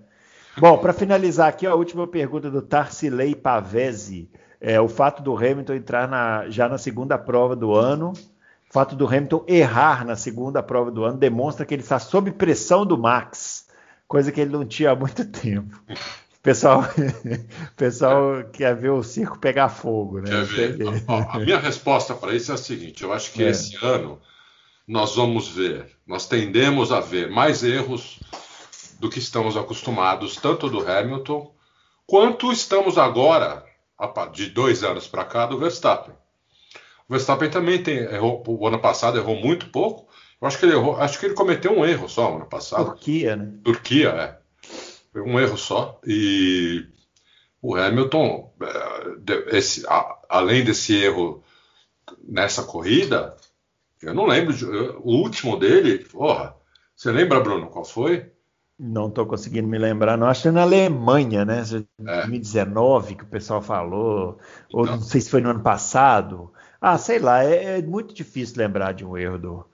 Bom, 0.56 0.78
para 0.78 0.92
finalizar 0.92 1.48
aqui, 1.48 1.66
a 1.66 1.74
última 1.74 2.06
pergunta 2.06 2.50
do 2.50 2.62
Tarsilei 2.62 3.34
Pavese. 3.34 4.30
É, 4.60 4.80
o 4.80 4.88
fato 4.88 5.22
do 5.22 5.36
Hamilton 5.36 5.74
entrar 5.74 6.08
na, 6.08 6.48
já 6.48 6.68
na 6.68 6.78
segunda 6.78 7.18
prova 7.18 7.54
do 7.54 7.74
ano, 7.74 8.14
o 8.68 8.72
fato 8.72 8.96
do 8.96 9.06
Hamilton 9.06 9.44
errar 9.46 10.04
na 10.04 10.16
segunda 10.16 10.62
prova 10.62 10.90
do 10.90 11.04
ano, 11.04 11.18
demonstra 11.18 11.64
que 11.64 11.74
ele 11.74 11.82
está 11.82 11.98
sob 11.98 12.32
pressão 12.32 12.84
do 12.84 12.98
Max, 12.98 13.66
coisa 14.08 14.32
que 14.32 14.40
ele 14.40 14.50
não 14.50 14.64
tinha 14.64 14.90
há 14.90 14.96
muito 14.96 15.24
tempo. 15.24 15.80
O 15.88 16.40
pessoal, 16.42 16.84
pessoal 17.76 18.44
quer 18.52 18.74
ver 18.74 18.90
o 18.90 19.02
circo 19.02 19.38
pegar 19.38 19.68
fogo, 19.68 20.20
né? 20.20 20.30
A, 21.08 21.36
a 21.36 21.38
minha 21.38 21.58
resposta 21.58 22.14
para 22.14 22.34
isso 22.34 22.50
é 22.52 22.54
a 22.54 22.58
seguinte: 22.58 23.02
eu 23.02 23.12
acho 23.12 23.32
que 23.32 23.42
é. 23.42 23.50
esse 23.50 23.76
ano 23.84 24.20
nós 24.86 25.16
vamos 25.16 25.48
ver, 25.48 25.86
nós 26.06 26.28
tendemos 26.28 26.92
a 26.92 27.00
ver 27.00 27.28
mais 27.28 27.64
erros 27.64 28.20
do 29.00 29.10
que 29.10 29.18
estamos 29.18 29.56
acostumados, 29.56 30.36
tanto 30.36 30.68
do 30.68 30.88
Hamilton, 30.88 31.52
quanto 32.06 32.52
estamos 32.52 32.96
agora, 32.96 33.64
de 34.32 34.48
dois 34.50 34.84
anos 34.84 35.08
para 35.08 35.24
cá, 35.24 35.46
do 35.46 35.58
Verstappen. 35.58 36.14
O 37.08 37.12
Verstappen 37.12 37.50
também 37.50 37.82
tem, 37.82 37.98
errou, 37.98 38.42
o 38.46 38.66
ano 38.66 38.80
passado 38.80 39.18
errou 39.18 39.36
muito 39.36 39.70
pouco. 39.70 40.08
Eu 40.40 40.48
acho 40.48 40.58
que 40.58 40.66
ele 40.66 40.74
errou, 40.74 40.96
acho 40.96 41.18
que 41.18 41.26
ele 41.26 41.34
cometeu 41.34 41.72
um 41.72 41.84
erro 41.84 42.08
só 42.08 42.30
no 42.30 42.36
ano 42.36 42.46
passado. 42.46 42.86
Turquia, 42.86 43.36
né? 43.36 43.52
Turquia, 43.62 44.08
é. 44.08 44.38
Foi 45.12 45.22
um 45.22 45.38
erro 45.38 45.56
só. 45.56 46.00
E 46.06 46.84
o 47.62 47.74
Hamilton, 47.76 48.52
é, 48.60 49.56
esse, 49.56 49.84
além 50.28 50.64
desse 50.64 50.94
erro 50.94 51.42
nessa 52.22 52.62
corrida, 52.64 53.36
eu 54.02 54.14
não 54.14 54.26
lembro. 54.26 54.52
De, 54.52 54.64
o 54.64 55.22
último 55.22 55.56
dele, 55.58 55.98
porra. 55.98 56.54
Você 56.94 57.10
lembra, 57.10 57.40
Bruno, 57.40 57.68
qual 57.68 57.84
foi? 57.84 58.30
Não 58.78 59.08
estou 59.08 59.24
conseguindo 59.26 59.66
me 59.68 59.78
lembrar, 59.78 60.18
não. 60.18 60.26
Acho 60.26 60.42
que 60.42 60.48
é 60.48 60.50
na 60.50 60.62
Alemanha, 60.62 61.44
né? 61.44 61.62
2019 61.98 63.12
é. 63.12 63.16
que 63.16 63.24
o 63.24 63.28
pessoal 63.28 63.62
falou. 63.62 64.38
Ou 64.72 64.84
então. 64.84 64.96
não 64.96 65.02
sei 65.02 65.20
se 65.20 65.30
foi 65.30 65.40
no 65.40 65.50
ano 65.50 65.62
passado. 65.62 66.52
Ah, 66.88 66.98
sei 66.98 67.18
lá, 67.18 67.42
é, 67.42 67.78
é, 67.78 67.82
muito 67.82 68.14
difícil 68.14 68.58
lembrar 68.58 68.92
de 68.92 69.04
um 69.04 69.18
erro 69.18 69.38
do, 69.38 69.64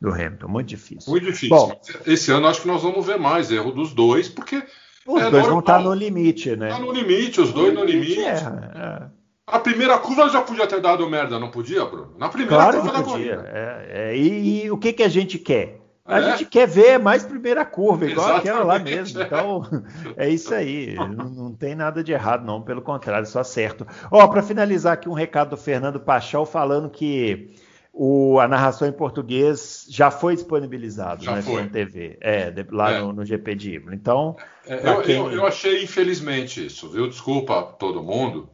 do 0.00 0.08
Hamilton, 0.08 0.48
muito 0.48 0.68
difícil. 0.68 1.10
Muito 1.10 1.26
difícil. 1.26 1.50
Bom, 1.54 1.78
Esse 2.06 2.32
ano 2.32 2.46
acho 2.46 2.62
que 2.62 2.66
nós 2.66 2.82
vamos 2.82 3.04
ver 3.04 3.18
mais 3.18 3.50
erro 3.50 3.70
dos 3.70 3.92
dois, 3.92 4.30
porque. 4.30 4.64
Os 5.06 5.20
é 5.20 5.30
dois 5.30 5.46
vão 5.46 5.58
estar 5.58 5.78
no 5.78 5.92
limite, 5.92 6.56
né? 6.56 6.70
Está 6.70 6.80
no 6.80 6.90
limite, 6.90 7.38
os 7.38 7.52
dois 7.52 7.74
no 7.74 7.84
limite. 7.84 8.18
No 8.18 8.22
limite. 8.22 8.46
É, 8.76 8.78
é. 8.78 9.02
A 9.46 9.58
primeira 9.58 9.98
curva 9.98 10.26
já 10.30 10.40
podia 10.40 10.66
ter 10.66 10.80
dado 10.80 11.06
merda, 11.06 11.38
não 11.38 11.50
podia, 11.50 11.84
Bruno? 11.84 12.14
Na 12.16 12.30
primeira 12.30 12.56
claro 12.56 12.80
curva 12.80 13.02
que 13.02 13.10
podia. 13.10 13.44
É, 13.44 13.86
é, 13.90 14.16
e, 14.16 14.64
e, 14.64 14.70
o 14.70 14.78
que, 14.78 14.94
que 14.94 15.02
a 15.02 15.08
gente 15.08 15.38
quer? 15.38 15.82
A 16.06 16.18
é? 16.18 16.30
gente 16.30 16.44
quer 16.46 16.68
ver 16.68 16.98
mais 16.98 17.24
primeira 17.24 17.64
curva, 17.64 18.04
igual 18.04 18.26
Exatamente. 18.26 18.48
aquela 18.48 18.64
lá 18.64 18.78
mesmo. 18.78 19.22
Então, 19.22 19.62
é 20.16 20.28
isso 20.28 20.54
aí. 20.54 20.94
não, 20.94 21.08
não, 21.08 21.52
tem 21.54 21.74
nada 21.74 22.04
de 22.04 22.12
errado, 22.12 22.44
não. 22.44 22.60
Pelo 22.60 22.82
contrário, 22.82 23.26
só 23.26 23.42
certo. 23.42 23.86
Ó, 24.10 24.28
para 24.28 24.42
finalizar 24.42 24.92
aqui, 24.92 25.08
um 25.08 25.14
recado 25.14 25.50
do 25.50 25.56
Fernando 25.56 25.98
Pachal 25.98 26.44
falando 26.44 26.90
que 26.90 27.54
o, 27.90 28.40
a 28.40 28.48
narração 28.48 28.88
em 28.88 28.92
português 28.92 29.86
já 29.88 30.10
foi 30.10 30.34
disponibilizado 30.34 31.24
já 31.24 31.36
na 31.36 31.42
foi. 31.42 31.66
TV, 31.68 32.18
é, 32.20 32.50
de, 32.50 32.66
lá 32.70 32.92
é. 32.92 33.00
No, 33.00 33.12
no, 33.12 33.24
GP 33.24 33.54
de 33.54 33.74
Imola. 33.76 33.94
Então, 33.94 34.36
é, 34.66 34.90
eu, 34.90 35.02
quem... 35.02 35.16
eu, 35.16 35.30
eu, 35.30 35.46
achei 35.46 35.84
infelizmente 35.84 36.66
isso, 36.66 36.90
viu? 36.90 37.08
Desculpa 37.08 37.60
a 37.60 37.62
todo 37.62 38.02
mundo, 38.02 38.50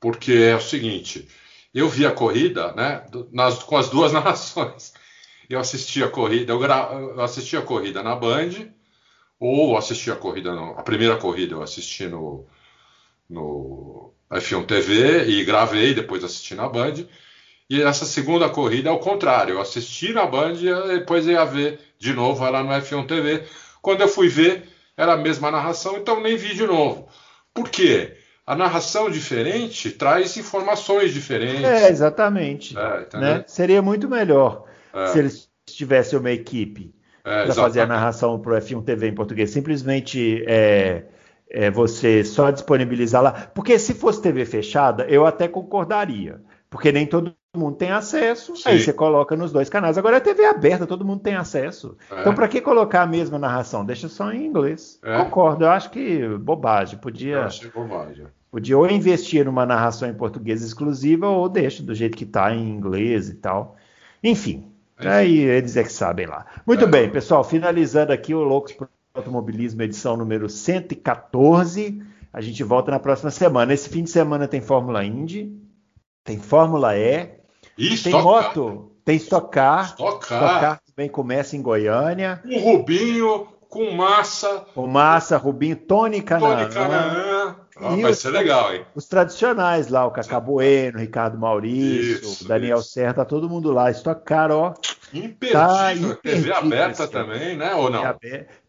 porque 0.00 0.32
é 0.32 0.56
o 0.56 0.60
seguinte: 0.60 1.28
eu 1.74 1.88
vi 1.88 2.06
a 2.06 2.10
corrida, 2.10 2.72
né, 2.72 3.04
nas, 3.30 3.62
com 3.62 3.76
as 3.76 3.90
duas 3.90 4.10
narrações. 4.14 4.94
Eu 5.50 5.58
assisti 5.58 6.00
a 6.00 6.08
corrida, 6.08 6.52
eu, 6.52 6.60
gra, 6.60 6.90
eu 6.92 7.20
assisti 7.20 7.56
a 7.56 7.62
corrida 7.62 8.04
na 8.04 8.14
Band, 8.14 8.50
ou 9.40 9.76
assisti 9.76 10.08
a 10.08 10.14
corrida, 10.14 10.54
no, 10.54 10.78
a 10.78 10.82
primeira 10.84 11.16
corrida 11.16 11.54
eu 11.54 11.62
assisti 11.62 12.06
no, 12.06 12.46
no 13.28 14.14
F1 14.30 14.64
TV 14.64 15.24
e 15.24 15.44
gravei, 15.44 15.92
depois 15.92 16.22
assisti 16.22 16.54
na 16.54 16.68
Band. 16.68 17.04
E 17.68 17.82
essa 17.82 18.04
segunda 18.04 18.48
corrida 18.48 18.90
é 18.90 18.92
o 18.92 19.00
contrário, 19.00 19.54
eu 19.54 19.60
assisti 19.60 20.12
na 20.12 20.24
Band 20.24 20.54
e 20.54 20.98
depois 21.00 21.26
ia 21.26 21.44
ver 21.44 21.80
de 21.98 22.12
novo 22.12 22.48
lá 22.48 22.62
no 22.62 22.70
F1 22.70 23.08
TV. 23.08 23.44
Quando 23.82 24.02
eu 24.02 24.08
fui 24.08 24.28
ver, 24.28 24.68
era 24.96 25.14
a 25.14 25.18
mesma 25.18 25.50
narração, 25.50 25.96
então 25.96 26.20
nem 26.20 26.36
vi 26.36 26.54
de 26.54 26.64
novo. 26.64 27.08
Por 27.52 27.68
quê? 27.68 28.16
a 28.46 28.56
narração 28.56 29.08
diferente 29.08 29.92
traz 29.92 30.36
informações 30.36 31.14
diferentes. 31.14 31.62
É, 31.62 31.88
exatamente. 31.88 32.76
É, 32.76 33.16
né? 33.16 33.44
Seria 33.46 33.80
muito 33.80 34.08
melhor 34.08 34.69
é. 34.94 35.06
se 35.06 35.18
eles 35.18 35.50
tivessem 35.66 36.18
uma 36.18 36.30
equipe 36.30 36.94
é, 37.24 37.44
para 37.44 37.54
fazer 37.54 37.80
a 37.80 37.86
narração 37.86 38.38
para 38.38 38.54
o 38.54 38.56
F1 38.56 38.84
TV 38.84 39.08
em 39.08 39.14
português. 39.14 39.50
Simplesmente 39.50 40.44
é, 40.46 41.04
é, 41.48 41.70
você 41.70 42.24
só 42.24 42.50
disponibilizar 42.50 43.22
lá. 43.22 43.32
Porque 43.32 43.78
se 43.78 43.94
fosse 43.94 44.22
TV 44.22 44.44
fechada, 44.44 45.04
eu 45.04 45.26
até 45.26 45.48
concordaria. 45.48 46.40
Porque 46.68 46.92
nem 46.92 47.06
todo 47.06 47.34
mundo 47.56 47.76
tem 47.76 47.90
acesso, 47.90 48.54
Sim. 48.54 48.62
aí 48.66 48.80
você 48.80 48.92
coloca 48.92 49.36
nos 49.36 49.50
dois 49.50 49.68
canais. 49.68 49.98
Agora 49.98 50.18
é 50.18 50.20
TV 50.20 50.44
aberta, 50.44 50.86
todo 50.86 51.04
mundo 51.04 51.20
tem 51.20 51.34
acesso. 51.34 51.96
É. 52.08 52.20
Então, 52.20 52.32
para 52.32 52.46
que 52.46 52.60
colocar 52.60 53.02
a 53.02 53.06
mesma 53.06 53.38
narração? 53.40 53.84
Deixa 53.84 54.08
só 54.08 54.32
em 54.32 54.46
inglês. 54.46 55.00
É. 55.02 55.18
Concordo, 55.24 55.64
eu 55.64 55.70
acho 55.70 55.90
que 55.90 56.28
bobagem. 56.38 56.98
Podia. 56.98 57.36
Eu 57.36 57.42
achei 57.42 57.68
bobagem. 57.68 58.26
Podia 58.52 58.78
ou 58.78 58.88
investir 58.88 59.44
numa 59.44 59.66
narração 59.66 60.08
em 60.08 60.14
português 60.14 60.62
exclusiva 60.62 61.28
ou 61.28 61.48
deixa 61.48 61.82
do 61.82 61.94
jeito 61.94 62.16
que 62.16 62.24
está 62.24 62.54
em 62.54 62.68
inglês 62.68 63.28
e 63.28 63.34
tal. 63.34 63.76
Enfim, 64.22 64.69
aí 65.08 65.38
eles 65.38 65.76
é 65.76 65.82
que 65.82 65.92
sabem 65.92 66.26
lá. 66.26 66.46
Muito 66.66 66.84
é. 66.84 66.86
bem, 66.86 67.10
pessoal, 67.10 67.42
finalizando 67.44 68.12
aqui 68.12 68.34
o 68.34 68.42
Loucos 68.42 68.72
para 68.72 68.88
Automobilismo, 69.12 69.82
edição 69.82 70.16
número 70.16 70.48
114. 70.48 72.00
A 72.32 72.40
gente 72.40 72.62
volta 72.62 72.92
na 72.92 73.00
próxima 73.00 73.30
semana. 73.30 73.74
Esse 73.74 73.88
fim 73.88 74.04
de 74.04 74.10
semana 74.10 74.46
tem 74.46 74.60
Fórmula 74.60 75.04
Indy, 75.04 75.52
tem 76.22 76.38
Fórmula 76.38 76.96
E, 76.96 77.28
Isso, 77.76 78.04
tem 78.04 78.12
moto, 78.12 78.92
tem 79.04 79.16
Stock 79.16 79.50
Car. 79.50 79.86
Stock 79.86 80.28
Car. 80.28 80.38
Stock 80.38 80.60
Car 80.60 80.80
também 80.86 81.08
começa 81.08 81.56
em 81.56 81.62
Goiânia. 81.62 82.40
O 82.44 82.58
Rubinho, 82.60 83.48
com 83.68 83.90
massa. 83.90 84.66
Com 84.74 84.86
massa, 84.86 85.36
Rubinho, 85.36 85.74
Tony 85.76 86.22
Canaã. 86.22 86.56
Tony 86.56 86.74
Canaã. 86.74 87.56
Ah, 87.80 87.96
vai 87.96 88.10
os, 88.10 88.18
ser 88.18 88.30
legal, 88.30 88.74
hein? 88.74 88.84
Os 88.94 89.06
tradicionais 89.06 89.88
lá, 89.88 90.06
o 90.06 90.10
Cacá 90.10 90.38
Bueno, 90.38 90.98
Ricardo 90.98 91.38
Maurício, 91.38 92.20
isso, 92.22 92.46
Daniel 92.46 92.78
isso. 92.78 92.90
Serra, 92.90 93.14
tá 93.14 93.24
todo 93.24 93.48
mundo 93.48 93.72
lá. 93.72 93.90
Stock 93.90 94.24
Car, 94.24 94.50
ó. 94.50 94.74
Imperdível. 95.12 95.52
Tá 95.52 95.94
imperdível 95.94 96.20
TV 96.20 96.52
aberta 96.52 97.08
também, 97.08 97.56
né? 97.56 97.74
Ou 97.74 97.90
não? 97.90 98.02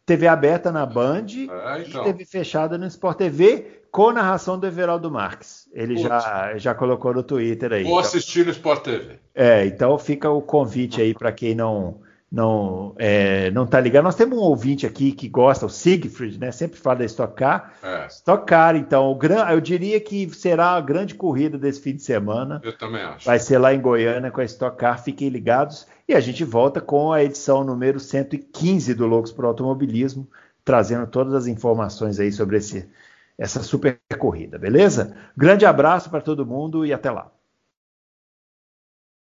TV 0.05 0.27
aberta 0.27 0.71
na 0.71 0.85
Band 0.85 1.27
é, 1.27 1.83
então. 1.87 2.01
e 2.01 2.05
TV 2.05 2.25
fechada 2.25 2.77
no 2.77 2.85
Sport 2.87 3.17
TV 3.17 3.81
com 3.91 4.11
narração 4.11 4.57
do 4.57 4.65
Everaldo 4.65 5.11
Marques. 5.11 5.69
Ele 5.73 5.97
já, 5.97 6.57
já 6.57 6.73
colocou 6.73 7.13
no 7.13 7.23
Twitter 7.23 7.73
aí. 7.73 7.83
Vou 7.83 7.93
então. 7.93 7.99
assistir 7.99 8.45
no 8.45 8.51
Sport 8.51 8.83
TV. 8.83 9.19
É, 9.35 9.65
então 9.65 9.97
fica 9.97 10.29
o 10.29 10.41
convite 10.41 11.01
aí 11.01 11.13
para 11.13 11.31
quem 11.31 11.53
não 11.53 12.01
não 12.31 12.95
é, 12.97 13.51
não 13.51 13.67
tá 13.67 13.79
ligado. 13.81 14.05
Nós 14.05 14.15
temos 14.15 14.37
um 14.37 14.41
ouvinte 14.41 14.87
aqui 14.87 15.11
que 15.11 15.27
gosta, 15.27 15.65
o 15.65 15.69
Siegfried, 15.69 16.39
né? 16.39 16.51
Sempre 16.51 16.79
fala 16.79 16.99
da 16.99 17.05
Stock 17.05 17.35
Car. 17.35 17.73
É. 17.83 18.07
Stock 18.07 18.45
Car, 18.45 18.77
então, 18.77 19.19
eu 19.49 19.59
diria 19.59 19.99
que 19.99 20.29
será 20.33 20.69
a 20.71 20.81
grande 20.81 21.13
corrida 21.13 21.57
desse 21.57 21.81
fim 21.81 21.93
de 21.93 22.01
semana. 22.01 22.61
Eu 22.63 22.77
também 22.77 23.01
acho. 23.01 23.25
Vai 23.25 23.37
ser 23.37 23.57
lá 23.57 23.73
em 23.73 23.81
Goiânia 23.81 24.31
com 24.31 24.39
a 24.39 24.45
Stock 24.45 24.77
Car. 24.77 25.03
Fiquem 25.03 25.27
ligados. 25.27 25.85
E 26.07 26.13
a 26.13 26.21
gente 26.21 26.45
volta 26.45 26.79
com 26.79 27.11
a 27.11 27.21
edição 27.21 27.65
número 27.65 27.99
115 27.99 28.93
do 28.93 29.05
Loucos 29.05 29.33
para 29.33 29.45
o 29.45 29.49
Automobilismo, 29.49 30.25
trazendo 30.63 31.07
todas 31.07 31.33
as 31.33 31.47
informações 31.47 32.17
aí 32.17 32.31
sobre 32.31 32.57
esse, 32.57 32.89
essa 33.37 33.61
super 33.61 33.99
corrida, 34.17 34.57
beleza? 34.57 35.17
Grande 35.35 35.65
abraço 35.65 36.09
para 36.09 36.21
todo 36.21 36.45
mundo 36.45 36.85
e 36.85 36.93
até 36.93 37.11
lá. 37.11 37.29